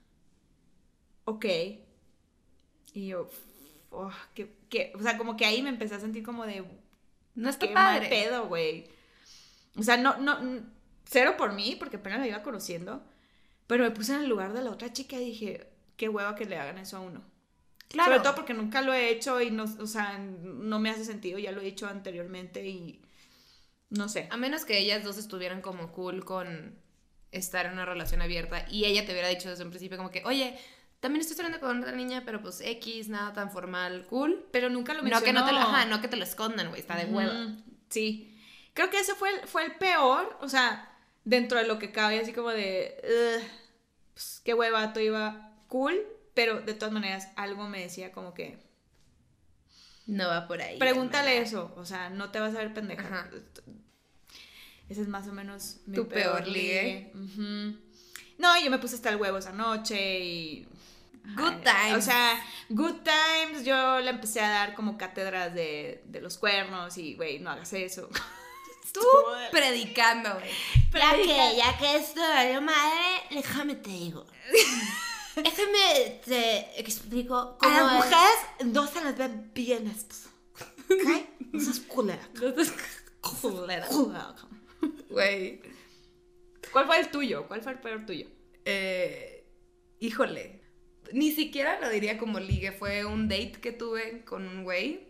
ok. 1.24 1.44
Y 2.94 3.06
yo, 3.08 3.28
oh, 3.90 4.10
que, 4.34 4.56
que- 4.68 4.92
o 4.96 5.02
sea, 5.02 5.16
como 5.18 5.36
que 5.36 5.44
ahí 5.46 5.62
me 5.62 5.68
empecé 5.68 5.94
a 5.94 6.00
sentir 6.00 6.22
como 6.24 6.44
de, 6.46 6.64
No 7.34 7.48
está 7.48 7.66
qué 7.68 7.74
mal 7.74 8.00
padre. 8.00 8.08
pedo, 8.08 8.48
güey. 8.48 8.86
O 9.76 9.82
sea, 9.82 9.96
no, 9.96 10.16
no, 10.18 10.38
cero 11.08 11.34
por 11.38 11.52
mí, 11.52 11.76
porque 11.78 11.96
apenas 11.96 12.20
la 12.20 12.26
iba 12.26 12.42
conociendo, 12.42 13.02
pero 13.66 13.84
me 13.84 13.90
puse 13.90 14.14
en 14.14 14.22
el 14.22 14.28
lugar 14.28 14.52
de 14.52 14.62
la 14.62 14.70
otra 14.70 14.92
chica 14.92 15.16
y 15.16 15.26
dije, 15.26 15.68
qué 15.96 16.08
hueva 16.08 16.34
que 16.34 16.44
le 16.44 16.58
hagan 16.58 16.78
eso 16.78 16.96
a 16.98 17.00
uno. 17.00 17.22
Claro. 17.88 18.10
Sobre 18.10 18.22
todo 18.22 18.34
porque 18.34 18.54
nunca 18.54 18.82
lo 18.82 18.92
he 18.92 19.08
hecho 19.10 19.40
y 19.40 19.50
no, 19.50 19.64
o 19.64 19.86
sea, 19.86 20.18
no 20.18 20.78
me 20.78 20.90
hace 20.90 21.04
sentido, 21.04 21.38
ya 21.38 21.52
lo 21.52 21.60
he 21.60 21.64
dicho 21.64 21.86
anteriormente 21.86 22.66
y 22.68 23.00
no 23.88 24.08
sé. 24.10 24.28
A 24.30 24.36
menos 24.36 24.66
que 24.66 24.78
ellas 24.78 25.04
dos 25.04 25.16
estuvieran 25.16 25.62
como 25.62 25.90
cool 25.92 26.24
con 26.24 26.78
estar 27.32 27.66
en 27.66 27.72
una 27.72 27.86
relación 27.86 28.20
abierta 28.20 28.66
y 28.70 28.84
ella 28.84 29.06
te 29.06 29.12
hubiera 29.12 29.28
dicho 29.28 29.48
desde 29.48 29.64
un 29.64 29.70
principio 29.70 29.96
como 29.96 30.10
que, 30.10 30.22
oye, 30.26 30.58
también 31.00 31.20
estoy 31.22 31.36
saliendo 31.36 31.60
con 31.60 31.78
otra 31.78 31.92
niña, 31.92 32.22
pero 32.26 32.42
pues 32.42 32.60
X, 32.60 33.08
nada 33.08 33.32
tan 33.32 33.50
formal, 33.50 34.04
cool. 34.10 34.46
Pero 34.52 34.68
nunca 34.68 34.92
lo 34.92 34.98
No 34.98 35.04
mencionó. 35.04 35.24
que 35.24 35.32
no 35.32 35.46
te 35.46 35.52
lo, 35.52 35.60
ajá, 35.60 35.86
no 35.86 36.00
que 36.02 36.08
te 36.08 36.16
lo 36.16 36.24
escondan, 36.24 36.68
güey, 36.68 36.80
está 36.80 36.96
de 36.96 37.06
hueva. 37.06 37.56
Sí. 37.88 38.36
Creo 38.74 38.90
que 38.90 38.98
ese 39.00 39.14
fue 39.14 39.30
el, 39.30 39.46
fue 39.46 39.64
el 39.64 39.76
peor, 39.76 40.36
o 40.40 40.48
sea, 40.48 40.97
dentro 41.24 41.58
de 41.58 41.66
lo 41.66 41.78
que 41.78 41.92
cabe, 41.92 42.20
así 42.20 42.32
como 42.32 42.50
de, 42.50 42.96
"Ugh, 43.04 43.42
pues, 44.14 44.40
qué 44.44 44.54
hueva, 44.54 44.92
todo 44.92 45.02
iba 45.04 45.52
cool, 45.68 45.96
pero 46.34 46.60
de 46.60 46.74
todas 46.74 46.92
maneras 46.92 47.28
algo 47.36 47.68
me 47.68 47.80
decía 47.80 48.12
como 48.12 48.34
que, 48.34 48.58
No 50.06 50.28
va 50.28 50.46
por 50.48 50.62
ahí. 50.62 50.78
pregúntale 50.78 51.32
hermana. 51.36 51.46
eso, 51.46 51.74
o 51.76 51.84
sea, 51.84 52.08
no 52.10 52.30
te 52.30 52.40
vas 52.40 52.54
a 52.54 52.58
ver 52.58 52.72
pendeja. 52.72 53.02
Ajá. 53.06 53.30
Ese 54.88 55.02
es 55.02 55.08
más 55.08 55.28
o 55.28 55.32
menos 55.32 55.78
mi 55.86 55.96
Tu 55.96 56.08
peor 56.08 56.46
ligue. 56.46 57.12
Ujú. 57.14 57.78
No, 58.38 58.58
yo 58.62 58.70
me 58.70 58.78
puse 58.78 58.94
hasta 58.94 59.10
el 59.10 59.16
huevo 59.16 59.36
esa 59.38 59.52
noche 59.52 60.20
y... 60.20 60.66
Good 61.36 61.56
Ay, 61.66 61.90
O 61.90 61.96
times. 61.96 62.04
sea, 62.06 62.42
good 62.70 63.00
times, 63.02 63.62
yo 63.66 64.00
le 64.00 64.08
empecé 64.08 64.40
a 64.40 64.48
dar 64.48 64.74
como 64.74 64.96
cátedras 64.96 65.52
de, 65.54 66.02
de 66.06 66.20
los 66.22 66.38
cuernos 66.38 66.96
y, 66.96 67.14
güey, 67.16 67.38
no 67.38 67.50
hagas 67.50 67.70
eso. 67.74 68.08
Tú 68.92 69.00
predicando, 69.50 70.34
güey. 70.34 70.50
Ya 70.92 71.14
que, 71.14 71.56
ya 71.56 71.78
que 71.78 71.96
esto 71.96 72.20
valió 72.20 72.60
madre, 72.62 73.22
déjame 73.30 73.74
te 73.76 73.90
digo. 73.90 74.26
Déjame 75.36 76.20
te 76.24 76.80
explico 76.80 77.36
A 77.36 77.58
cómo 77.58 77.70
las 77.76 77.92
es. 77.92 77.94
mujeres 77.94 78.74
no 78.74 78.86
se 78.88 79.04
les 79.04 79.16
ven 79.16 79.50
bien 79.54 79.86
estos. 79.86 80.24
¿Ok? 80.90 81.26
Eso 81.54 81.70
es 81.70 81.80
culera. 81.80 82.28
Culera. 83.20 83.86
Culera. 83.86 84.34
Güey. 85.08 85.60
¿Cuál 86.72 86.86
fue 86.86 86.98
el 86.98 87.10
tuyo? 87.10 87.46
¿Cuál 87.46 87.62
fue 87.62 87.72
el 87.72 87.78
peor 87.78 88.04
tuyo? 88.04 88.26
Eh, 88.64 89.44
híjole. 90.00 90.60
Ni 91.12 91.30
siquiera 91.32 91.78
lo 91.80 91.88
diría 91.88 92.18
como 92.18 92.40
ligue. 92.40 92.72
Fue 92.72 93.04
un 93.04 93.28
date 93.28 93.58
que 93.62 93.72
tuve 93.72 94.24
con 94.24 94.46
un 94.46 94.64
güey. 94.64 95.07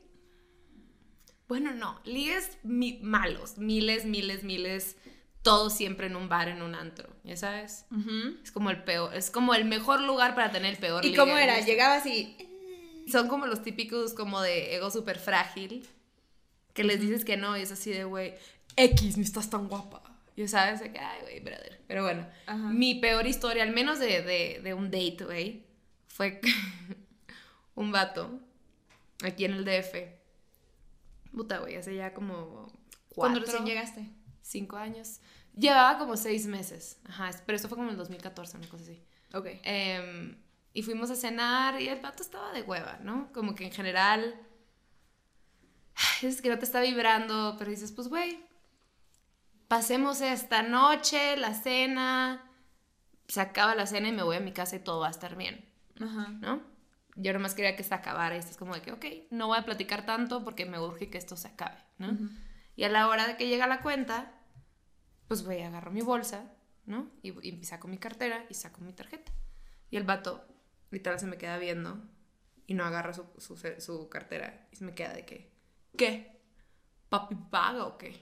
Bueno, 1.49 1.73
no. 1.75 2.01
Ligues 2.05 2.59
mi- 2.63 3.01
malos. 3.03 3.59
Miles, 3.59 4.05
miles, 4.05 4.45
miles. 4.45 4.97
Todo 5.43 5.71
siempre 5.71 6.07
en 6.09 6.17
un 6.17 6.29
bar, 6.29 6.49
en 6.49 6.63
un 6.63 6.75
antro. 6.75 7.09
¿Ya 7.25 7.37
sabes? 7.37 7.87
Es 8.43 8.53
como 8.53 8.71
el 8.71 8.83
peor. 8.85 9.15
Es 9.15 9.31
como 9.31 9.55
el 9.55 9.65
mejor 9.65 10.03
lugar 10.03 10.35
para 10.35 10.51
tener 10.51 10.73
el 10.75 10.79
peor 10.79 11.05
¿Y 11.05 11.09
ligue. 11.09 11.19
cómo 11.19 11.37
era? 11.37 11.61
Llegabas 11.61 12.05
y... 12.07 12.37
Son 13.11 13.29
como 13.29 13.47
los 13.47 13.63
típicos 13.63 14.13
como 14.13 14.43
de 14.43 14.77
ego 14.77 14.91
súper 14.91 15.19
frágil. 15.19 15.87
Que 16.75 16.85
les 16.85 17.01
dices 17.01 17.25
que 17.25 17.37
no 17.39 17.57
y 17.57 17.63
es 17.63 17.73
así 17.73 17.91
de, 17.91 18.05
güey, 18.05 18.35
X, 18.77 19.17
ni 19.17 19.25
estás 19.25 19.49
tan 19.49 19.67
guapa. 19.69 20.03
Y 20.37 20.47
sabes, 20.47 20.81
de 20.81 20.93
que, 20.93 20.99
ay, 20.99 21.21
güey, 21.23 21.41
brother. 21.41 21.81
Pero 21.89 22.03
bueno, 22.05 22.27
Ajá. 22.47 22.59
mi 22.69 22.97
peor 22.97 23.27
historia, 23.27 23.63
al 23.65 23.73
menos 23.73 23.99
de, 23.99 24.23
de, 24.23 24.61
de 24.63 24.75
un 24.75 24.91
date, 24.91 25.25
güey, 25.25 25.65
fue 26.09 26.41
un 27.75 27.91
vato 27.91 28.39
aquí 29.25 29.45
en 29.47 29.55
el 29.55 29.65
DF. 29.65 30.18
Puta, 31.39 31.59
güey, 31.61 31.77
hace 31.77 31.95
ya 31.95 32.13
como 32.13 32.67
Cuando 33.15 33.39
recién 33.39 33.65
llegaste. 33.65 34.11
cinco 34.43 34.77
años. 34.77 35.21
Llevaba 35.57 35.99
como 36.01 36.17
seis 36.17 36.47
meses. 36.47 36.99
Ajá, 37.05 37.31
pero 37.47 37.55
eso 37.57 37.69
fue 37.69 37.77
como 37.77 37.89
en 37.89 37.93
el 37.93 37.97
2014, 37.99 38.57
una 38.57 38.67
cosa 38.69 38.83
así. 38.83 39.01
Ok. 39.35 39.47
Em, 39.63 40.37
y 40.75 40.83
fuimos 40.83 41.13
a 41.13 41.15
cenar 41.15 41.81
y 41.81 41.89
el 41.89 42.01
vato 42.01 42.25
estaba 42.25 42.53
de 42.53 42.63
hueva, 42.63 42.99
¿no? 43.05 43.33
Como 43.33 43.55
que 43.55 43.65
en 43.67 43.71
general. 43.73 44.35
Es 46.23 46.43
que 46.43 46.49
no 46.49 46.59
te 46.59 46.65
está 46.65 46.81
vibrando, 46.81 47.55
pero 47.57 47.71
dices, 47.71 47.93
pues, 47.93 48.09
güey, 48.09 48.45
pasemos 49.69 50.21
esta 50.21 50.63
noche, 50.63 51.37
la 51.37 51.55
cena. 51.55 52.51
Se 53.29 53.41
acaba 53.41 53.77
la 53.77 53.87
cena 53.87 54.09
y 54.09 54.13
me 54.13 54.25
voy 54.25 54.37
a 54.37 54.41
mi 54.41 54.53
casa 54.53 54.75
y 54.75 54.81
todo 54.81 55.01
va 55.01 55.07
a 55.09 55.11
estar 55.13 55.37
bien, 55.37 55.65
Ajá. 56.01 56.31
¿no? 56.41 56.63
Yo 57.21 57.33
nomás 57.33 57.55
quería 57.55 57.75
que 57.75 57.83
se 57.83 57.95
acabara 57.95 58.37
y 58.37 58.39
es 58.39 58.57
como 58.57 58.75
de 58.75 58.81
que, 58.81 58.93
ok, 58.93 59.05
no 59.31 59.49
voy 59.49 59.59
a 59.59 59.65
platicar 59.65 60.07
tanto 60.07 60.45
porque 60.45 60.67
me 60.67 60.79
urge 60.79 61.11
que 61.11 61.19
esto 61.19 61.37
se 61.37 61.49
acabe, 61.49 61.79
¿no? 61.99 62.17
Y 62.77 62.85
a 62.85 62.89
la 62.89 63.09
hora 63.09 63.27
de 63.27 63.37
que 63.37 63.49
llega 63.49 63.67
la 63.67 63.81
cuenta, 63.81 64.33
pues 65.27 65.45
voy, 65.45 65.61
agarro 65.61 65.91
mi 65.91 66.01
bolsa, 66.01 66.53
¿no? 66.87 67.11
Y, 67.23 67.33
y 67.47 67.65
saco 67.65 67.89
mi 67.89 67.99
cartera 67.99 68.47
y 68.49 68.55
saco 68.55 68.83
mi 68.83 68.93
tarjeta. 68.93 69.33
Y 69.91 69.97
el 69.97 70.05
vato, 70.05 70.47
literal, 70.93 71.19
se 71.19 71.27
me 71.27 71.39
queda 71.39 71.59
viendo 71.59 72.01
y 72.69 72.75
no 72.75 72.85
agarra 72.85 73.13
su, 73.13 73.25
su, 73.39 73.57
su 73.57 74.09
cartera 74.09 74.69
y 74.71 74.77
se 74.77 74.85
me 74.85 74.95
queda 74.95 75.13
de 75.13 75.25
que, 75.25 75.53
¿qué? 75.97 76.41
¿Papi 77.09 77.35
paga 77.51 77.85
o 77.85 77.99
qué? 77.99 78.15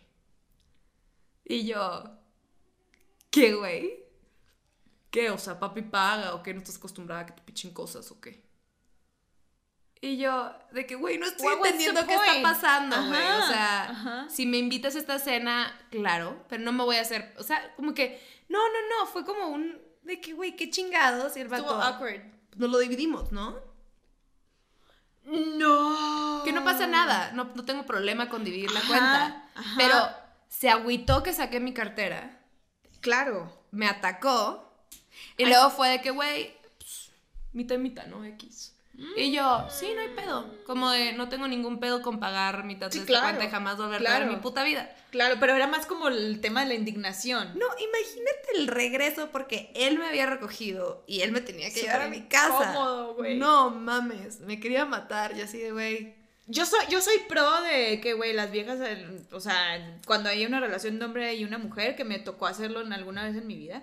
Y 1.44 1.66
yo, 1.66 2.18
¿qué, 3.30 3.54
güey? 3.54 4.04
¿Qué? 5.10 5.30
O 5.30 5.36
sea, 5.36 5.60
papi 5.60 5.82
paga 5.82 6.34
o 6.34 6.42
qué? 6.42 6.54
¿No 6.54 6.60
estás 6.60 6.78
acostumbrada 6.78 7.22
a 7.22 7.26
que 7.26 7.34
te 7.34 7.42
pichen 7.42 7.74
cosas 7.74 8.10
o 8.10 8.20
qué? 8.22 8.45
Y 10.06 10.18
yo, 10.18 10.54
de 10.70 10.86
que, 10.86 10.94
güey, 10.94 11.18
no 11.18 11.26
estoy 11.26 11.52
entendiendo 11.54 12.06
qué 12.06 12.14
está 12.14 12.40
pasando, 12.42 12.96
güey. 13.08 13.20
O 13.22 13.46
sea, 13.48 13.90
ajá. 13.90 14.26
si 14.28 14.46
me 14.46 14.56
invitas 14.58 14.94
a 14.94 15.00
esta 15.00 15.18
cena, 15.18 15.76
claro, 15.90 16.44
pero 16.48 16.62
no 16.62 16.70
me 16.72 16.84
voy 16.84 16.96
a 16.96 17.00
hacer, 17.00 17.34
o 17.38 17.42
sea, 17.42 17.74
como 17.74 17.92
que, 17.92 18.22
no, 18.48 18.58
no, 18.68 18.74
no, 19.00 19.06
fue 19.06 19.24
como 19.24 19.48
un, 19.48 19.76
de 20.02 20.20
que, 20.20 20.32
güey, 20.34 20.54
qué 20.54 20.70
chingados. 20.70 21.36
Y 21.36 21.40
el 21.40 21.52
Estuvo 21.52 21.76
vato, 21.76 21.82
awkward. 21.82 22.22
nos 22.54 22.70
lo 22.70 22.78
dividimos, 22.78 23.32
¿no? 23.32 23.56
No. 25.24 26.42
Que 26.44 26.52
no 26.52 26.62
pasa 26.64 26.86
nada, 26.86 27.32
no, 27.32 27.50
no 27.54 27.64
tengo 27.64 27.84
problema 27.84 28.28
con 28.28 28.44
dividir 28.44 28.70
la 28.70 28.78
Ajá, 28.80 28.88
cuenta. 28.88 29.50
ajá. 29.56 29.74
Pero 29.76 30.08
se 30.48 30.70
agüitó 30.70 31.22
que 31.24 31.32
saqué 31.32 31.58
mi 31.58 31.74
cartera, 31.74 32.40
Claro. 33.00 33.52
me 33.72 33.88
atacó, 33.88 34.72
y 35.36 35.46
luego 35.46 35.70
fue 35.70 35.88
de 35.88 36.00
que, 36.00 36.10
güey, 36.10 36.54
pues, 36.78 37.10
mitad 37.52 37.74
y 37.74 37.78
mitad, 37.78 38.06
¿no? 38.06 38.24
X. 38.24 38.75
Y 39.16 39.32
yo, 39.32 39.66
sí, 39.70 39.88
no 39.94 40.00
hay 40.00 40.08
pedo. 40.16 40.54
Como 40.64 40.90
de, 40.90 41.12
no 41.12 41.28
tengo 41.28 41.46
ningún 41.48 41.80
pedo 41.80 42.00
con 42.02 42.18
pagar 42.18 42.64
mitad 42.64 42.90
Sí, 42.90 43.00
de 43.00 43.04
claro, 43.04 43.26
esta 43.26 43.36
cuenta 43.36 43.48
y 43.48 43.50
jamás 43.50 43.76
volver 43.76 43.96
a 43.96 43.98
claro. 43.98 44.24
pagar 44.24 44.36
mi 44.36 44.42
puta 44.42 44.64
vida. 44.64 44.94
Claro, 45.10 45.36
pero 45.38 45.54
era 45.54 45.66
más 45.66 45.86
como 45.86 46.08
el 46.08 46.40
tema 46.40 46.62
de 46.62 46.68
la 46.68 46.74
indignación. 46.74 47.48
No, 47.58 47.66
imagínate 47.78 48.48
el 48.56 48.66
regreso 48.68 49.30
porque 49.32 49.70
él 49.74 49.98
me 49.98 50.06
había 50.06 50.26
recogido 50.26 51.04
y 51.06 51.20
él 51.22 51.32
me 51.32 51.40
tenía 51.40 51.66
que 51.68 51.80
Súper 51.80 51.84
llevar 51.92 52.06
a 52.06 52.08
mi 52.10 52.22
casa. 52.22 52.48
incómodo, 52.72 53.14
güey. 53.14 53.36
No 53.38 53.70
mames, 53.70 54.40
me 54.40 54.60
quería 54.60 54.84
matar 54.84 55.36
y 55.36 55.42
así 55.42 55.58
de 55.58 55.72
güey. 55.72 56.14
Yo 56.48 56.64
soy, 56.64 56.80
yo 56.88 57.00
soy 57.00 57.18
pro 57.28 57.60
de 57.62 58.00
que, 58.00 58.12
güey, 58.12 58.32
las 58.32 58.50
viejas, 58.52 58.78
el- 58.80 59.26
o 59.32 59.40
sea, 59.40 59.98
cuando 60.06 60.28
hay 60.28 60.46
una 60.46 60.60
relación 60.60 60.98
de 60.98 61.04
hombre 61.04 61.34
y 61.34 61.44
una 61.44 61.58
mujer, 61.58 61.96
que 61.96 62.04
me 62.04 62.18
tocó 62.20 62.46
hacerlo 62.46 62.80
en 62.82 62.92
alguna 62.92 63.24
vez 63.24 63.34
en 63.36 63.46
mi 63.48 63.56
vida, 63.56 63.82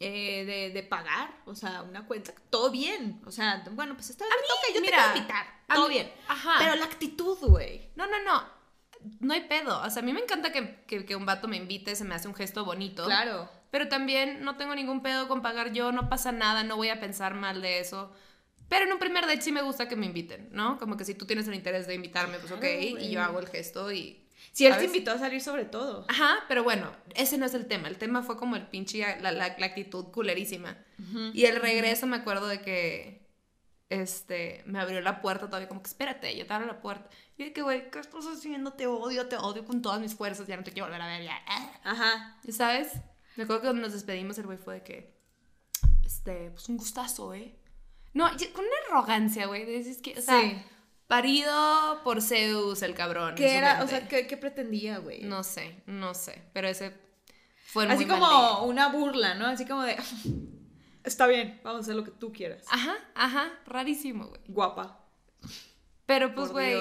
eh, 0.00 0.44
de, 0.44 0.70
de 0.70 0.82
pagar, 0.84 1.42
o 1.44 1.54
sea, 1.54 1.82
una 1.82 2.06
cuenta, 2.06 2.32
todo 2.50 2.70
bien, 2.70 3.20
o 3.26 3.32
sea, 3.32 3.64
bueno, 3.72 3.94
pues 3.94 4.10
me 4.10 4.16
toca, 4.16 4.30
yo 4.74 4.80
mira, 4.80 5.12
te 5.12 5.18
invitar, 5.18 5.46
todo 5.74 5.88
mí- 5.88 5.94
bien. 5.94 6.12
ajá. 6.28 6.54
Pero 6.60 6.74
la 6.76 6.84
actitud, 6.84 7.36
güey. 7.40 7.90
No, 7.96 8.06
no, 8.06 8.22
no. 8.22 8.58
No 9.20 9.32
hay 9.32 9.42
pedo. 9.42 9.80
O 9.82 9.90
sea, 9.90 10.02
a 10.02 10.04
mí 10.04 10.12
me 10.12 10.20
encanta 10.20 10.50
que, 10.50 10.82
que, 10.86 11.04
que 11.04 11.14
un 11.14 11.24
vato 11.24 11.46
me 11.46 11.56
invite, 11.56 11.94
se 11.94 12.04
me 12.04 12.14
hace 12.16 12.26
un 12.26 12.34
gesto 12.34 12.64
bonito. 12.64 13.04
Claro. 13.04 13.48
Pero 13.70 13.88
también 13.88 14.42
no 14.42 14.56
tengo 14.56 14.74
ningún 14.74 15.02
pedo 15.02 15.28
con 15.28 15.40
pagar 15.42 15.72
yo, 15.72 15.92
no 15.92 16.08
pasa 16.08 16.32
nada, 16.32 16.64
no 16.64 16.76
voy 16.76 16.88
a 16.88 16.98
pensar 17.00 17.34
mal 17.34 17.60
de 17.62 17.80
eso. 17.80 18.12
Pero 18.68 18.86
en 18.86 18.92
un 18.92 18.98
primer 18.98 19.24
date 19.26 19.40
sí 19.42 19.52
me 19.52 19.62
gusta 19.62 19.88
que 19.88 19.96
me 19.96 20.06
inviten, 20.06 20.48
¿no? 20.52 20.78
Como 20.78 20.96
que 20.96 21.04
si 21.04 21.14
tú 21.14 21.26
tienes 21.26 21.46
el 21.48 21.54
interés 21.54 21.86
de 21.86 21.94
invitarme, 21.94 22.38
pues 22.38 22.52
ok, 22.52 22.64
y 23.00 23.10
yo 23.10 23.22
hago 23.22 23.38
el 23.38 23.46
gesto 23.48 23.90
y... 23.92 24.27
Si 24.58 24.66
él 24.66 24.72
te 24.72 24.78
¿sabes? 24.78 24.86
invitó 24.94 25.12
a 25.12 25.18
salir 25.18 25.40
sobre 25.40 25.64
todo. 25.64 26.04
Ajá, 26.08 26.36
pero 26.48 26.64
bueno, 26.64 26.90
ese 27.14 27.38
no 27.38 27.46
es 27.46 27.54
el 27.54 27.66
tema. 27.66 27.86
El 27.88 27.96
tema 27.96 28.22
fue 28.22 28.36
como 28.36 28.56
el 28.56 28.66
pinche, 28.66 28.98
la, 29.20 29.30
la- 29.32 29.56
la 29.56 29.66
actitud 29.66 30.06
culerísima. 30.06 30.76
Y 31.32 31.44
el 31.44 31.60
regreso 31.60 32.06
me 32.06 32.16
acuerdo 32.16 32.48
de 32.48 32.60
que, 32.60 33.26
este, 33.88 34.62
me 34.66 34.80
abrió 34.80 35.00
la 35.00 35.22
puerta 35.22 35.46
todavía, 35.46 35.68
como 35.68 35.82
que 35.82 35.88
espérate, 35.88 36.36
yo 36.36 36.46
te 36.46 36.52
abro 36.52 36.66
la 36.66 36.80
puerta. 36.80 37.08
Y 37.36 37.44
de 37.44 37.52
que, 37.52 37.62
güey, 37.62 37.90
¿qué 37.90 38.00
estás 38.00 38.26
haciendo? 38.26 38.72
Te 38.72 38.86
odio, 38.88 39.28
te 39.28 39.36
odio 39.36 39.64
con 39.64 39.80
todas 39.80 40.00
mis 40.00 40.14
fuerzas, 40.14 40.46
ya 40.48 40.56
no 40.56 40.64
te 40.64 40.72
quiero 40.72 40.86
volver 40.88 41.02
a 41.02 41.06
ver, 41.06 41.22
ya. 41.24 41.38
ah". 41.46 41.70
Ajá. 41.84 42.38
¿Y 42.44 42.52
sabes? 42.52 42.92
Me 43.36 43.44
acuerdo 43.44 43.62
que 43.62 43.66
cuando 43.68 43.82
nos 43.82 43.92
despedimos 43.92 44.36
el 44.38 44.46
güey 44.46 44.58
fue 44.58 44.74
de 44.74 44.82
que, 44.82 45.14
este, 46.04 46.50
pues 46.50 46.68
un 46.68 46.76
gustazo, 46.76 47.32
¿eh? 47.34 47.54
No, 48.12 48.28
con 48.52 48.64
una 48.64 48.74
arrogancia, 48.88 49.46
güey, 49.46 49.64
de 49.64 49.72
decir 49.84 50.02
que, 50.02 50.18
o 50.18 50.22
sea, 50.22 50.40
Sí. 50.40 50.56
Parido 51.08 52.00
por 52.04 52.22
Zeus, 52.22 52.82
el 52.82 52.94
cabrón. 52.94 53.34
¿Qué 53.34 53.56
era? 53.56 53.82
O 53.82 53.88
sea, 53.88 54.06
¿qué, 54.06 54.26
qué 54.26 54.36
pretendía, 54.36 54.98
güey? 54.98 55.22
No 55.22 55.42
sé, 55.42 55.82
no 55.86 56.14
sé, 56.14 56.42
pero 56.52 56.68
ese 56.68 56.92
fue 57.66 57.84
el 57.84 57.90
Así 57.90 58.04
muy 58.06 58.18
mal 58.18 58.20
como 58.20 58.62
una 58.64 58.88
burla, 58.88 59.34
¿no? 59.34 59.46
Así 59.46 59.66
como 59.66 59.82
de, 59.82 59.96
está 61.04 61.26
bien, 61.26 61.60
vamos 61.64 61.80
a 61.80 61.82
hacer 61.82 61.96
lo 61.96 62.04
que 62.04 62.10
tú 62.12 62.32
quieras. 62.32 62.62
Ajá, 62.70 62.94
ajá, 63.14 63.50
rarísimo, 63.66 64.26
güey. 64.28 64.40
Guapa. 64.46 65.04
Pero 66.06 66.34
pues, 66.34 66.50
güey, 66.52 66.76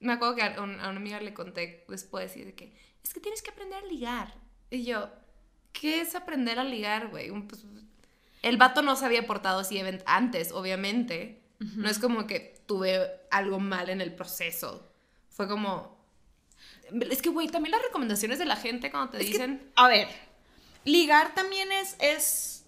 me 0.00 0.12
acuerdo 0.12 0.36
que 0.36 0.42
a, 0.42 0.60
un- 0.60 0.80
a 0.80 0.88
una 0.90 0.98
amiga 1.00 1.20
le 1.20 1.34
conté 1.34 1.84
después 1.88 2.36
y 2.36 2.44
de 2.44 2.54
que, 2.54 2.76
es 3.02 3.12
que 3.14 3.20
tienes 3.20 3.42
que 3.42 3.50
aprender 3.50 3.82
a 3.82 3.86
ligar. 3.86 4.34
Y 4.70 4.84
yo, 4.84 5.08
¿qué 5.72 6.00
es 6.00 6.14
aprender 6.14 6.58
a 6.58 6.64
ligar, 6.64 7.08
güey? 7.08 7.30
Pues, 7.46 7.64
el 8.42 8.56
vato 8.56 8.82
no 8.82 8.96
se 8.96 9.04
había 9.04 9.26
portado 9.26 9.60
así 9.60 9.80
antes, 10.06 10.52
obviamente. 10.52 11.38
No 11.76 11.88
es 11.88 12.00
como 12.00 12.26
que 12.26 12.51
tuve 12.66 13.10
algo 13.30 13.58
mal 13.58 13.90
en 13.90 14.00
el 14.00 14.14
proceso. 14.14 14.92
Fue 15.28 15.48
como... 15.48 16.00
Es 17.10 17.22
que, 17.22 17.30
güey, 17.30 17.48
también 17.48 17.72
las 17.72 17.82
recomendaciones 17.82 18.38
de 18.38 18.44
la 18.44 18.56
gente 18.56 18.90
cuando 18.90 19.12
te 19.12 19.18
Es 19.18 19.24
que, 19.24 19.32
dicen... 19.32 19.70
a 19.76 19.88
ver, 19.88 20.08
ligar 20.84 21.34
también 21.34 21.72
es, 21.72 21.96
es 22.00 22.64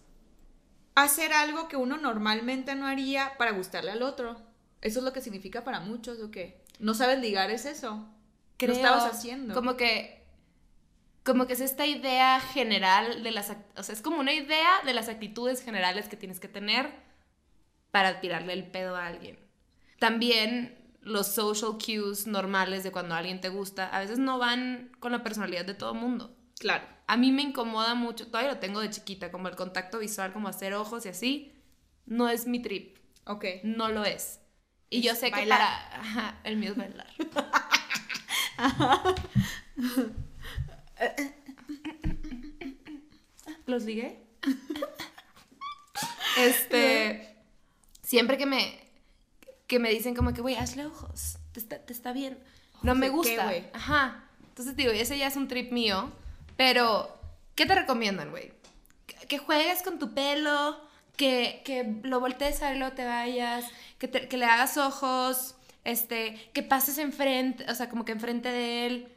hacer 0.95 1.33
algo 1.33 1.69
que 1.69 1.77
uno 1.77 1.97
normalmente 1.97 2.75
no 2.75 2.87
haría 2.87 3.33
para 3.39 3.53
gustarle 3.53 3.91
al 3.91 4.03
otro. 4.03 4.41
Eso 4.81 5.01
es 5.01 5.05
lo 5.05 5.13
que 5.13 5.21
significa 5.21 5.65
para 5.65 5.81
muchos, 5.81 6.21
¿o 6.21 6.31
qué? 6.31 6.63
No 6.79 6.95
sabes 6.95 7.19
ligar, 7.19 7.51
es 7.51 7.65
eso. 7.65 8.07
¿Qué 8.57 8.67
creo, 8.67 8.77
estabas 8.77 9.13
haciendo? 9.13 9.55
Como 9.55 9.77
que 9.77 10.23
como 11.25 11.47
que 11.47 11.55
es 11.55 11.61
esta 11.61 11.87
idea 11.87 12.39
general 12.39 13.23
de 13.23 13.31
las 13.31 13.51
o 13.77 13.83
sea, 13.83 13.95
es 13.95 14.03
como 14.03 14.21
una 14.21 14.35
idea 14.35 14.83
de 14.85 14.93
las 14.93 15.09
actitudes 15.09 15.63
generales 15.63 16.07
que 16.09 16.17
tienes 16.17 16.39
que 16.39 16.49
tener 16.49 16.91
para 17.91 18.21
tirarle 18.21 18.53
el 18.53 18.65
pedo 18.65 18.95
a 18.97 19.07
alguien. 19.07 19.39
También 20.05 20.77
los 21.01 21.29
social 21.29 21.79
cues 21.79 22.27
normales 22.27 22.85
de 22.85 22.93
cuando 22.93 23.15
alguien 23.15 23.41
te 23.41 23.49
gusta 23.49 23.89
a 23.89 24.01
veces 24.01 24.19
no 24.19 24.39
van 24.39 24.93
con 25.01 25.13
la 25.13 25.23
personalidad 25.23 25.65
de 25.65 25.73
todo 25.73 25.95
mundo. 25.95 26.37
Claro. 26.59 26.85
A 27.07 27.17
mí 27.17 27.33
me 27.33 27.41
incomoda 27.41 27.95
mucho, 27.95 28.27
todavía 28.27 28.53
lo 28.53 28.59
tengo 28.59 28.81
de 28.81 28.91
chiquita, 28.91 29.33
como 29.33 29.49
el 29.49 29.57
contacto 29.57 29.99
visual, 29.99 30.35
como 30.35 30.49
hacer 30.49 30.75
ojos 30.75 31.07
y 31.07 31.09
así, 31.09 31.53
no 32.05 32.29
es 32.29 32.47
mi 32.47 32.61
trip, 32.61 32.99
Ok. 33.25 33.47
no 33.63 33.89
lo 33.89 34.05
es. 34.05 34.41
Y 34.91 35.01
yo 35.01 35.15
sé 35.15 35.31
bailar. 35.31 35.59
que 35.59 35.65
para 35.65 36.01
ajá, 36.01 36.41
el 36.45 36.57
mío 36.59 36.73
es 36.73 36.77
bailar. 36.77 37.07
¿Los 43.67 43.85
ligué? 43.85 44.23
Este, 46.37 47.37
siempre 48.03 48.37
que 48.37 48.45
me 48.47 48.84
que 49.75 49.81
me 49.81 49.91
dicen 49.91 50.15
como 50.15 50.33
que, 50.33 50.41
güey, 50.41 50.55
hazle 50.55 50.87
ojos, 50.87 51.39
te 51.53 51.59
está, 51.59 51.79
te 51.79 51.93
está 51.93 52.13
bien. 52.13 52.39
No 52.83 52.93
¿Ojos 52.93 52.99
me 53.01 53.07
qué, 53.07 53.13
gusta. 53.13 53.53
Ajá. 53.73 54.25
Entonces 54.49 54.77
digo, 54.77 54.93
ese 54.93 55.19
ya 55.19 55.27
es 55.27 55.35
un 55.37 55.49
trip 55.49 55.73
mío, 55.73 56.13
pero 56.57 57.19
¿qué 57.57 57.67
te 57.67 57.75
recomiendan, 57.75 58.31
güey? 58.31 58.53
Que, 59.07 59.15
que 59.27 59.39
juegues 59.39 59.83
con 59.83 59.99
tu 59.99 60.15
pelo, 60.15 60.81
que, 61.17 61.63
que 61.65 61.99
lo 62.05 62.21
voltees 62.21 62.63
a 62.63 62.67
ver 62.69 62.77
y 62.77 62.79
luego 62.79 62.95
te 62.95 63.05
vayas, 63.05 63.65
que, 63.99 64.07
te- 64.07 64.29
que 64.29 64.37
le 64.37 64.45
hagas 64.45 64.77
ojos, 64.77 65.57
este, 65.83 66.51
que 66.53 66.63
pases 66.63 66.99
enfrente, 66.99 67.69
o 67.69 67.75
sea, 67.75 67.89
como 67.89 68.05
que 68.05 68.13
enfrente 68.13 68.51
de 68.53 68.87
él. 68.87 69.09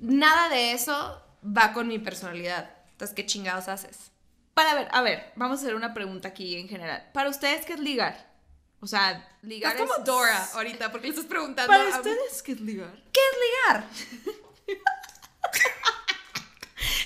Nada 0.00 0.50
de 0.50 0.72
eso 0.72 1.22
va 1.42 1.72
con 1.72 1.88
mi 1.88 1.98
personalidad. 1.98 2.70
Entonces, 2.92 3.14
¿qué 3.14 3.24
chingados 3.24 3.68
haces? 3.68 4.10
Para 4.52 4.74
ver, 4.74 4.88
a 4.92 5.00
ver, 5.00 5.32
vamos 5.36 5.58
a 5.58 5.62
hacer 5.62 5.74
una 5.74 5.94
pregunta 5.94 6.28
aquí 6.28 6.56
en 6.56 6.68
general. 6.68 7.08
Para 7.14 7.30
ustedes, 7.30 7.64
¿qué 7.64 7.72
es 7.72 7.80
ligar? 7.80 8.33
O 8.84 8.86
sea, 8.86 9.26
ligar 9.40 9.72
Estás 9.72 9.88
como 9.88 9.98
es... 10.00 10.04
Dora 10.04 10.44
ahorita, 10.54 10.92
porque 10.92 11.06
le 11.06 11.14
estás 11.14 11.24
preguntando. 11.26 11.72
Para 11.72 11.84
a- 11.94 11.96
ustedes, 12.00 12.42
¿qué 12.42 12.52
es 12.52 12.60
ligar? 12.60 12.92
¿Qué 13.12 13.20
es 13.32 13.38
ligar? 13.74 13.88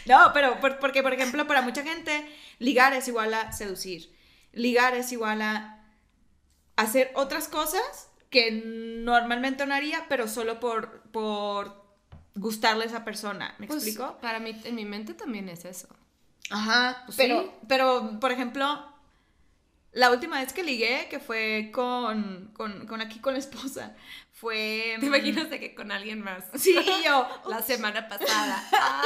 No, 0.07 0.31
pero 0.33 0.59
por- 0.61 0.79
porque, 0.79 1.03
por 1.03 1.13
ejemplo, 1.13 1.47
para 1.47 1.61
mucha 1.63 1.83
gente, 1.83 2.27
ligar 2.59 2.95
es 2.95 3.07
igual 3.09 3.35
a 3.35 3.53
seducir. 3.53 4.11
Ligar 4.53 4.95
es 4.97 5.13
igual 5.13 5.43
a 5.43 5.85
hacer 6.77 7.11
otras 7.15 7.47
cosas 7.49 8.09
que 8.31 8.51
normalmente 8.51 9.67
no 9.67 9.75
haría, 9.75 10.07
pero 10.09 10.27
solo 10.27 10.61
por, 10.61 11.03
por 11.11 11.85
gustarle 12.35 12.85
a 12.85 12.87
esa 12.87 13.05
persona. 13.05 13.55
¿Me 13.59 13.67
Pues, 13.67 13.85
explico? 13.85 14.19
Para 14.23 14.39
mí, 14.41 14.59
en 14.65 14.75
mi 14.75 14.85
mente 14.87 15.13
también 15.13 15.49
es 15.51 15.65
eso. 15.67 15.89
Ajá. 16.51 17.03
Pues 17.05 17.17
pero, 17.19 17.43
sí. 17.43 17.51
pero, 17.69 18.19
por 18.19 18.33
ejemplo, 18.33 18.91
la 19.99 20.13
última 20.13 20.41
vez 20.41 20.53
que 20.53 20.63
ligué, 20.63 21.09
que 21.11 21.19
fue 21.19 21.71
con, 21.73 22.53
con, 22.55 22.87
con 22.87 23.01
aquí 23.01 23.19
con 23.19 23.33
la 23.33 23.41
esposa, 23.41 23.97
fue... 24.33 24.97
¿Te 25.01 25.07
imaginas 25.07 25.51
de 25.51 25.59
que 25.59 25.75
con 25.75 25.91
alguien 25.91 26.21
más? 26.23 26.45
Sí, 26.55 26.77
yo. 27.05 27.27
La 27.49 27.61
semana 27.63 28.09
pasada. 28.09 28.65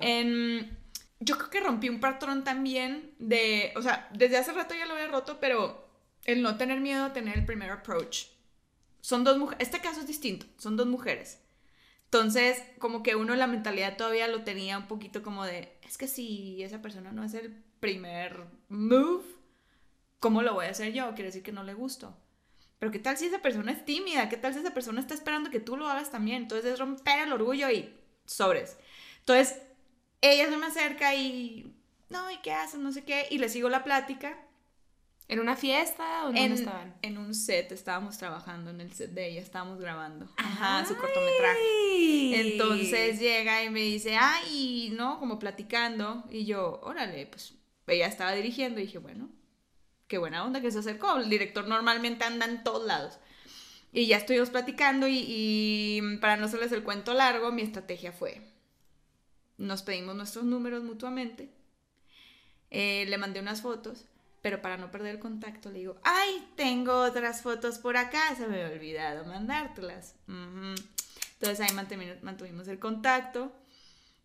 En- 0.00 0.78
yo 1.20 1.38
creo 1.38 1.50
que 1.50 1.60
rompí 1.60 1.88
un 1.88 2.00
patrón 2.00 2.44
también 2.44 3.14
de, 3.18 3.72
o 3.76 3.82
sea, 3.82 4.08
desde 4.12 4.36
hace 4.36 4.52
rato 4.52 4.74
ya 4.74 4.86
lo 4.86 4.94
había 4.94 5.06
roto, 5.08 5.38
pero 5.40 5.88
el 6.24 6.42
no 6.42 6.56
tener 6.56 6.80
miedo 6.80 7.04
a 7.04 7.12
tener 7.12 7.38
el 7.38 7.46
primer 7.46 7.70
approach. 7.70 8.26
Son 9.00 9.24
dos 9.24 9.38
mujeres, 9.38 9.66
este 9.66 9.80
caso 9.80 10.00
es 10.00 10.06
distinto, 10.06 10.46
son 10.58 10.76
dos 10.76 10.86
mujeres. 10.86 11.40
Entonces, 12.04 12.62
como 12.78 13.02
que 13.02 13.16
uno 13.16 13.34
la 13.34 13.46
mentalidad 13.46 13.96
todavía 13.96 14.28
lo 14.28 14.44
tenía 14.44 14.78
un 14.78 14.86
poquito 14.86 15.22
como 15.22 15.44
de, 15.44 15.78
es 15.82 15.96
que 15.98 16.08
si 16.08 16.62
esa 16.62 16.82
persona 16.82 17.10
no 17.10 17.22
hace 17.22 17.40
el 17.40 17.64
primer 17.84 18.46
move, 18.70 19.24
¿cómo 20.18 20.40
lo 20.40 20.54
voy 20.54 20.64
a 20.64 20.70
hacer 20.70 20.94
yo? 20.94 21.08
Quiere 21.14 21.24
decir 21.24 21.42
que 21.42 21.52
no 21.52 21.62
le 21.64 21.74
gusto. 21.74 22.16
Pero 22.78 22.90
¿qué 22.90 22.98
tal 22.98 23.18
si 23.18 23.26
esa 23.26 23.42
persona 23.42 23.72
es 23.72 23.84
tímida? 23.84 24.30
¿Qué 24.30 24.38
tal 24.38 24.54
si 24.54 24.60
esa 24.60 24.72
persona 24.72 25.00
está 25.00 25.12
esperando 25.12 25.50
que 25.50 25.60
tú 25.60 25.76
lo 25.76 25.86
hagas 25.86 26.10
también? 26.10 26.42
Entonces 26.42 26.72
es 26.72 26.78
romper 26.78 27.24
el 27.24 27.32
orgullo 27.34 27.70
y 27.70 27.94
sobres. 28.24 28.78
Entonces, 29.18 29.60
ella 30.22 30.48
se 30.48 30.56
me 30.56 30.64
acerca 30.64 31.14
y, 31.14 31.76
no, 32.08 32.30
¿y 32.30 32.38
qué 32.38 32.52
haces? 32.52 32.80
No 32.80 32.90
sé 32.90 33.04
qué. 33.04 33.26
Y 33.30 33.36
le 33.36 33.50
sigo 33.50 33.68
la 33.68 33.84
plática. 33.84 34.38
¿En 35.28 35.40
una 35.40 35.54
fiesta 35.54 36.24
o 36.24 36.30
en, 36.30 36.36
En, 36.38 36.48
dónde 36.48 36.62
estaban? 36.62 36.94
en 37.02 37.18
un 37.18 37.34
set, 37.34 37.72
estábamos 37.72 38.16
trabajando 38.16 38.70
en 38.70 38.80
el 38.80 38.92
set 38.92 39.10
de 39.10 39.28
ella, 39.28 39.42
estábamos 39.42 39.78
grabando. 39.78 40.26
Ajá, 40.38 40.86
su 40.86 40.96
cortometraje. 40.96 42.52
Entonces 42.52 43.20
llega 43.20 43.62
y 43.62 43.68
me 43.68 43.80
dice, 43.80 44.16
ay, 44.16 44.90
¿no? 44.96 45.18
Como 45.18 45.38
platicando. 45.38 46.24
Y 46.30 46.46
yo, 46.46 46.80
órale, 46.82 47.26
pues 47.26 47.54
ella 47.86 48.06
estaba 48.06 48.32
dirigiendo 48.32 48.80
y 48.80 48.84
dije, 48.84 48.98
bueno, 48.98 49.30
qué 50.08 50.18
buena 50.18 50.44
onda 50.44 50.60
que 50.60 50.70
se 50.70 50.78
acercó. 50.78 51.16
El 51.16 51.28
director 51.28 51.66
normalmente 51.66 52.24
anda 52.24 52.46
en 52.46 52.62
todos 52.62 52.86
lados. 52.86 53.18
Y 53.92 54.06
ya 54.06 54.16
estuvimos 54.16 54.50
platicando 54.50 55.06
y, 55.08 56.18
para 56.20 56.36
no 56.36 56.46
hacerles 56.46 56.72
el 56.72 56.82
cuento 56.82 57.14
largo, 57.14 57.52
mi 57.52 57.62
estrategia 57.62 58.12
fue, 58.12 58.42
nos 59.56 59.82
pedimos 59.82 60.16
nuestros 60.16 60.44
números 60.44 60.82
mutuamente, 60.82 61.54
eh, 62.72 63.06
le 63.08 63.18
mandé 63.18 63.38
unas 63.38 63.62
fotos, 63.62 64.06
pero 64.42 64.60
para 64.60 64.78
no 64.78 64.90
perder 64.90 65.14
el 65.14 65.20
contacto 65.20 65.70
le 65.70 65.78
digo, 65.78 65.96
ay, 66.02 66.44
tengo 66.56 67.02
otras 67.02 67.42
fotos 67.42 67.78
por 67.78 67.96
acá, 67.96 68.34
se 68.34 68.48
me 68.48 68.60
había 68.60 68.74
olvidado 68.74 69.26
mandártelas. 69.26 70.16
Entonces 70.26 71.60
ahí 71.60 71.72
mantuvimos 72.20 72.66
el 72.66 72.80
contacto 72.80 73.52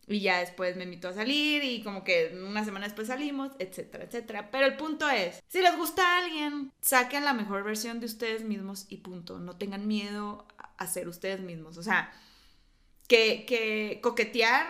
y 0.09 0.19
ya 0.21 0.39
después 0.39 0.75
me 0.75 0.83
invitó 0.83 1.07
a 1.07 1.13
salir 1.13 1.63
y 1.63 1.83
como 1.83 2.03
que 2.03 2.35
una 2.45 2.65
semana 2.65 2.85
después 2.87 3.07
salimos, 3.07 3.51
etcétera, 3.59 4.03
etcétera. 4.05 4.49
Pero 4.51 4.65
el 4.65 4.75
punto 4.75 5.07
es, 5.09 5.41
si 5.47 5.61
les 5.61 5.77
gusta 5.77 6.03
a 6.03 6.17
alguien, 6.25 6.71
saquen 6.81 7.23
la 7.23 7.33
mejor 7.33 7.63
versión 7.63 7.99
de 7.99 8.07
ustedes 8.07 8.43
mismos 8.43 8.85
y 8.89 8.97
punto. 8.97 9.39
No 9.39 9.55
tengan 9.57 9.87
miedo 9.87 10.47
a 10.77 10.87
ser 10.87 11.07
ustedes 11.07 11.39
mismos. 11.41 11.77
O 11.77 11.83
sea, 11.83 12.11
que, 13.07 13.45
que 13.45 13.99
coquetear 14.01 14.67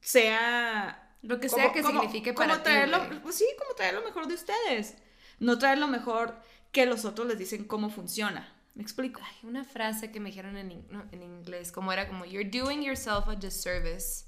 sea... 0.00 1.00
Lo 1.22 1.40
que 1.40 1.48
sea 1.48 1.72
que 1.72 1.82
signifique 1.82 2.34
para 2.34 2.54
como 2.54 2.58
ti, 2.64 2.70
traer 2.70 2.88
lo- 2.90 3.06
güey. 3.06 3.22
pues 3.22 3.34
sí, 3.36 3.46
como 3.58 3.74
traer 3.74 3.94
lo 3.94 4.02
mejor 4.02 4.26
de 4.26 4.34
ustedes. 4.34 4.94
No 5.38 5.58
traer 5.58 5.78
lo 5.78 5.88
mejor 5.88 6.36
que 6.70 6.84
los 6.84 7.06
otros 7.06 7.26
les 7.28 7.38
dicen 7.38 7.64
cómo 7.64 7.88
funciona. 7.88 8.52
¿Me 8.74 8.82
explico? 8.82 9.20
Ay, 9.22 9.48
una 9.48 9.64
frase 9.64 10.10
que 10.10 10.18
me 10.20 10.30
dijeron 10.30 10.56
en, 10.56 10.72
in- 10.72 10.86
no, 10.90 11.04
en 11.12 11.22
inglés, 11.22 11.70
como 11.70 11.92
era 11.92 12.08
como, 12.08 12.24
you're 12.24 12.48
doing 12.48 12.82
yourself 12.82 13.28
a 13.28 13.36
disservice 13.36 14.24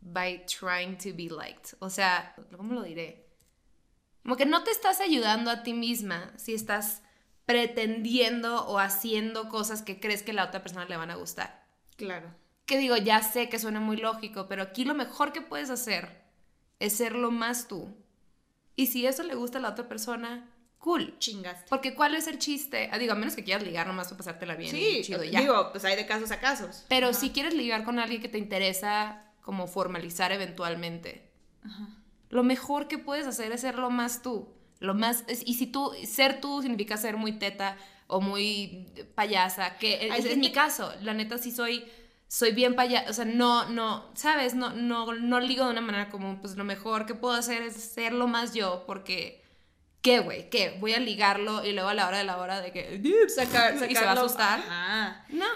by 0.00 0.44
trying 0.46 0.96
to 0.98 1.10
be 1.16 1.28
liked. 1.28 1.74
O 1.80 1.90
sea, 1.90 2.34
¿cómo 2.56 2.74
lo 2.74 2.82
diré? 2.82 3.26
Como 4.22 4.36
que 4.36 4.46
no 4.46 4.62
te 4.62 4.70
estás 4.70 5.00
ayudando 5.00 5.50
a 5.50 5.62
ti 5.64 5.74
misma 5.74 6.32
si 6.36 6.54
estás 6.54 7.02
pretendiendo 7.44 8.66
o 8.66 8.78
haciendo 8.78 9.48
cosas 9.48 9.82
que 9.82 10.00
crees 10.00 10.22
que 10.22 10.30
a 10.30 10.34
la 10.34 10.44
otra 10.44 10.62
persona 10.62 10.84
le 10.86 10.96
van 10.96 11.10
a 11.10 11.16
gustar. 11.16 11.66
Claro. 11.96 12.34
Que 12.66 12.78
digo, 12.78 12.96
ya 12.96 13.22
sé 13.22 13.48
que 13.48 13.58
suena 13.58 13.80
muy 13.80 13.96
lógico, 13.96 14.46
pero 14.48 14.62
aquí 14.62 14.84
lo 14.84 14.94
mejor 14.94 15.32
que 15.32 15.42
puedes 15.42 15.70
hacer 15.70 16.22
es 16.78 16.96
ser 16.96 17.14
lo 17.14 17.30
más 17.30 17.68
tú. 17.68 17.94
Y 18.76 18.86
si 18.86 19.06
eso 19.06 19.22
le 19.22 19.34
gusta 19.34 19.58
a 19.58 19.60
la 19.60 19.70
otra 19.70 19.88
persona, 19.88 20.50
cool. 20.84 21.18
Chingaste. 21.18 21.66
Porque 21.70 21.94
¿cuál 21.94 22.14
es 22.14 22.26
el 22.26 22.38
chiste? 22.38 22.90
Ah, 22.92 22.98
digo, 22.98 23.12
a 23.12 23.16
menos 23.16 23.34
que 23.34 23.42
quieras 23.42 23.62
ligar 23.64 23.86
nomás 23.86 24.08
para 24.08 24.18
pasártela 24.18 24.54
bien 24.54 24.70
Sí, 24.70 24.98
y 24.98 25.02
chido 25.02 25.24
ya. 25.24 25.40
digo, 25.40 25.70
pues 25.72 25.82
hay 25.86 25.96
de 25.96 26.04
casos 26.04 26.30
a 26.30 26.40
casos. 26.40 26.84
Pero 26.88 27.08
Ajá. 27.08 27.18
si 27.18 27.30
quieres 27.30 27.54
ligar 27.54 27.84
con 27.84 27.98
alguien 27.98 28.20
que 28.20 28.28
te 28.28 28.36
interesa 28.36 29.32
como 29.40 29.66
formalizar 29.66 30.30
eventualmente, 30.32 31.30
lo 32.28 32.42
mejor 32.42 32.86
que 32.88 32.98
puedes 32.98 33.26
hacer 33.26 33.50
es 33.52 33.62
ser 33.62 33.76
lo 33.78 33.88
más 33.90 34.20
tú. 34.22 34.48
Lo 34.80 34.92
más, 34.94 35.24
es- 35.28 35.42
y 35.46 35.54
si 35.54 35.66
tú, 35.66 35.92
ser 36.06 36.40
tú 36.42 36.60
significa 36.60 36.96
ser 36.98 37.16
muy 37.16 37.32
teta 37.38 37.76
o 38.06 38.20
muy 38.20 38.86
payasa, 39.14 39.78
que 39.78 40.08
es, 40.08 40.36
mi 40.36 40.52
caso. 40.52 40.92
La 41.00 41.14
neta 41.14 41.38
sí 41.38 41.50
soy, 41.50 41.84
soy 42.28 42.52
bien 42.52 42.74
payasa, 42.74 43.08
o 43.10 43.14
sea, 43.14 43.24
no, 43.24 43.70
no, 43.70 44.10
¿sabes? 44.14 44.54
No, 44.54 44.70
no, 44.74 45.14
no 45.14 45.40
ligo 45.40 45.64
de 45.64 45.70
una 45.70 45.80
manera 45.80 46.10
común. 46.10 46.40
Pues 46.42 46.56
lo 46.56 46.64
mejor 46.64 47.06
que 47.06 47.14
puedo 47.14 47.34
hacer 47.34 47.62
es 47.62 47.74
ser 47.76 48.12
lo 48.12 48.26
más 48.28 48.52
yo, 48.52 48.84
porque... 48.86 49.43
¿Qué, 50.04 50.20
güey? 50.20 50.50
¿Qué? 50.50 50.76
Voy 50.80 50.92
a 50.92 51.00
ligarlo 51.00 51.64
y 51.64 51.72
luego 51.72 51.88
a 51.88 51.94
la 51.94 52.06
hora 52.06 52.18
de 52.18 52.24
la 52.24 52.36
hora 52.36 52.60
de 52.60 52.72
que... 52.72 53.00
Sacar, 53.34 53.74
y 53.90 53.94
se 53.96 54.04
va 54.04 54.10
a 54.10 54.12
asustar. 54.12 54.60
Ajá. 54.60 55.24
No, 55.30 55.46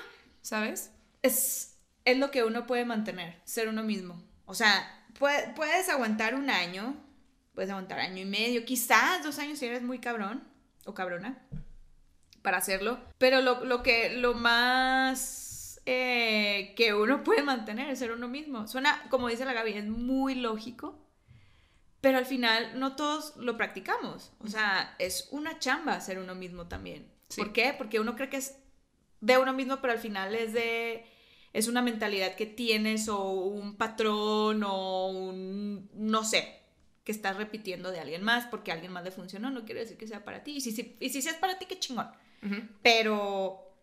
¿sabes? 0.40 0.90
Es, 1.20 1.76
es 2.06 2.16
lo 2.16 2.30
que 2.30 2.44
uno 2.44 2.66
puede 2.66 2.86
mantener, 2.86 3.38
ser 3.44 3.68
uno 3.68 3.82
mismo. 3.82 4.22
O 4.46 4.54
sea, 4.54 5.04
pue- 5.18 5.52
puedes 5.54 5.90
aguantar 5.90 6.34
un 6.34 6.48
año, 6.48 6.96
puedes 7.54 7.70
aguantar 7.70 7.98
año 8.00 8.22
y 8.22 8.24
medio, 8.24 8.64
quizás 8.64 9.22
dos 9.22 9.38
años 9.38 9.58
si 9.58 9.66
eres 9.66 9.82
muy 9.82 9.98
cabrón 9.98 10.42
o 10.86 10.94
cabrona 10.94 11.46
para 12.40 12.56
hacerlo. 12.56 12.98
Pero 13.18 13.42
lo, 13.42 13.66
lo 13.66 13.82
que, 13.82 14.14
lo 14.16 14.32
más 14.32 15.78
eh, 15.84 16.72
que 16.74 16.94
uno 16.94 17.22
puede 17.22 17.42
mantener 17.42 17.90
es 17.90 17.98
ser 17.98 18.12
uno 18.12 18.28
mismo. 18.28 18.66
Suena, 18.66 19.06
como 19.10 19.28
dice 19.28 19.44
la 19.44 19.52
Gaby, 19.52 19.72
es 19.74 19.84
muy 19.84 20.36
lógico. 20.36 21.04
Pero 22.00 22.18
al 22.18 22.26
final 22.26 22.78
no 22.78 22.94
todos 22.96 23.36
lo 23.36 23.56
practicamos. 23.56 24.32
O 24.40 24.46
sea, 24.48 24.94
es 24.98 25.28
una 25.32 25.58
chamba 25.58 26.00
ser 26.00 26.18
uno 26.18 26.34
mismo 26.34 26.68
también. 26.68 27.10
Sí. 27.28 27.40
¿Por 27.42 27.52
qué? 27.52 27.74
Porque 27.76 27.98
uno 28.00 28.14
cree 28.14 28.28
que 28.30 28.36
es 28.36 28.56
de 29.20 29.36
uno 29.38 29.52
mismo, 29.52 29.80
pero 29.80 29.92
al 29.92 29.98
final 29.98 30.34
es 30.34 30.52
de 30.52 31.04
es 31.52 31.66
una 31.66 31.82
mentalidad 31.82 32.36
que 32.36 32.46
tienes 32.46 33.08
o 33.08 33.30
un 33.32 33.76
patrón 33.76 34.62
o 34.64 35.08
un 35.08 35.88
no 35.94 36.22
sé 36.24 36.60
que 37.04 37.10
estás 37.10 37.36
repitiendo 37.36 37.90
de 37.90 38.00
alguien 38.00 38.22
más 38.22 38.46
porque 38.46 38.70
a 38.70 38.74
alguien 38.74 38.92
más 38.92 39.02
le 39.02 39.10
funcionó, 39.10 39.50
no 39.50 39.64
quiere 39.64 39.80
decir 39.80 39.96
que 39.96 40.06
sea 40.06 40.24
para 40.24 40.44
ti. 40.44 40.52
Y 40.56 40.60
si, 40.60 40.72
si- 40.72 40.96
y 41.00 41.08
si 41.08 41.18
es 41.18 41.34
para 41.34 41.58
ti, 41.58 41.64
qué 41.66 41.78
chingón. 41.80 42.08
Pero 42.82 43.74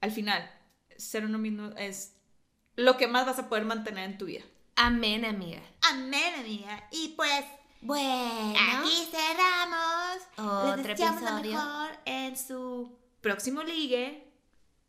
al 0.00 0.10
final, 0.10 0.50
ser 0.96 1.24
uno 1.24 1.38
mismo 1.38 1.70
es 1.76 2.16
lo 2.76 2.96
que 2.96 3.06
más 3.08 3.26
vas 3.26 3.38
a 3.38 3.48
poder 3.48 3.64
mantener 3.64 4.04
en 4.10 4.18
tu 4.18 4.24
vida. 4.26 4.42
Amén, 4.76 5.24
amiga. 5.24 5.60
Amén, 5.82 6.34
amiga. 6.38 6.86
Y 6.92 7.08
pues, 7.16 7.44
Bueno. 7.80 8.54
aquí 8.58 9.08
cerramos. 9.10 10.18
Otro 10.36 10.76
Les 10.76 10.86
deseamos 10.86 11.22
lo 11.22 11.28
episodio. 11.38 11.52
mejor 11.56 11.98
en 12.04 12.36
su 12.36 12.98
Próximo 13.20 13.62
ligue. 13.62 14.22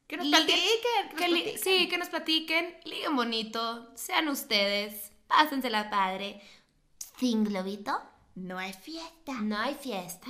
Que 0.08 0.18
nos 0.18 0.26
Ligue. 0.26 0.38
platiquen. 0.38 1.10
que 1.10 1.16
Que 1.16 1.28
nos 1.28 1.40
platiquen. 1.42 1.64
sí, 1.64 1.90
que 1.90 1.98
nos 1.98 2.10
platiquen, 2.10 2.78
liguen 2.86 3.16
bonito, 3.16 3.92
sean 3.96 4.28
ustedes, 4.30 5.12
pásensela 5.28 5.90
padre. 5.90 6.42
Sin 7.20 7.44
globito, 7.44 8.00
no 8.36 8.58
hay 8.60 8.74
fiesta. 8.74 9.34
No 9.42 9.58
hay 9.58 9.74
fiesta, 9.76 10.28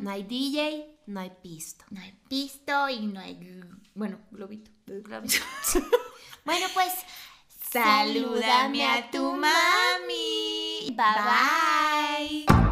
no 0.00 0.10
hay 0.10 0.22
DJ, 0.24 0.98
no 1.06 1.20
hay 1.20 1.32
pisto. 1.42 1.84
No 1.90 2.00
hay 2.00 2.12
pisto 2.28 2.88
y 2.90 3.06
no 3.06 3.18
hay... 3.20 3.60
Bueno, 3.94 4.18
globito. 4.30 4.70
Bueno, 6.44 6.66
pues... 6.72 6.92
Salúdame 7.70 8.82
a 8.82 9.02
tu 9.10 9.36
mami. 9.36 10.88
Bye 10.96 12.46
bye. 12.48 12.67